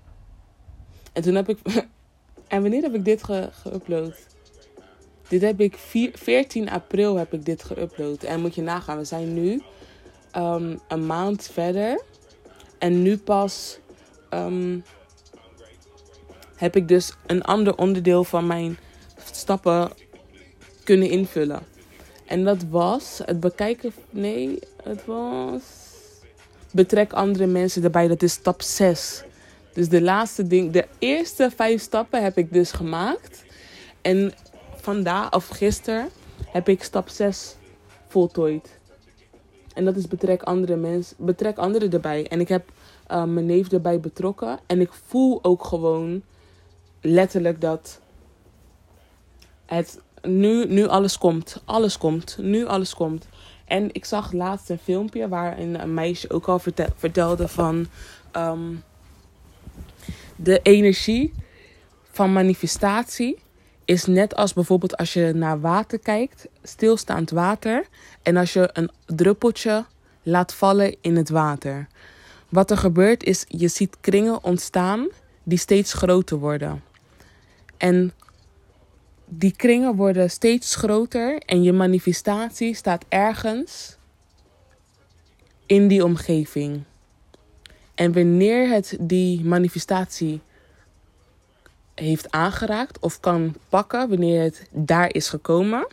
En 1.12 1.22
toen 1.22 1.34
heb 1.34 1.48
ik. 1.48 1.58
en 2.48 2.62
wanneer 2.62 2.82
heb 2.82 2.94
ik 2.94 3.04
dit 3.04 3.24
ge 3.24 3.50
geüpload? 3.52 4.30
Dit 5.28 5.40
heb 5.42 5.60
ik 5.60 5.76
4, 5.76 6.10
14 6.14 6.70
april 6.70 7.16
heb 7.16 7.32
ik 7.32 7.44
dit 7.44 7.72
geüpload. 7.72 8.24
En 8.24 8.40
moet 8.40 8.54
je 8.54 8.62
nagaan, 8.62 8.98
we 8.98 9.04
zijn 9.04 9.34
nu 9.34 9.62
um, 10.36 10.80
een 10.88 11.06
maand 11.06 11.46
verder. 11.52 12.02
En 12.82 13.02
nu 13.02 13.18
pas 13.18 13.78
um, 14.30 14.84
heb 16.56 16.76
ik 16.76 16.88
dus 16.88 17.14
een 17.26 17.42
ander 17.42 17.76
onderdeel 17.76 18.24
van 18.24 18.46
mijn 18.46 18.78
stappen 19.32 19.90
kunnen 20.84 21.10
invullen. 21.10 21.62
En 22.26 22.44
dat 22.44 22.64
was 22.70 23.20
het 23.24 23.40
bekijken. 23.40 23.92
Nee, 24.10 24.58
het 24.82 25.04
was. 25.04 25.62
Betrek 26.72 27.12
andere 27.12 27.46
mensen 27.46 27.84
erbij. 27.84 28.08
Dat 28.08 28.22
is 28.22 28.32
stap 28.32 28.62
6. 28.62 29.22
Dus 29.72 29.88
de 29.88 30.02
laatste 30.02 30.46
ding. 30.46 30.72
De 30.72 30.86
eerste 30.98 31.50
vijf 31.56 31.82
stappen 31.82 32.22
heb 32.22 32.38
ik 32.38 32.52
dus 32.52 32.72
gemaakt. 32.72 33.44
En 34.00 34.32
vandaag 34.76 35.32
of 35.32 35.48
gisteren 35.48 36.08
heb 36.46 36.68
ik 36.68 36.82
stap 36.82 37.08
6 37.08 37.56
voltooid. 38.08 38.80
En 39.74 39.84
dat 39.84 39.96
is 39.96 40.08
betrek 40.08 40.42
andere 40.42 40.76
mensen, 40.76 41.16
betrek 41.18 41.58
anderen 41.58 41.90
erbij. 41.90 42.26
En 42.28 42.40
ik 42.40 42.48
heb 42.48 42.70
uh, 43.10 43.24
mijn 43.24 43.46
neef 43.46 43.72
erbij 43.72 44.00
betrokken. 44.00 44.58
En 44.66 44.80
ik 44.80 44.92
voel 45.06 45.38
ook 45.44 45.64
gewoon 45.64 46.22
letterlijk 47.00 47.60
dat 47.60 48.00
het 49.66 50.00
nu, 50.22 50.66
nu 50.66 50.86
alles 50.86 51.18
komt. 51.18 51.62
Alles 51.64 51.98
komt. 51.98 52.36
Nu 52.40 52.66
alles 52.66 52.94
komt. 52.94 53.28
En 53.64 53.88
ik 53.92 54.04
zag 54.04 54.32
laatst 54.32 54.70
een 54.70 54.78
filmpje 54.78 55.28
waarin 55.28 55.74
een 55.74 55.94
meisje 55.94 56.30
ook 56.30 56.46
al 56.46 56.60
vertelde 56.96 57.48
van 57.48 57.86
um, 58.36 58.82
de 60.36 60.60
energie 60.62 61.34
van 62.10 62.32
manifestatie 62.32 63.41
is 63.92 64.06
net 64.06 64.34
als 64.34 64.52
bijvoorbeeld 64.52 64.96
als 64.96 65.12
je 65.12 65.32
naar 65.34 65.60
water 65.60 65.98
kijkt, 65.98 66.48
stilstaand 66.62 67.30
water. 67.30 67.86
En 68.22 68.36
als 68.36 68.52
je 68.52 68.70
een 68.72 68.90
druppeltje 69.06 69.84
laat 70.22 70.54
vallen 70.54 70.96
in 71.00 71.16
het 71.16 71.28
water. 71.28 71.86
Wat 72.48 72.70
er 72.70 72.76
gebeurt 72.76 73.24
is, 73.24 73.44
je 73.48 73.68
ziet 73.68 73.96
kringen 74.00 74.44
ontstaan 74.44 75.08
die 75.42 75.58
steeds 75.58 75.92
groter 75.92 76.38
worden. 76.38 76.82
En 77.76 78.12
die 79.26 79.56
kringen 79.56 79.96
worden 79.96 80.30
steeds 80.30 80.74
groter 80.74 81.38
en 81.38 81.62
je 81.62 81.72
manifestatie 81.72 82.74
staat 82.74 83.04
ergens 83.08 83.96
in 85.66 85.88
die 85.88 86.04
omgeving. 86.04 86.82
En 87.94 88.12
wanneer 88.12 88.68
het 88.68 88.96
die 89.00 89.44
manifestatie 89.44 90.40
heeft 92.02 92.30
aangeraakt 92.30 92.98
of 92.98 93.20
kan 93.20 93.54
pakken, 93.68 94.08
wanneer 94.08 94.42
het 94.42 94.66
daar 94.70 95.14
is 95.14 95.28
gekomen, 95.28 95.86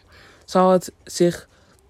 zal 0.46 0.72
het 0.72 0.92
zich 1.04 1.48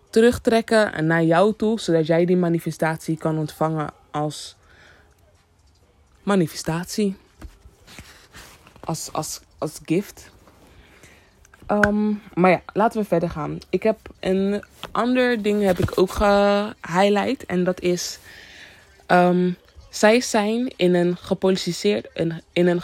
terugtrekken 0.09 1.05
naar 1.05 1.23
jou 1.23 1.53
toe, 1.57 1.79
zodat 1.79 2.07
jij 2.07 2.25
die 2.25 2.37
manifestatie 2.37 3.17
kan 3.17 3.37
ontvangen 3.37 3.89
als 4.11 4.55
manifestatie. 6.23 7.15
Als, 8.79 9.09
als, 9.11 9.39
als 9.57 9.79
gift. 9.85 10.29
Ehm, 11.65 12.13
maar 12.33 12.51
ja, 12.51 12.61
laten 12.73 13.01
we 13.01 13.07
verder 13.07 13.29
gaan. 13.29 13.59
Ik 13.69 13.83
heb 13.83 13.99
een 14.19 14.63
ander 14.91 15.41
ding 15.41 15.63
heb 15.63 15.79
ik 15.79 15.91
ook 15.95 16.11
gehighlight. 16.11 17.45
En 17.45 17.63
dat 17.63 17.81
is... 17.81 18.19
Um, 19.07 19.57
zij 19.89 20.21
zijn 20.21 20.73
in 20.75 20.93
een 20.93 21.17
gepolariseerd, 21.17 22.07
in 22.53 22.67
een 22.67 22.81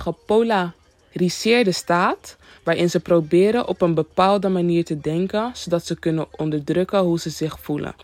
gepolariseerde 1.16 1.72
staat 1.72 2.38
waarin 2.64 2.90
ze 2.90 3.00
proberen 3.00 3.68
op 3.68 3.82
een 3.82 3.94
bepaalde 3.94 4.50
manier 4.50 4.86
te 4.86 5.00
denken, 5.00 5.52
zodat 5.54 5.86
ze 5.86 6.00
kunnen 6.00 6.28
onderdrukken 6.38 7.00
hoe 7.00 7.20
ze 7.20 7.30
zich 7.30 7.60
voelen. 7.60 7.96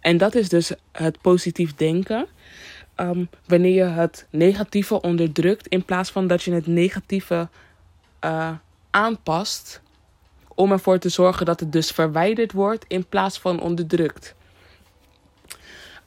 En 0.00 0.16
dat 0.16 0.34
is 0.34 0.48
dus 0.48 0.72
het 0.92 1.20
positief 1.20 1.74
denken. 1.74 2.26
Ehm, 2.94 3.24
wanneer 3.46 3.74
je 3.74 3.82
het 3.82 4.26
negatieve 4.30 5.00
onderdrukt, 5.00 5.66
in 5.66 5.84
plaats 5.84 6.10
van 6.10 6.26
dat 6.26 6.42
je 6.42 6.52
het 6.52 6.66
negatieve 6.66 7.48
uh, 8.24 8.50
aanpast, 8.90 9.80
om 10.54 10.72
ervoor 10.72 10.98
te 10.98 11.08
zorgen 11.08 11.46
dat 11.46 11.60
het 11.60 11.72
dus 11.72 11.90
verwijderd 11.90 12.52
wordt 12.52 12.84
in 12.88 13.06
plaats 13.06 13.38
van 13.38 13.60
onderdrukt. 13.60 14.34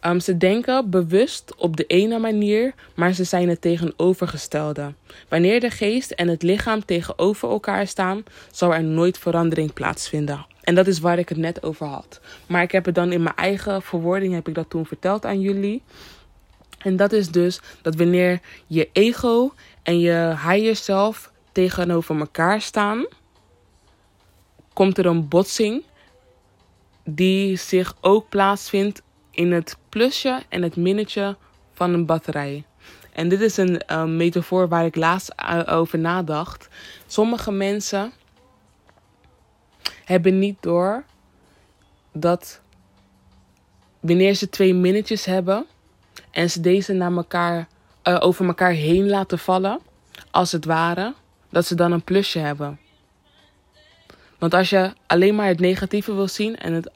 Um, 0.05 0.19
ze 0.19 0.37
denken 0.37 0.89
bewust 0.89 1.55
op 1.55 1.77
de 1.77 1.85
ene 1.85 2.19
manier, 2.19 2.73
maar 2.93 3.13
ze 3.13 3.23
zijn 3.23 3.49
het 3.49 3.61
tegenovergestelde. 3.61 4.93
Wanneer 5.27 5.59
de 5.59 5.69
geest 5.69 6.11
en 6.11 6.27
het 6.27 6.43
lichaam 6.43 6.85
tegenover 6.85 7.49
elkaar 7.49 7.87
staan, 7.87 8.23
zal 8.51 8.73
er 8.73 8.83
nooit 8.83 9.17
verandering 9.17 9.73
plaatsvinden. 9.73 10.45
En 10.63 10.75
dat 10.75 10.87
is 10.87 10.99
waar 10.99 11.19
ik 11.19 11.29
het 11.29 11.37
net 11.37 11.63
over 11.63 11.87
had. 11.87 12.21
Maar 12.47 12.61
ik 12.61 12.71
heb 12.71 12.85
het 12.85 12.95
dan 12.95 13.11
in 13.11 13.23
mijn 13.23 13.35
eigen 13.35 13.81
verwoording 13.81 14.33
heb 14.33 14.47
ik 14.47 14.55
dat 14.55 14.69
toen 14.69 14.85
verteld 14.85 15.25
aan 15.25 15.41
jullie. 15.41 15.81
En 16.77 16.95
dat 16.95 17.11
is 17.11 17.29
dus 17.29 17.61
dat 17.81 17.95
wanneer 17.95 18.39
je 18.67 18.89
ego 18.93 19.53
en 19.83 19.99
je 19.99 20.35
higher 20.47 20.75
self 20.75 21.31
tegenover 21.51 22.19
elkaar 22.19 22.61
staan, 22.61 23.05
komt 24.73 24.97
er 24.97 25.05
een 25.05 25.27
botsing 25.27 25.83
die 27.03 27.57
zich 27.57 27.95
ook 28.01 28.29
plaatsvindt 28.29 29.01
in 29.31 29.51
het 29.51 29.77
plusje 29.89 30.41
en 30.49 30.61
het 30.61 30.75
minnetje 30.75 31.37
van 31.73 31.93
een 31.93 32.05
batterij. 32.05 32.63
En 33.13 33.29
dit 33.29 33.41
is 33.41 33.57
een 33.57 33.81
uh, 33.91 34.03
metafoor 34.03 34.67
waar 34.67 34.85
ik 34.85 34.95
laatst 34.95 35.29
eh, 35.35 35.61
over 35.67 35.99
nadacht. 35.99 36.69
Sommige 37.07 37.51
mensen 37.51 38.11
hebben 40.03 40.39
niet 40.39 40.57
door 40.59 41.03
dat 42.13 42.61
wanneer 43.99 44.33
ze 44.33 44.49
twee 44.49 44.73
minnetjes 44.73 45.25
hebben 45.25 45.65
en 46.31 46.49
ze 46.49 46.61
deze 46.61 46.93
naar 46.93 47.11
elkaar, 47.11 47.67
uh, 48.03 48.17
over 48.19 48.45
elkaar 48.45 48.71
heen 48.71 49.09
laten 49.09 49.39
vallen, 49.39 49.79
als 50.31 50.51
het 50.51 50.65
ware, 50.65 51.13
dat 51.49 51.65
ze 51.65 51.75
dan 51.75 51.91
een 51.91 52.03
plusje 52.03 52.39
hebben. 52.39 52.79
Want 54.37 54.53
als 54.53 54.69
je 54.69 54.93
alleen 55.07 55.35
maar 55.35 55.47
het 55.47 55.59
negatieve 55.59 56.13
wil 56.13 56.27
zien 56.27 56.57
en 56.57 56.73
het 56.73 56.91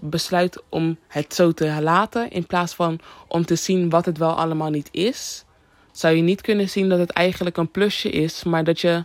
besluit 0.00 0.62
om 0.68 0.98
het 1.08 1.34
zo 1.34 1.52
te 1.52 1.82
laten, 1.82 2.30
in 2.30 2.46
plaats 2.46 2.74
van 2.74 3.00
om 3.28 3.44
te 3.44 3.56
zien 3.56 3.90
wat 3.90 4.04
het 4.04 4.18
wel 4.18 4.34
allemaal 4.34 4.70
niet 4.70 4.88
is, 4.90 5.44
zou 5.92 6.14
je 6.14 6.22
niet 6.22 6.40
kunnen 6.40 6.68
zien 6.68 6.88
dat 6.88 6.98
het 6.98 7.10
eigenlijk 7.10 7.56
een 7.56 7.70
plusje 7.70 8.10
is, 8.10 8.44
maar 8.44 8.64
dat 8.64 8.80
je 8.80 9.04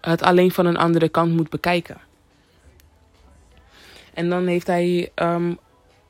het 0.00 0.22
alleen 0.22 0.50
van 0.50 0.66
een 0.66 0.76
andere 0.76 1.08
kant 1.08 1.32
moet 1.32 1.50
bekijken. 1.50 2.00
En 4.14 4.28
dan 4.28 4.46
heeft 4.46 4.66
hij 4.66 5.10
um, 5.14 5.58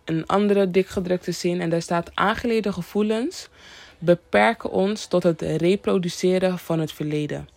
een 0.05 0.27
andere 0.27 0.71
dikgedrukte 0.71 1.33
zin 1.33 1.61
en 1.61 1.71
daar 1.71 1.83
staat 1.83 2.11
aangeleerde 2.15 2.73
gevoelens 2.73 3.49
beperken 3.99 4.71
ons 4.71 5.07
tot 5.07 5.23
het 5.23 5.41
reproduceren 5.41 6.59
van 6.59 6.79
het 6.81 6.93
verleden. 6.93 7.54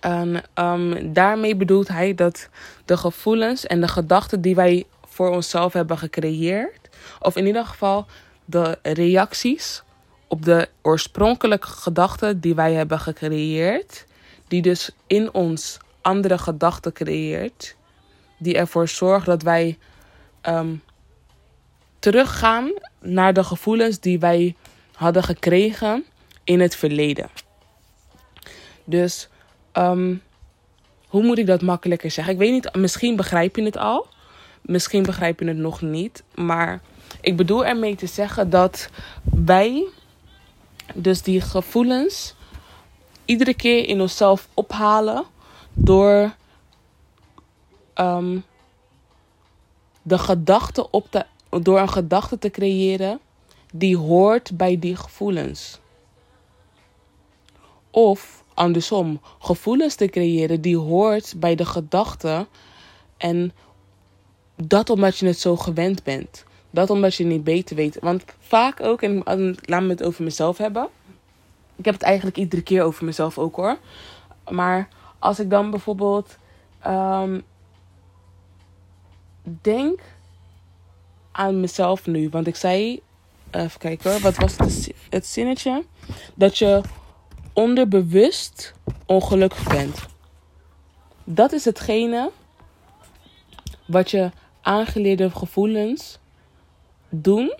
En 0.00 0.42
um, 0.54 1.12
daarmee 1.12 1.56
bedoelt 1.56 1.88
hij 1.88 2.14
dat 2.14 2.48
de 2.84 2.96
gevoelens 2.96 3.66
en 3.66 3.80
de 3.80 3.88
gedachten 3.88 4.40
die 4.40 4.54
wij 4.54 4.86
voor 5.06 5.30
onszelf 5.30 5.72
hebben 5.72 5.98
gecreëerd, 5.98 6.88
of 7.20 7.36
in 7.36 7.46
ieder 7.46 7.66
geval 7.66 8.06
de 8.44 8.78
reacties 8.82 9.82
op 10.28 10.44
de 10.44 10.68
oorspronkelijke 10.82 11.66
gedachten 11.66 12.40
die 12.40 12.54
wij 12.54 12.72
hebben 12.72 13.00
gecreëerd, 13.00 14.06
die 14.48 14.62
dus 14.62 14.90
in 15.06 15.34
ons 15.34 15.78
andere 16.00 16.38
gedachten 16.38 16.92
creëert, 16.92 17.76
die 18.38 18.56
ervoor 18.56 18.88
zorgt 18.88 19.26
dat 19.26 19.42
wij 19.42 19.78
um, 20.42 20.82
teruggaan 21.98 22.72
naar 23.00 23.32
de 23.32 23.44
gevoelens 23.44 24.00
die 24.00 24.18
wij 24.18 24.54
hadden 24.94 25.22
gekregen 25.22 26.04
in 26.44 26.60
het 26.60 26.76
verleden. 26.76 27.28
Dus 28.84 29.28
um, 29.78 30.22
hoe 31.08 31.22
moet 31.22 31.38
ik 31.38 31.46
dat 31.46 31.62
makkelijker 31.62 32.10
zeggen? 32.10 32.32
Ik 32.32 32.38
weet 32.38 32.52
niet, 32.52 32.74
misschien 32.74 33.16
begrijp 33.16 33.56
je 33.56 33.62
het 33.62 33.76
al. 33.76 34.06
Misschien 34.62 35.02
begrijp 35.02 35.40
je 35.40 35.46
het 35.46 35.56
nog 35.56 35.80
niet. 35.80 36.22
Maar 36.34 36.80
ik 37.20 37.36
bedoel 37.36 37.66
ermee 37.66 37.96
te 37.96 38.06
zeggen 38.06 38.50
dat 38.50 38.90
wij 39.24 39.86
dus 40.94 41.22
die 41.22 41.40
gevoelens 41.40 42.34
iedere 43.24 43.54
keer 43.54 43.88
in 43.88 44.00
onszelf 44.00 44.48
ophalen 44.54 45.24
door 45.72 46.34
um, 47.94 48.44
de 50.02 50.18
gedachte 50.18 50.90
op 50.90 51.10
te, 51.10 51.26
door 51.50 51.78
een 51.78 51.88
gedachte 51.88 52.38
te 52.38 52.50
creëren 52.50 53.20
die 53.72 53.96
hoort 53.96 54.56
bij 54.56 54.78
die 54.78 54.96
gevoelens. 54.96 55.78
Of 57.90 58.44
andersom, 58.56 59.20
gevoelens 59.38 59.94
te 59.94 60.06
creëren 60.06 60.60
die 60.60 60.76
hoort 60.76 61.34
bij 61.36 61.54
de 61.54 61.64
gedachte. 61.64 62.46
En 63.16 63.52
dat 64.56 64.90
omdat 64.90 65.18
je 65.18 65.26
het 65.26 65.38
zo 65.38 65.56
gewend 65.56 66.02
bent. 66.02 66.44
Dat 66.70 66.90
omdat 66.90 67.14
je 67.14 67.24
niet 67.24 67.44
beter 67.44 67.76
weet. 67.76 67.98
Want 68.00 68.24
vaak 68.38 68.80
ook, 68.80 69.02
en 69.02 69.22
laat 69.60 69.82
me 69.82 69.88
het 69.88 70.02
over 70.02 70.24
mezelf 70.24 70.58
hebben. 70.58 70.88
Ik 71.76 71.84
heb 71.84 71.94
het 71.94 72.02
eigenlijk 72.02 72.36
iedere 72.36 72.62
keer 72.62 72.82
over 72.82 73.04
mezelf 73.04 73.38
ook 73.38 73.56
hoor. 73.56 73.78
Maar 74.50 74.88
als 75.18 75.40
ik 75.40 75.50
dan 75.50 75.70
bijvoorbeeld 75.70 76.38
um, 76.86 77.42
denk 79.62 80.00
aan 81.32 81.60
mezelf 81.60 82.06
nu. 82.06 82.28
Want 82.28 82.46
ik 82.46 82.56
zei, 82.56 83.00
even 83.50 83.78
kijken 83.78 84.10
hoor, 84.10 84.20
wat 84.20 84.36
was 84.36 84.56
het, 84.56 84.94
het 85.10 85.26
zinnetje? 85.26 85.84
Dat 86.34 86.58
je 86.58 86.80
onderbewust 87.56 88.74
ongelukkig 89.06 89.68
bent. 89.68 90.06
Dat 91.24 91.52
is 91.52 91.64
hetgene 91.64 92.30
wat 93.86 94.10
je 94.10 94.30
aangeleerde 94.62 95.30
gevoelens 95.30 96.18
doen. 97.08 97.54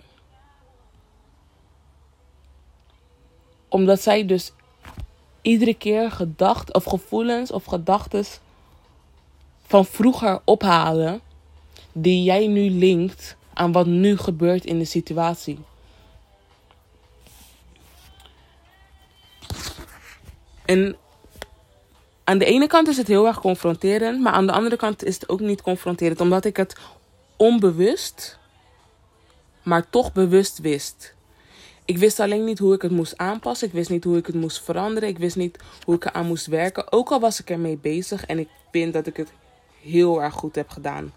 Omdat 3.69 4.01
zij 4.01 4.25
dus 4.25 4.51
iedere 5.41 5.73
keer 5.73 6.11
gedachten 6.11 6.75
of 6.75 6.83
gevoelens 6.83 7.51
of 7.51 7.65
gedachten 7.65 8.25
van 9.65 9.85
vroeger 9.85 10.41
ophalen. 10.43 11.21
Die 11.91 12.23
jij 12.23 12.47
nu 12.47 12.69
linkt 12.69 13.35
aan 13.53 13.71
wat 13.71 13.85
nu 13.85 14.17
gebeurt 14.17 14.65
in 14.65 14.79
de 14.79 14.85
situatie. 14.85 15.59
En 20.67 20.95
aan 22.23 22.37
de 22.37 22.45
ene 22.45 22.67
kant 22.67 22.87
is 22.87 22.97
het 22.97 23.07
heel 23.07 23.27
erg 23.27 23.39
confronterend, 23.39 24.21
maar 24.21 24.33
aan 24.33 24.45
de 24.45 24.51
andere 24.51 24.75
kant 24.75 25.03
is 25.03 25.13
het 25.13 25.29
ook 25.29 25.39
niet 25.39 25.61
confronterend, 25.61 26.21
omdat 26.21 26.45
ik 26.45 26.57
het 26.57 26.75
onbewust, 27.35 28.39
maar 29.63 29.89
toch 29.89 30.13
bewust 30.13 30.59
wist. 30.59 31.15
Ik 31.85 31.97
wist 31.97 32.19
alleen 32.19 32.43
niet 32.43 32.59
hoe 32.59 32.73
ik 32.73 32.81
het 32.81 32.91
moest 32.91 33.17
aanpassen. 33.17 33.67
Ik 33.67 33.73
wist 33.73 33.89
niet 33.89 34.03
hoe 34.03 34.17
ik 34.17 34.25
het 34.25 34.35
moest 34.35 34.63
veranderen. 34.63 35.09
Ik 35.09 35.17
wist 35.17 35.35
niet 35.35 35.57
hoe 35.83 35.95
ik 35.95 36.05
eraan 36.05 36.25
moest 36.25 36.45
werken. 36.45 36.91
Ook 36.91 37.11
al 37.11 37.19
was 37.19 37.39
ik 37.39 37.49
ermee 37.49 37.77
bezig 37.77 38.25
en 38.25 38.39
ik 38.39 38.49
vind 38.71 38.93
dat 38.93 39.07
ik 39.07 39.17
het 39.17 39.31
heel 39.81 40.21
erg 40.21 40.33
goed 40.33 40.55
heb 40.55 40.69
gedaan. 40.69 41.13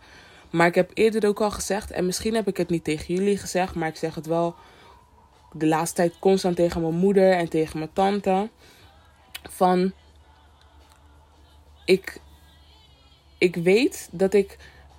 Maar 0.50 0.66
ik 0.66 0.74
heb 0.74 0.90
eerder 0.94 1.28
ook 1.28 1.40
al 1.40 1.50
gezegd, 1.50 1.90
en 1.90 2.06
misschien 2.06 2.34
heb 2.34 2.48
ik 2.48 2.56
het 2.56 2.68
niet 2.68 2.84
tegen 2.84 3.14
jullie 3.14 3.36
gezegd, 3.36 3.74
maar 3.74 3.88
ik 3.88 3.96
zeg 3.96 4.14
het 4.14 4.26
wel 4.26 4.54
de 5.52 5.66
laatste 5.66 5.96
tijd 5.96 6.14
constant 6.18 6.56
tegen 6.56 6.80
mijn 6.80 6.94
moeder 6.94 7.32
en 7.32 7.48
tegen 7.48 7.78
mijn 7.78 7.92
tante 7.92 8.48
van 9.42 9.92
ik, 11.84 12.20
ik 13.38 13.56
weet 13.56 14.08
dat 14.12 14.34
ik 14.34 14.58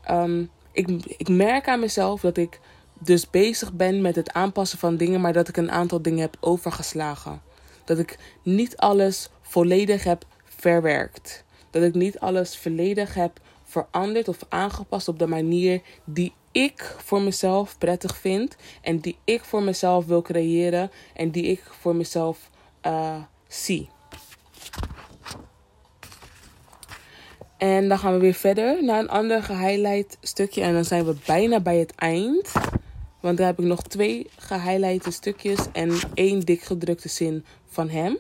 um, 0.10 0.50
ik, 0.72 0.88
ik 1.18 1.30
merk 1.30 1.68
aan 1.68 1.80
mezelf 1.80 2.22
dat 2.22 2.38
ik 2.38 2.60
dus 3.00 3.30
bezig 3.30 3.74
ben 3.74 4.02
met 4.02 4.16
het 4.16 4.34
aanpassen 4.34 4.80
van 4.80 4.98
dingen, 4.98 5.22
maar 5.22 5.34
dat 5.34 5.48
ik 5.48 5.58
een 5.58 5.72
aantal 5.72 6.02
dingen 6.02 6.22
heb 6.22 6.38
overgeslagen. 6.40 7.42
Dat 7.86 8.00
ik 8.00 8.18
niet 8.44 8.78
alles 8.78 9.30
volledig 9.42 10.04
heb 10.04 10.26
verwerkt. 10.44 11.44
Dat 11.70 11.84
ik 11.84 11.94
niet 11.94 12.20
alles 12.20 12.58
volledig 12.58 13.14
heb 13.14 13.40
veranderd 13.64 14.28
of 14.28 14.38
aangepast 14.50 15.08
op 15.08 15.20
de 15.20 15.28
manier 15.28 15.82
die 16.04 16.34
ik 16.52 16.96
voor 16.98 17.22
mezelf 17.22 17.78
prettig 17.78 18.18
vind 18.18 18.56
en 18.82 19.00
die 19.00 19.18
ik 19.24 19.44
voor 19.44 19.64
mezelf 19.64 20.06
wil 20.06 20.22
creëren 20.22 20.92
en 21.14 21.32
die 21.32 21.44
ik 21.44 21.64
voor 21.80 21.96
mezelf 21.96 22.50
uh, 22.86 23.16
zie. 23.48 23.90
En 27.58 27.90
dan 27.90 28.00
gaan 28.00 28.14
we 28.14 28.20
weer 28.20 28.34
verder 28.34 28.84
naar 28.84 29.00
een 29.00 29.10
ander 29.10 29.44
gehighlight 29.44 30.18
stukje. 30.22 30.62
En 30.62 30.74
dan 30.74 30.86
zijn 30.86 31.06
we 31.06 31.16
bijna 31.26 31.60
bij 31.60 31.78
het 31.78 31.96
eind. 31.96 32.52
Want 33.20 33.38
daar 33.38 33.48
heb 33.48 33.60
ik 33.60 33.66
nog 33.66 33.82
twee 33.82 34.28
gehighlighte 34.38 35.12
stukjes 35.12 35.60
en 35.72 35.92
één 36.14 36.40
dik 36.40 36.62
gedrukte 36.62 37.10
zin 37.10 37.46
van 37.68 37.90
hem. 37.90 38.18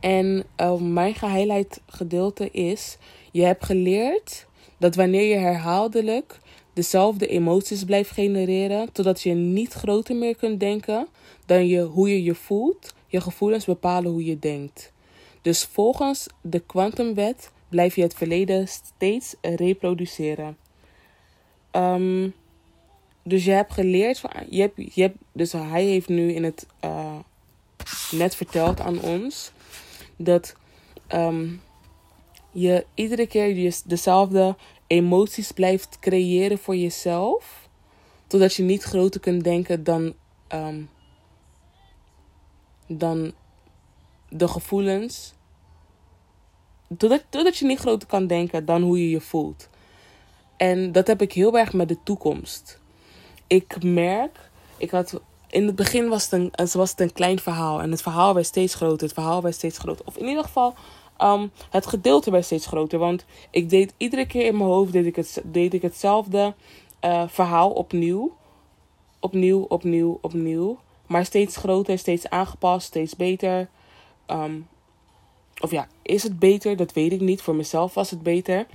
En 0.00 0.44
uh, 0.60 0.74
mijn 0.74 1.14
gehighlight 1.14 1.80
gedeelte 1.86 2.50
is: 2.50 2.96
Je 3.30 3.42
hebt 3.42 3.64
geleerd 3.64 4.46
dat 4.78 4.94
wanneer 4.94 5.28
je 5.28 5.36
herhaaldelijk 5.36 6.38
dezelfde 6.72 7.26
emoties 7.26 7.84
blijft 7.84 8.10
genereren, 8.10 8.92
totdat 8.92 9.22
je 9.22 9.32
niet 9.34 9.72
groter 9.72 10.16
meer 10.16 10.36
kunt 10.36 10.60
denken 10.60 11.08
dan 11.46 11.66
je, 11.66 11.80
hoe 11.80 12.08
je 12.08 12.22
je 12.22 12.34
voelt, 12.34 12.94
je 13.10 13.20
gevoelens 13.20 13.64
bepalen 13.64 14.10
hoe 14.10 14.24
je 14.24 14.38
denkt. 14.38 14.92
Dus 15.42 15.64
volgens 15.64 16.26
de 16.40 16.60
kwantumwet 16.60 17.50
blijf 17.68 17.96
je 17.96 18.02
het 18.02 18.14
verleden 18.14 18.68
steeds 18.68 19.34
reproduceren. 19.40 20.56
Um, 21.72 22.34
dus 23.22 23.44
je 23.44 23.50
hebt 23.50 23.72
geleerd 23.72 24.18
van. 24.18 24.30
Je 24.48 24.60
hebt, 24.60 24.94
je 24.94 25.02
hebt, 25.02 25.16
dus 25.32 25.52
hij 25.52 25.84
heeft 25.84 26.08
nu 26.08 26.32
in 26.32 26.44
het. 26.44 26.66
Uh, 26.84 27.18
net 28.10 28.34
verteld 28.34 28.80
aan 28.80 29.00
ons. 29.00 29.52
Dat 30.16 30.54
um, 31.12 31.60
je 32.52 32.86
iedere 32.94 33.26
keer 33.26 33.74
dezelfde 33.84 34.56
emoties 34.86 35.52
blijft 35.52 35.98
creëren 36.00 36.58
voor 36.58 36.76
jezelf. 36.76 37.68
Totdat 38.26 38.54
je 38.54 38.62
niet 38.62 38.82
groter 38.82 39.20
kunt 39.20 39.44
denken 39.44 39.84
dan. 39.84 40.14
Um, 40.54 40.88
dan 42.90 43.32
de 44.28 44.48
gevoelens. 44.48 45.34
Totdat, 46.96 47.24
totdat 47.28 47.56
je 47.56 47.66
niet 47.66 47.78
groter 47.78 48.08
kan 48.08 48.26
denken 48.26 48.64
dan 48.64 48.82
hoe 48.82 49.00
je 49.00 49.10
je 49.10 49.20
voelt. 49.20 49.68
En 50.56 50.92
dat 50.92 51.06
heb 51.06 51.22
ik 51.22 51.32
heel 51.32 51.58
erg 51.58 51.72
met 51.72 51.88
de 51.88 52.02
toekomst 52.02 52.80
ik 53.50 53.82
merk, 53.82 54.50
ik 54.76 54.90
had, 54.90 55.20
in 55.48 55.66
het 55.66 55.76
begin 55.76 56.08
was 56.08 56.30
het, 56.30 56.32
een, 56.32 56.52
was 56.72 56.90
het 56.90 57.00
een 57.00 57.12
klein 57.12 57.38
verhaal. 57.38 57.82
En 57.82 57.90
het 57.90 58.02
verhaal 58.02 58.34
werd 58.34 58.46
steeds 58.46 58.74
groter, 58.74 59.06
het 59.06 59.12
verhaal 59.12 59.42
werd 59.42 59.54
steeds 59.54 59.78
groter. 59.78 60.06
Of 60.06 60.16
in 60.16 60.26
ieder 60.26 60.44
geval, 60.44 60.74
um, 61.18 61.50
het 61.70 61.86
gedeelte 61.86 62.30
werd 62.30 62.44
steeds 62.44 62.66
groter. 62.66 62.98
Want 62.98 63.24
ik 63.50 63.70
deed 63.70 63.94
iedere 63.96 64.26
keer 64.26 64.46
in 64.46 64.56
mijn 64.56 64.70
hoofd, 64.70 64.92
deed 64.92 65.06
ik, 65.06 65.16
het, 65.16 65.42
deed 65.44 65.74
ik 65.74 65.82
hetzelfde 65.82 66.54
uh, 67.04 67.22
verhaal 67.28 67.70
opnieuw. 67.70 68.36
Opnieuw, 69.20 69.60
opnieuw, 69.60 70.18
opnieuw. 70.20 70.78
Maar 71.10 71.24
steeds 71.24 71.56
groter, 71.56 71.98
steeds 71.98 72.28
aangepast, 72.28 72.86
steeds 72.86 73.16
beter. 73.16 73.68
Um, 74.26 74.68
of 75.60 75.70
ja, 75.70 75.88
is 76.02 76.22
het 76.22 76.38
beter? 76.38 76.76
Dat 76.76 76.92
weet 76.92 77.12
ik 77.12 77.20
niet. 77.20 77.42
Voor 77.42 77.54
mezelf 77.54 77.94
was 77.94 78.10
het 78.10 78.22
beter. 78.22 78.66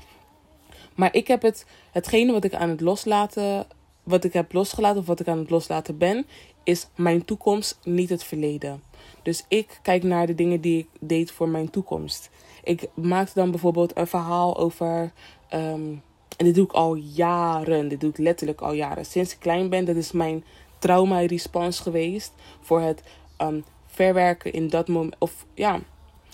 Maar 0.96 1.14
ik 1.14 1.28
heb 1.28 1.42
het, 1.42 1.66
hetgene 1.92 2.32
wat 2.32 2.44
ik 2.44 2.54
aan 2.54 2.70
het 2.70 2.82
loslaten 2.82 3.68
wat 4.06 4.24
ik 4.24 4.34
heb 4.34 4.54
losgelaten 4.54 5.00
of 5.00 5.08
wat 5.08 5.20
ik 5.20 5.28
aan 5.28 5.38
het 5.38 5.50
loslaten 5.50 5.98
ben, 5.98 6.26
is 6.64 6.88
mijn 6.96 7.26
toekomst, 7.26 7.80
niet 7.84 8.10
het 8.10 8.24
verleden. 8.24 8.84
Dus 9.24 9.46
ik 9.48 9.80
kijk 9.82 10.04
naar 10.04 10.28
de 10.28 10.36
dingen 10.36 10.62
die 10.62 10.80
ik 10.80 10.88
deed 11.00 11.32
voor 11.32 11.50
mijn 11.50 11.70
toekomst. 11.70 12.30
Ik 12.64 12.88
maakte 12.94 13.34
dan 13.34 13.52
bijvoorbeeld 13.52 13.98
een 13.98 14.08
verhaal 14.08 14.58
over. 14.58 15.12
Ehm, 15.50 15.94
en 16.38 16.46
dit 16.46 16.56
doe 16.56 16.66
ik 16.66 16.72
al 16.72 16.96
jaren. 16.96 17.88
Dit 17.88 18.00
doe 18.00 18.10
ik 18.10 18.18
letterlijk 18.18 18.62
al 18.62 18.74
jaren. 18.74 19.06
Sinds 19.06 19.34
ik 19.34 19.40
klein 19.40 19.70
ben, 19.70 19.86
dat 19.86 19.96
is 19.96 20.12
mijn 20.12 20.44
trauma-response 20.86 21.82
geweest. 21.82 22.34
Voor 22.62 22.82
het 22.82 23.04
um, 23.38 23.66
verwerken 23.86 24.54
in 24.54 24.70
dat 24.70 24.88
moment. 24.88 25.16
Of 25.20 25.46
ja, 25.54 25.80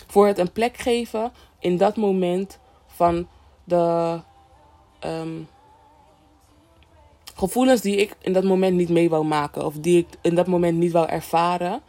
voor 0.07 0.27
het 0.27 0.37
een 0.37 0.51
plek 0.51 0.77
geven 0.77 1.31
in 1.59 1.77
dat 1.77 1.95
moment 1.95 2.59
van 2.87 3.27
de. 3.63 4.19
Um, 5.05 5.47
gevoelens 7.35 7.81
die 7.81 7.95
ik 7.95 8.15
in 8.21 8.33
dat 8.33 8.43
moment 8.43 8.75
niet 8.75 8.89
mee 8.89 9.09
wou 9.09 9.25
maken. 9.25 9.65
Of 9.65 9.75
die 9.75 9.97
ik 9.97 10.07
in 10.21 10.35
dat 10.35 10.47
moment 10.47 10.77
niet 10.77 10.91
wou 10.91 11.07
ervaren. 11.07 11.81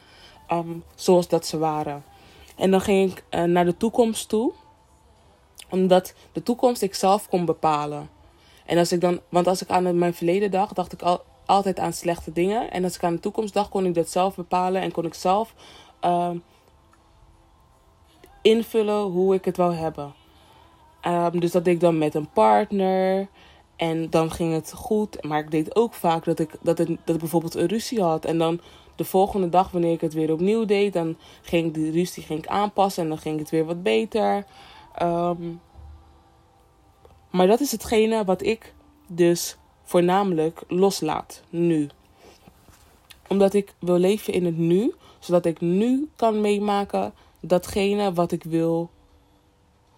Um, 0.53 0.85
zoals 0.95 1.29
dat 1.29 1.47
ze 1.47 1.59
waren. 1.59 2.05
En 2.57 2.71
dan 2.71 2.81
ging 2.81 3.11
ik 3.11 3.25
uh, 3.31 3.43
naar 3.43 3.65
de 3.65 3.77
toekomst 3.77 4.29
toe. 4.29 4.53
Omdat 5.71 6.15
de 6.33 6.43
toekomst 6.43 6.83
ik 6.83 6.95
zelf 6.95 7.29
kon 7.29 7.45
bepalen. 7.45 8.11
En 8.67 8.79
als 8.79 8.93
ik 8.93 9.01
dan, 9.01 9.21
want 9.29 9.47
als 9.47 9.63
ik 9.63 9.69
aan 9.69 9.99
mijn 9.99 10.15
verleden 10.15 10.51
dacht, 10.51 10.75
dacht 10.75 10.93
ik 10.93 11.03
al, 11.03 11.23
altijd 11.53 11.79
aan 11.79 11.93
slechte 11.93 12.33
dingen. 12.33 12.71
En 12.71 12.85
als 12.85 12.95
ik 12.95 13.05
aan 13.05 13.15
de 13.15 13.21
toekomst 13.21 13.55
dacht, 13.55 13.69
kon 13.69 13.87
ik 13.87 13.95
dat 13.95 14.11
zelf 14.11 14.35
bepalen. 14.35 14.83
En 14.83 14.93
kon 14.93 15.05
ik 15.05 15.15
zelf 15.15 15.55
uh, 16.05 16.31
invullen 18.43 19.03
hoe 19.03 19.35
ik 19.35 19.45
het 19.45 19.57
wou 19.57 19.75
hebben. 19.75 20.15
Um, 21.07 21.41
dus 21.41 21.51
dat 21.51 21.65
deed 21.65 21.75
ik 21.75 21.81
dan 21.81 21.99
met 21.99 22.15
een 22.15 22.31
partner. 22.31 23.29
En 23.77 24.11
dan 24.11 24.31
ging 24.31 24.53
het 24.53 24.73
goed. 24.73 25.25
Maar 25.25 25.39
ik 25.39 25.51
deed 25.51 25.77
ook 25.77 25.95
vaak 25.95 26.25
dat 26.25 26.39
ik, 26.39 26.57
dat, 26.61 26.79
het, 26.79 26.89
dat 26.89 27.15
ik 27.15 27.21
bijvoorbeeld 27.21 27.55
een 27.55 27.67
ruzie 27.67 28.03
had. 28.03 28.25
En 28.25 28.39
dan 28.39 28.61
de 28.97 29.05
volgende 29.05 29.49
dag, 29.49 29.71
wanneer 29.71 29.93
ik 29.93 30.01
het 30.01 30.13
weer 30.13 30.33
opnieuw 30.33 30.65
deed, 30.65 30.93
dan 30.93 31.17
ging 31.43 31.67
ik 31.67 31.75
die 31.75 31.91
ruzie 31.91 32.23
ging 32.23 32.39
ik 32.39 32.47
aanpassen 32.47 33.03
en 33.03 33.09
dan 33.09 33.19
ging 33.19 33.39
het 33.39 33.51
weer 33.51 33.65
wat 33.65 33.83
beter. 33.83 34.45
Um, 35.03 35.61
maar 37.31 37.47
dat 37.47 37.61
is 37.61 37.73
hetgene 37.73 38.25
wat 38.25 38.43
ik 38.43 38.75
dus 39.07 39.57
voornamelijk 39.85 40.63
loslaat 40.69 41.43
nu. 41.51 41.89
Omdat 43.29 43.55
ik 43.55 43.75
wil 43.79 43.99
leven 43.99 44.33
in 44.33 44.45
het 44.45 44.57
nu, 44.57 44.93
zodat 45.19 45.45
ik 45.45 45.61
nu 45.61 46.09
kan 46.17 46.41
meemaken 46.41 47.13
datgene 47.41 48.13
wat 48.13 48.33
ik 48.33 48.45
wil 48.45 48.91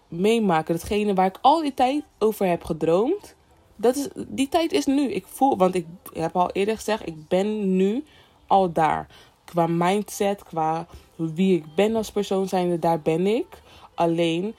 meemaken. 0.07 0.75
Datgene 0.75 1.13
waar 1.13 1.25
ik 1.25 1.37
al 1.41 1.61
die 1.61 1.73
tijd 1.73 2.03
over 2.17 2.47
heb 2.47 2.63
gedroomd 2.63 3.35
dat 3.75 3.95
is, 3.95 4.07
die 4.27 4.49
tijd 4.49 4.71
is 4.71 4.85
nu. 4.85 5.11
Ik 5.11 5.25
voel, 5.27 5.57
want 5.57 5.75
ik 5.75 5.85
heb 6.13 6.35
al 6.35 6.51
eerder 6.51 6.75
gezegd, 6.75 7.07
ik 7.07 7.27
ben 7.27 7.75
nu 7.75 8.03
al 8.47 8.71
daar. 8.71 9.07
Qua 9.45 9.67
mindset, 9.67 10.43
qua 10.43 10.87
wie 11.15 11.57
ik 11.57 11.75
ben 11.75 11.95
als 11.95 12.11
persoon 12.11 12.47
zijnde, 12.47 12.79
daar 12.79 13.01
ben 13.01 13.27
ik. 13.27 13.61
Alleen, 13.93 14.55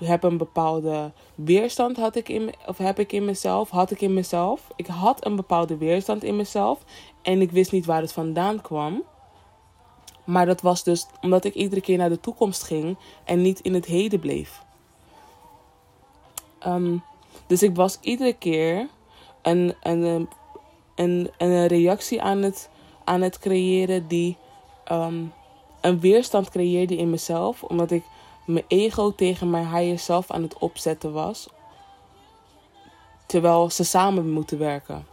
heb 0.00 0.22
een 0.22 0.36
bepaalde 0.36 1.12
weerstand 1.34 1.96
had 1.96 2.16
ik 2.16 2.28
in, 2.28 2.54
of 2.66 2.78
heb 2.78 2.98
ik 2.98 3.12
in 3.12 3.24
mezelf, 3.24 3.70
had 3.70 3.90
ik 3.90 4.00
in 4.00 4.14
mezelf. 4.14 4.68
Ik 4.76 4.86
had 4.86 5.26
een 5.26 5.36
bepaalde 5.36 5.76
weerstand 5.76 6.24
in 6.24 6.36
mezelf 6.36 6.84
en 7.22 7.40
ik 7.40 7.50
wist 7.50 7.72
niet 7.72 7.86
waar 7.86 8.00
het 8.00 8.12
vandaan 8.12 8.60
kwam. 8.60 9.02
Maar 10.24 10.46
dat 10.46 10.60
was 10.60 10.82
dus 10.82 11.06
omdat 11.20 11.44
ik 11.44 11.54
iedere 11.54 11.80
keer 11.80 11.96
naar 11.96 12.08
de 12.08 12.20
toekomst 12.20 12.62
ging 12.62 12.96
en 13.24 13.42
niet 13.42 13.60
in 13.60 13.74
het 13.74 13.86
heden 13.86 14.20
bleef. 14.20 14.62
Um, 16.66 17.02
dus 17.46 17.62
ik 17.62 17.76
was 17.76 17.98
iedere 18.00 18.32
keer 18.32 18.88
een, 19.42 19.74
een, 19.82 20.28
een, 20.94 21.30
een 21.38 21.66
reactie 21.66 22.22
aan 22.22 22.42
het, 22.42 22.70
aan 23.04 23.20
het 23.20 23.38
creëren 23.38 24.08
die 24.08 24.36
um, 24.92 25.32
een 25.80 26.00
weerstand 26.00 26.50
creëerde 26.50 26.96
in 26.96 27.10
mezelf. 27.10 27.62
Omdat 27.62 27.90
ik 27.90 28.02
mijn 28.52 28.64
ego 28.68 29.14
tegen 29.14 29.50
mijn 29.50 29.74
higher 29.74 29.98
self 29.98 30.30
aan 30.30 30.42
het 30.42 30.58
opzetten 30.58 31.12
was. 31.12 31.48
Terwijl 33.26 33.70
ze 33.70 33.84
samen 33.84 34.30
moeten 34.30 34.58
werken. 34.58 35.06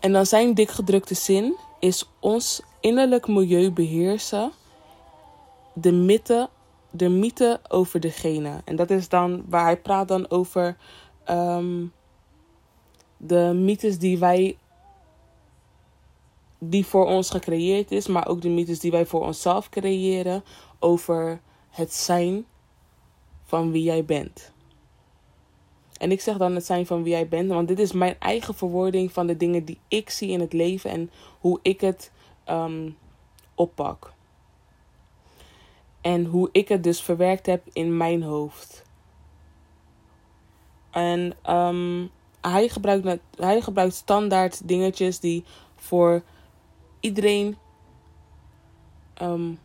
En 0.00 0.12
dan 0.12 0.26
zijn 0.26 0.54
dikgedrukte 0.54 1.14
zin 1.14 1.56
is 1.80 2.08
ons 2.20 2.62
innerlijk 2.80 3.28
milieu 3.28 3.70
beheersen. 3.70 4.52
De 5.72 5.92
mythe 5.92 6.48
de 6.96 7.08
mythe 7.08 7.60
over 7.68 8.00
degene. 8.00 8.60
En 8.64 8.76
dat 8.76 8.90
is 8.90 9.08
dan 9.08 9.44
waar 9.48 9.64
hij 9.64 9.76
praat 9.76 10.08
dan 10.08 10.30
over 10.30 10.76
um, 11.30 11.92
de 13.16 13.52
mythes 13.54 13.98
die 13.98 14.18
wij 14.18 14.58
die 16.58 16.86
voor 16.86 17.06
ons 17.06 17.30
gecreëerd 17.30 17.90
is, 17.90 18.06
maar 18.06 18.28
ook 18.28 18.40
de 18.40 18.48
mythes 18.48 18.80
die 18.80 18.90
wij 18.90 19.06
voor 19.06 19.20
onszelf 19.20 19.68
creëren 19.68 20.44
over 20.86 21.40
het 21.70 21.94
zijn 21.94 22.46
van 23.44 23.70
wie 23.70 23.82
jij 23.82 24.04
bent. 24.04 24.52
En 25.98 26.10
ik 26.10 26.20
zeg 26.20 26.36
dan 26.36 26.54
het 26.54 26.66
zijn 26.66 26.86
van 26.86 27.02
wie 27.02 27.12
jij 27.12 27.28
bent, 27.28 27.48
want 27.48 27.68
dit 27.68 27.78
is 27.78 27.92
mijn 27.92 28.16
eigen 28.18 28.54
verwoording 28.54 29.12
van 29.12 29.26
de 29.26 29.36
dingen 29.36 29.64
die 29.64 29.78
ik 29.88 30.10
zie 30.10 30.30
in 30.30 30.40
het 30.40 30.52
leven 30.52 30.90
en 30.90 31.10
hoe 31.40 31.58
ik 31.62 31.80
het 31.80 32.12
um, 32.48 32.96
oppak. 33.54 34.12
En 36.00 36.24
hoe 36.24 36.48
ik 36.52 36.68
het 36.68 36.82
dus 36.82 37.02
verwerkt 37.02 37.46
heb 37.46 37.62
in 37.72 37.96
mijn 37.96 38.22
hoofd. 38.22 38.84
En 40.90 41.36
um, 41.50 42.10
hij, 42.40 42.68
gebruikt, 42.68 43.20
hij 43.36 43.60
gebruikt 43.60 43.94
standaard 43.94 44.68
dingetjes 44.68 45.20
die 45.20 45.44
voor 45.76 46.22
iedereen 47.00 47.56
um, 49.22 49.58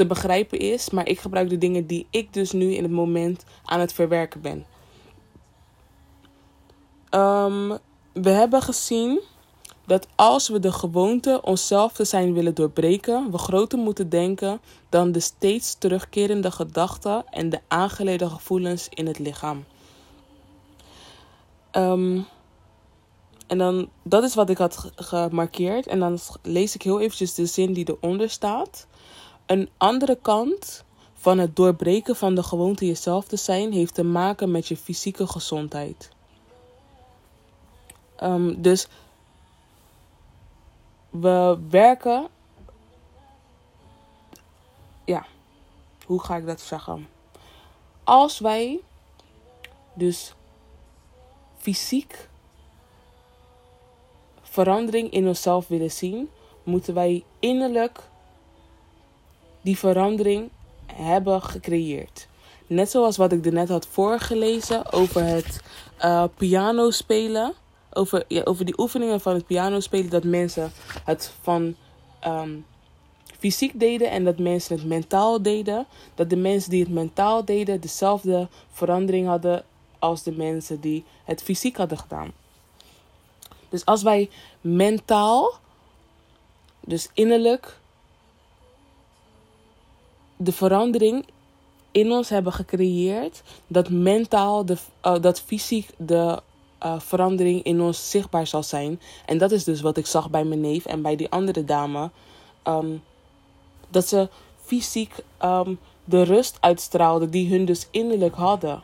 te 0.00 0.06
begrijpen 0.06 0.58
is. 0.58 0.90
Maar 0.90 1.08
ik 1.08 1.20
gebruik 1.20 1.48
de 1.48 1.58
dingen 1.58 1.86
die 1.86 2.06
ik 2.10 2.32
dus 2.32 2.52
nu 2.52 2.74
in 2.74 2.82
het 2.82 2.92
moment 2.92 3.44
aan 3.64 3.80
het 3.80 3.92
verwerken 3.92 4.40
ben. 4.40 4.64
Um, 7.10 7.78
we 8.12 8.30
hebben 8.30 8.62
gezien 8.62 9.20
dat 9.86 10.06
als 10.16 10.48
we 10.48 10.58
de 10.58 10.72
gewoonte 10.72 11.40
onszelf 11.42 11.92
te 11.92 12.04
zijn 12.04 12.32
willen 12.32 12.54
doorbreken, 12.54 13.30
we 13.30 13.38
groter 13.38 13.78
moeten 13.78 14.08
denken 14.08 14.60
dan 14.88 15.12
de 15.12 15.20
steeds 15.20 15.78
terugkerende 15.78 16.50
gedachten 16.50 17.24
en 17.30 17.50
de 17.50 17.60
aangeleden 17.68 18.30
gevoelens 18.30 18.88
in 18.90 19.06
het 19.06 19.18
lichaam. 19.18 19.64
Um, 21.72 22.26
en 23.46 23.58
dan, 23.58 23.88
dat 24.02 24.22
is 24.22 24.34
wat 24.34 24.50
ik 24.50 24.58
had 24.58 24.90
gemarkeerd. 24.96 25.86
En 25.86 25.98
dan 25.98 26.18
lees 26.42 26.74
ik 26.74 26.82
heel 26.82 27.00
eventjes 27.00 27.34
de 27.34 27.46
zin 27.46 27.72
die 27.72 27.88
eronder 27.88 28.30
staat. 28.30 28.86
Een 29.50 29.70
andere 29.76 30.18
kant 30.22 30.84
van 31.14 31.38
het 31.38 31.56
doorbreken 31.56 32.16
van 32.16 32.34
de 32.34 32.42
gewoonte 32.42 32.86
jezelf 32.86 33.24
te 33.24 33.36
zijn, 33.36 33.72
heeft 33.72 33.94
te 33.94 34.04
maken 34.04 34.50
met 34.50 34.68
je 34.68 34.76
fysieke 34.76 35.26
gezondheid. 35.26 36.10
Um, 38.22 38.62
dus 38.62 38.88
we 41.10 41.58
werken. 41.68 42.28
Ja, 45.04 45.26
hoe 46.06 46.22
ga 46.22 46.36
ik 46.36 46.46
dat 46.46 46.60
zeggen? 46.60 47.08
Als 48.04 48.38
wij 48.38 48.80
dus 49.94 50.34
fysiek 51.56 52.28
verandering 54.42 55.10
in 55.10 55.26
onszelf 55.26 55.68
willen 55.68 55.90
zien, 55.90 56.30
moeten 56.62 56.94
wij 56.94 57.24
innerlijk 57.38 58.09
die 59.60 59.78
verandering 59.78 60.50
hebben 60.92 61.42
gecreëerd. 61.42 62.28
Net 62.66 62.90
zoals 62.90 63.16
wat 63.16 63.32
ik 63.32 63.46
er 63.46 63.52
net 63.52 63.68
had 63.68 63.86
voorgelezen 63.86 64.92
over 64.92 65.24
het 65.24 65.60
uh, 66.04 66.24
piano 66.36 66.90
spelen. 66.90 67.52
Over, 67.92 68.24
ja, 68.28 68.42
over 68.42 68.64
die 68.64 68.78
oefeningen 68.80 69.20
van 69.20 69.34
het 69.34 69.46
piano 69.46 69.80
spelen. 69.80 70.10
Dat 70.10 70.24
mensen 70.24 70.72
het 71.04 71.32
van 71.42 71.74
um, 72.26 72.66
fysiek 73.38 73.80
deden 73.80 74.10
en 74.10 74.24
dat 74.24 74.38
mensen 74.38 74.76
het 74.76 74.86
mentaal 74.86 75.42
deden. 75.42 75.86
Dat 76.14 76.30
de 76.30 76.36
mensen 76.36 76.70
die 76.70 76.80
het 76.82 76.92
mentaal 76.92 77.44
deden 77.44 77.80
dezelfde 77.80 78.48
verandering 78.72 79.26
hadden 79.26 79.64
als 79.98 80.22
de 80.22 80.32
mensen 80.32 80.80
die 80.80 81.04
het 81.24 81.42
fysiek 81.42 81.76
hadden 81.76 81.98
gedaan. 81.98 82.32
Dus 83.68 83.84
als 83.84 84.02
wij 84.02 84.30
mentaal, 84.60 85.52
dus 86.80 87.08
innerlijk, 87.14 87.79
de 90.40 90.52
verandering 90.52 91.26
in 91.90 92.12
ons 92.12 92.28
hebben 92.28 92.52
gecreëerd, 92.52 93.42
dat 93.66 93.88
mentaal, 93.88 94.64
de, 94.64 94.76
uh, 95.06 95.20
dat 95.20 95.40
fysiek 95.40 95.88
de 95.96 96.42
uh, 96.82 97.00
verandering 97.00 97.62
in 97.62 97.80
ons 97.80 98.10
zichtbaar 98.10 98.46
zal 98.46 98.62
zijn. 98.62 99.00
En 99.26 99.38
dat 99.38 99.52
is 99.52 99.64
dus 99.64 99.80
wat 99.80 99.96
ik 99.96 100.06
zag 100.06 100.30
bij 100.30 100.44
mijn 100.44 100.60
neef 100.60 100.86
en 100.86 101.02
bij 101.02 101.16
die 101.16 101.30
andere 101.30 101.64
dame. 101.64 102.10
Um, 102.64 103.02
dat 103.88 104.08
ze 104.08 104.28
fysiek 104.64 105.14
um, 105.44 105.78
de 106.04 106.22
rust 106.22 106.56
uitstraalden 106.60 107.30
die 107.30 107.48
hun 107.48 107.64
dus 107.64 107.86
innerlijk 107.90 108.34
hadden 108.34 108.82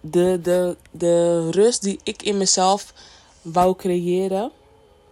de, 0.00 0.38
de, 0.42 0.76
de 0.90 1.50
rust 1.50 1.82
die 1.82 2.00
ik 2.02 2.22
in 2.22 2.36
mezelf 2.36 2.94
wou 3.42 3.76
creëren, 3.76 4.50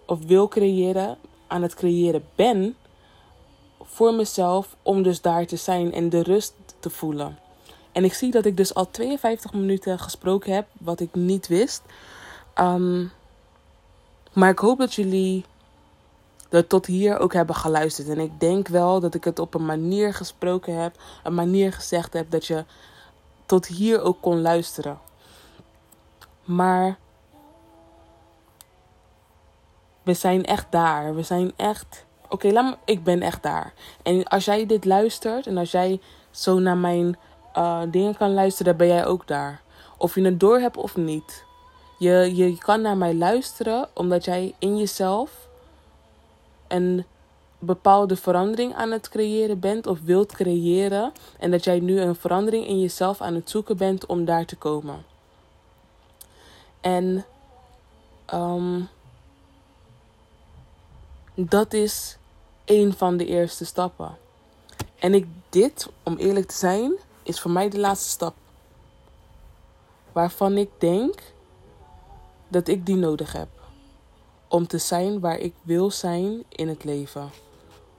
of 0.06 0.18
wil 0.26 0.48
creëren, 0.48 1.18
aan 1.46 1.62
het 1.62 1.74
creëren 1.74 2.24
ben, 2.34 2.76
voor 3.86 4.14
mezelf, 4.14 4.76
om 4.82 5.02
dus 5.02 5.20
daar 5.20 5.46
te 5.46 5.56
zijn 5.56 5.92
en 5.92 6.08
de 6.08 6.22
rust 6.22 6.54
te 6.80 6.90
voelen. 6.90 7.38
En 7.92 8.04
ik 8.04 8.14
zie 8.14 8.30
dat 8.30 8.44
ik 8.44 8.56
dus 8.56 8.74
al 8.74 8.90
52 8.90 9.52
minuten 9.52 9.98
gesproken 9.98 10.54
heb, 10.54 10.66
wat 10.78 11.00
ik 11.00 11.14
niet 11.14 11.46
wist. 11.46 11.82
Um, 12.54 13.12
maar 14.32 14.50
ik 14.50 14.58
hoop 14.58 14.78
dat 14.78 14.94
jullie 14.94 15.44
er 16.48 16.66
tot 16.66 16.86
hier 16.86 17.18
ook 17.18 17.32
hebben 17.32 17.54
geluisterd. 17.54 18.08
En 18.08 18.18
ik 18.18 18.40
denk 18.40 18.68
wel 18.68 19.00
dat 19.00 19.14
ik 19.14 19.24
het 19.24 19.38
op 19.38 19.54
een 19.54 19.66
manier 19.66 20.14
gesproken 20.14 20.74
heb, 20.82 20.96
een 21.22 21.34
manier 21.34 21.72
gezegd 21.72 22.12
heb 22.12 22.30
dat 22.30 22.46
je 22.46 22.64
tot 23.46 23.66
hier 23.66 24.00
ook 24.00 24.20
kon 24.20 24.40
luisteren. 24.40 24.98
Maar 26.44 26.98
we 30.02 30.14
zijn 30.14 30.44
echt 30.44 30.66
daar. 30.70 31.14
We 31.14 31.22
zijn 31.22 31.52
echt. 31.56 32.05
Oké, 32.28 32.52
me. 32.52 32.76
Ik 32.84 33.04
ben 33.04 33.22
echt 33.22 33.42
daar. 33.42 33.72
En 34.02 34.24
als 34.24 34.44
jij 34.44 34.66
dit 34.66 34.84
luistert 34.84 35.46
en 35.46 35.56
als 35.56 35.70
jij 35.70 36.00
zo 36.30 36.58
naar 36.58 36.76
mijn 36.76 37.18
uh, 37.56 37.82
dingen 37.90 38.16
kan 38.16 38.34
luisteren, 38.34 38.76
dan 38.76 38.86
ben 38.86 38.96
jij 38.96 39.06
ook 39.06 39.26
daar. 39.26 39.62
Of 39.98 40.14
je 40.14 40.22
het 40.22 40.40
door 40.40 40.58
hebt 40.58 40.76
of 40.76 40.96
niet. 40.96 41.44
Je, 41.98 42.36
je 42.36 42.58
kan 42.58 42.80
naar 42.80 42.96
mij 42.96 43.14
luisteren 43.14 43.88
omdat 43.94 44.24
jij 44.24 44.54
in 44.58 44.78
jezelf 44.78 45.48
een 46.68 47.04
bepaalde 47.58 48.16
verandering 48.16 48.74
aan 48.74 48.90
het 48.90 49.08
creëren 49.08 49.60
bent 49.60 49.86
of 49.86 50.00
wilt 50.00 50.32
creëren. 50.32 51.12
En 51.38 51.50
dat 51.50 51.64
jij 51.64 51.80
nu 51.80 52.00
een 52.00 52.14
verandering 52.16 52.66
in 52.66 52.80
jezelf 52.80 53.20
aan 53.20 53.34
het 53.34 53.50
zoeken 53.50 53.76
bent 53.76 54.06
om 54.06 54.24
daar 54.24 54.44
te 54.44 54.56
komen. 54.56 55.04
En 56.80 57.24
um, 58.34 58.88
dat 61.36 61.72
is 61.72 62.18
een 62.64 62.92
van 62.96 63.16
de 63.16 63.26
eerste 63.26 63.64
stappen. 63.64 64.18
En 64.98 65.14
ik, 65.14 65.26
dit, 65.48 65.88
om 66.02 66.16
eerlijk 66.16 66.46
te 66.46 66.56
zijn, 66.56 66.92
is 67.22 67.40
voor 67.40 67.50
mij 67.50 67.68
de 67.68 67.78
laatste 67.78 68.08
stap. 68.08 68.34
Waarvan 70.12 70.56
ik 70.56 70.70
denk 70.78 71.22
dat 72.48 72.68
ik 72.68 72.86
die 72.86 72.96
nodig 72.96 73.32
heb. 73.32 73.48
Om 74.48 74.66
te 74.66 74.78
zijn 74.78 75.20
waar 75.20 75.38
ik 75.38 75.54
wil 75.62 75.90
zijn 75.90 76.44
in 76.48 76.68
het 76.68 76.84
leven. 76.84 77.30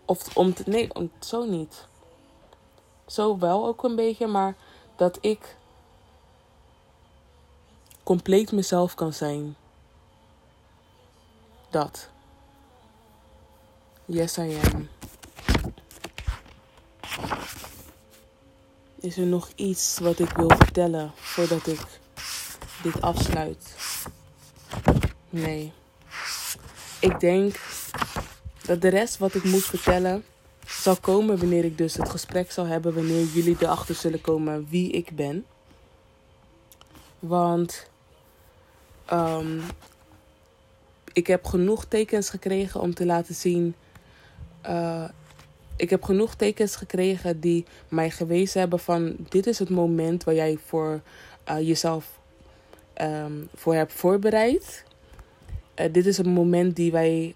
Of 0.05 0.37
om 0.37 0.53
te. 0.53 0.63
Nee, 0.65 0.95
om, 0.95 1.11
zo 1.19 1.45
niet. 1.45 1.85
Zo 3.05 3.37
wel 3.37 3.67
ook 3.67 3.83
een 3.83 3.95
beetje, 3.95 4.27
maar 4.27 4.55
dat 4.95 5.17
ik 5.21 5.55
compleet 8.03 8.51
mezelf 8.51 8.93
kan 8.93 9.13
zijn. 9.13 9.55
Dat. 11.69 12.09
Yes, 14.09 14.37
I 14.37 14.57
am. 14.73 14.89
Is 18.99 19.17
er 19.17 19.25
nog 19.25 19.49
iets 19.55 19.99
wat 19.99 20.19
ik 20.19 20.29
wil 20.29 20.49
vertellen 20.49 21.11
voordat 21.15 21.67
ik 21.67 21.79
dit 22.83 23.01
afsluit? 23.01 23.75
Nee. 25.29 25.71
Ik 26.99 27.19
denk 27.19 27.59
dat 28.65 28.81
de 28.81 28.87
rest 28.87 29.17
wat 29.17 29.33
ik 29.33 29.43
moet 29.43 29.65
vertellen 29.65 30.23
zal 30.65 30.95
komen 30.95 31.37
wanneer 31.39 31.65
ik 31.65 31.77
dus 31.77 31.93
het 31.93 32.09
gesprek 32.09 32.51
zal 32.51 32.65
hebben, 32.65 32.93
wanneer 32.93 33.25
jullie 33.25 33.57
erachter 33.59 33.95
zullen 33.95 34.21
komen 34.21 34.67
wie 34.69 34.91
ik 34.91 35.15
ben. 35.15 35.45
Want 37.19 37.89
um, 39.13 39.63
ik 41.13 41.27
heb 41.27 41.45
genoeg 41.45 41.85
tekens 41.85 42.29
gekregen 42.29 42.81
om 42.81 42.93
te 42.93 43.05
laten 43.05 43.35
zien. 43.35 43.75
Uh, 44.67 45.09
ik 45.75 45.89
heb 45.89 46.03
genoeg 46.03 46.35
tekens 46.35 46.75
gekregen 46.75 47.39
die 47.39 47.65
mij 47.87 48.09
gewezen 48.09 48.59
hebben 48.59 48.79
van 48.79 49.15
dit 49.29 49.47
is 49.47 49.59
het 49.59 49.69
moment 49.69 50.23
waar 50.23 50.35
jij 50.35 50.57
voor 50.65 51.01
uh, 51.49 51.59
jezelf 51.59 52.19
um, 53.01 53.49
voor 53.55 53.73
hebt 53.73 53.93
voorbereid. 53.93 54.83
Uh, 55.75 55.93
dit 55.93 56.05
is 56.05 56.17
een 56.17 56.29
moment 56.29 56.75
die 56.75 56.91
wij 56.91 57.35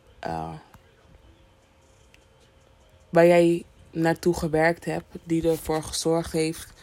waar 3.10 3.26
jij 3.28 3.64
naartoe 3.92 4.34
gewerkt 4.34 4.86
hebt, 4.86 5.06
die 5.24 5.50
ervoor 5.50 5.84
gezorgd 5.84 6.32
heeft 6.32 6.74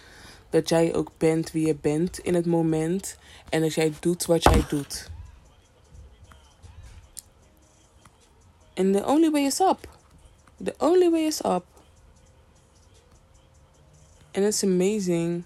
dat 0.50 0.68
jij 0.68 0.94
ook 0.94 1.10
bent 1.16 1.52
wie 1.52 1.66
je 1.66 1.74
bent 1.74 2.18
in 2.18 2.34
het 2.34 2.46
moment 2.46 3.16
en 3.48 3.60
dat 3.60 3.74
jij 3.74 3.92
doet 4.00 4.26
wat 4.26 4.42
jij 4.42 4.64
doet. 4.68 5.10
And 8.74 8.94
the 8.94 9.06
only 9.06 9.30
way 9.30 9.44
is 9.44 9.60
up. 9.60 9.97
The 10.64 10.74
only 10.78 11.10
way 11.10 11.26
is 11.26 11.44
up. 11.44 11.64
And 14.32 14.44
it's 14.44 14.64
amazing. 14.64 15.44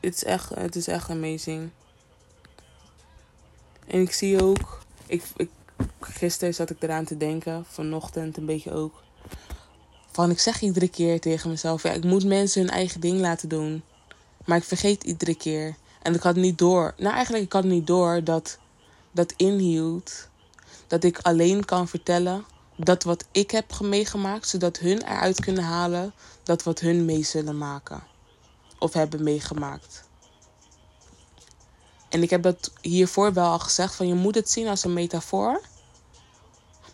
It's 0.00 0.24
echt, 0.24 0.54
het 0.54 0.76
is 0.76 0.86
echt 0.86 1.10
amazing. 1.10 1.70
En 3.86 4.00
ik 4.00 4.12
zie 4.12 4.42
ook, 4.42 4.80
ik, 5.06 5.22
ik, 5.36 5.50
gisteren 6.00 6.54
zat 6.54 6.70
ik 6.70 6.82
eraan 6.82 7.04
te 7.04 7.16
denken, 7.16 7.64
vanochtend 7.64 8.36
een 8.36 8.46
beetje 8.46 8.72
ook 8.72 9.02
van 10.10 10.30
ik 10.30 10.38
zeg 10.38 10.60
iedere 10.60 10.88
keer 10.88 11.20
tegen 11.20 11.50
mezelf: 11.50 11.82
ja, 11.82 11.90
ik 11.90 12.04
moet 12.04 12.24
mensen 12.24 12.60
hun 12.60 12.70
eigen 12.70 13.00
ding 13.00 13.20
laten 13.20 13.48
doen. 13.48 13.82
Maar 14.44 14.56
ik 14.56 14.64
vergeet 14.64 15.04
iedere 15.04 15.34
keer. 15.34 15.76
En 16.02 16.14
ik 16.14 16.22
had 16.22 16.36
niet 16.36 16.58
door. 16.58 16.94
Nou, 16.96 17.14
eigenlijk 17.14 17.44
ik 17.44 17.52
had 17.52 17.64
niet 17.64 17.86
door 17.86 18.24
dat 18.24 18.58
dat 19.10 19.34
inhield 19.36 20.28
dat 20.86 21.04
ik 21.04 21.18
alleen 21.18 21.64
kan 21.64 21.88
vertellen 21.88 22.44
dat 22.84 23.02
wat 23.02 23.24
ik 23.32 23.50
heb 23.50 23.80
meegemaakt, 23.80 24.48
zodat 24.48 24.78
hun 24.78 25.02
eruit 25.02 25.40
kunnen 25.40 25.64
halen 25.64 26.12
dat 26.42 26.62
wat 26.62 26.80
hun 26.80 27.04
mee 27.04 27.22
zullen 27.22 27.58
maken 27.58 28.02
of 28.78 28.92
hebben 28.92 29.22
meegemaakt. 29.22 30.08
En 32.08 32.22
ik 32.22 32.30
heb 32.30 32.42
dat 32.42 32.72
hiervoor 32.80 33.32
wel 33.32 33.50
al 33.50 33.58
gezegd: 33.58 33.94
van 33.94 34.08
je 34.08 34.14
moet 34.14 34.34
het 34.34 34.50
zien 34.50 34.68
als 34.68 34.84
een 34.84 34.92
metafoor. 34.92 35.60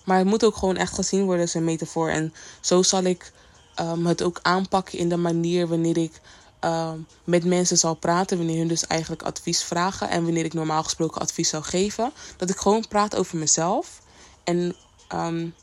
Maar 0.05 0.19
het 0.19 0.27
moet 0.27 0.45
ook 0.45 0.57
gewoon 0.57 0.77
echt 0.77 0.95
gezien 0.95 1.25
worden 1.25 1.41
als 1.43 1.55
een 1.55 1.65
metafoor. 1.65 2.09
En 2.09 2.35
zo 2.61 2.83
zal 2.83 3.03
ik 3.03 3.33
um, 3.81 4.07
het 4.07 4.23
ook 4.23 4.39
aanpakken 4.43 4.99
in 4.99 5.09
de 5.09 5.17
manier 5.17 5.69
wanneer 5.69 5.97
ik 5.97 6.21
um, 6.61 7.07
met 7.25 7.45
mensen 7.45 7.79
zal 7.79 7.95
praten. 7.95 8.37
Wanneer 8.37 8.59
hun 8.59 8.69
dus 8.69 8.87
eigenlijk 8.87 9.23
advies 9.23 9.63
vragen. 9.63 10.09
En 10.09 10.25
wanneer 10.25 10.45
ik 10.45 10.55
normaal 10.55 10.83
gesproken 10.83 11.21
advies 11.21 11.49
zou 11.49 11.63
geven. 11.63 12.13
Dat 12.37 12.51
ik 12.51 12.57
gewoon 12.57 12.89
praat 12.89 13.17
over 13.17 13.39
mezelf. 13.39 14.01
En 14.45 14.77
um, 15.15 15.55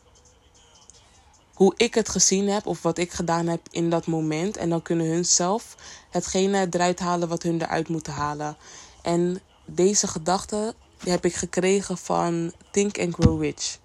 hoe 1.54 1.74
ik 1.76 1.94
het 1.94 2.10
gezien 2.10 2.50
heb 2.50 2.66
of 2.66 2.82
wat 2.82 2.98
ik 2.98 3.12
gedaan 3.12 3.48
heb 3.48 3.62
in 3.72 3.90
dat 3.90 4.06
moment. 4.08 4.58
En 4.58 4.70
dan 4.70 4.82
kunnen 4.82 5.08
hun 5.08 5.26
zelf 5.26 5.76
hetgene 6.10 6.68
eruit 6.70 7.00
halen 7.00 7.28
wat 7.28 7.44
hun 7.44 7.62
eruit 7.62 7.88
moeten 7.88 8.14
halen. 8.14 8.58
En 9.02 9.42
deze 9.66 10.08
gedachte 10.08 10.76
heb 10.98 11.26
ik 11.26 11.36
gekregen 11.36 11.98
van 11.98 12.54
Think 12.72 13.00
and 13.00 13.14
Grow 13.14 13.42
Rich. 13.42 13.80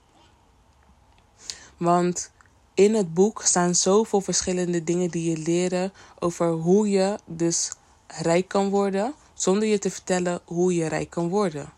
Want 1.77 2.31
in 2.75 2.95
het 2.95 3.15
boek 3.15 3.43
staan 3.43 3.75
zoveel 3.75 4.21
verschillende 4.21 4.85
dingen 4.85 5.11
die 5.11 5.31
je 5.31 5.37
leren 5.37 5.93
over 6.19 6.51
hoe 6.51 6.91
je 6.91 7.19
dus 7.25 7.73
rijk 8.07 8.49
kan 8.49 8.69
worden, 8.69 9.15
zonder 9.35 9.69
je 9.69 9.79
te 9.79 9.91
vertellen 9.91 10.41
hoe 10.45 10.75
je 10.75 10.87
rijk 10.87 11.11
kan 11.11 11.29
worden. 11.29 11.73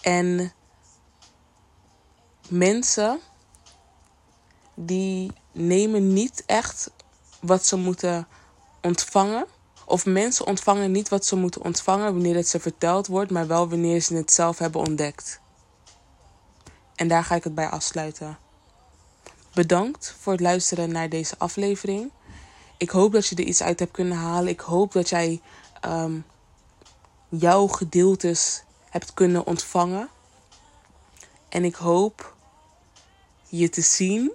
En 0.00 0.52
mensen 2.52 3.20
die 4.74 5.32
nemen 5.52 6.12
niet 6.12 6.42
echt 6.46 6.90
wat 7.40 7.66
ze 7.66 7.76
moeten 7.76 8.26
ontvangen. 8.82 9.46
Of 9.84 10.06
mensen 10.06 10.46
ontvangen 10.46 10.90
niet 10.90 11.08
wat 11.08 11.26
ze 11.26 11.36
moeten 11.36 11.62
ontvangen 11.62 12.12
wanneer 12.12 12.34
het 12.34 12.48
ze 12.48 12.60
verteld 12.60 13.06
wordt, 13.06 13.30
maar 13.30 13.46
wel 13.46 13.68
wanneer 13.68 14.00
ze 14.00 14.14
het 14.14 14.32
zelf 14.32 14.58
hebben 14.58 14.80
ontdekt. 14.80 15.40
En 16.94 17.08
daar 17.08 17.24
ga 17.24 17.34
ik 17.34 17.44
het 17.44 17.54
bij 17.54 17.68
afsluiten. 17.68 18.38
Bedankt 19.54 20.16
voor 20.18 20.32
het 20.32 20.40
luisteren 20.40 20.92
naar 20.92 21.08
deze 21.08 21.34
aflevering. 21.38 22.10
Ik 22.76 22.90
hoop 22.90 23.12
dat 23.12 23.26
je 23.26 23.36
er 23.36 23.44
iets 23.44 23.62
uit 23.62 23.78
hebt 23.78 23.92
kunnen 23.92 24.16
halen. 24.16 24.48
Ik 24.48 24.60
hoop 24.60 24.92
dat 24.92 25.08
jij 25.08 25.40
um, 25.84 26.24
jouw 27.28 27.66
gedeeltes 27.66 28.62
hebt 28.90 29.14
kunnen 29.14 29.46
ontvangen. 29.46 30.08
En 31.48 31.64
ik 31.64 31.74
hoop 31.74 32.34
je 33.58 33.68
te 33.68 33.80
zien 33.80 34.32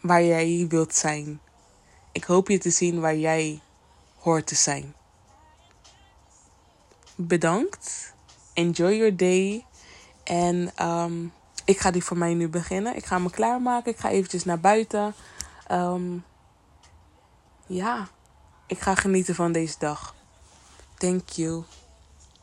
waar 0.00 0.22
jij 0.22 0.66
wilt 0.68 0.94
zijn. 0.94 1.40
Ik 2.12 2.24
hoop 2.24 2.48
je 2.48 2.58
te 2.58 2.70
zien 2.70 3.00
waar 3.00 3.16
jij 3.16 3.60
hoort 4.18 4.46
te 4.46 4.54
zijn. 4.54 4.94
Bedankt. 7.14 8.14
Enjoy 8.52 8.96
your 8.96 9.16
day. 9.16 9.66
En 10.24 10.86
um, 10.88 11.32
ik 11.64 11.78
ga 11.78 11.90
die 11.90 12.04
voor 12.04 12.18
mij 12.18 12.34
nu 12.34 12.48
beginnen. 12.48 12.96
Ik 12.96 13.04
ga 13.04 13.18
me 13.18 13.30
klaarmaken. 13.30 13.92
Ik 13.92 13.98
ga 13.98 14.10
eventjes 14.10 14.44
naar 14.44 14.60
buiten. 14.60 15.14
Um, 15.70 16.24
ja, 17.66 18.08
ik 18.66 18.80
ga 18.80 18.94
genieten 18.94 19.34
van 19.34 19.52
deze 19.52 19.78
dag. 19.78 20.14
Thank 20.98 21.28
you. 21.28 21.64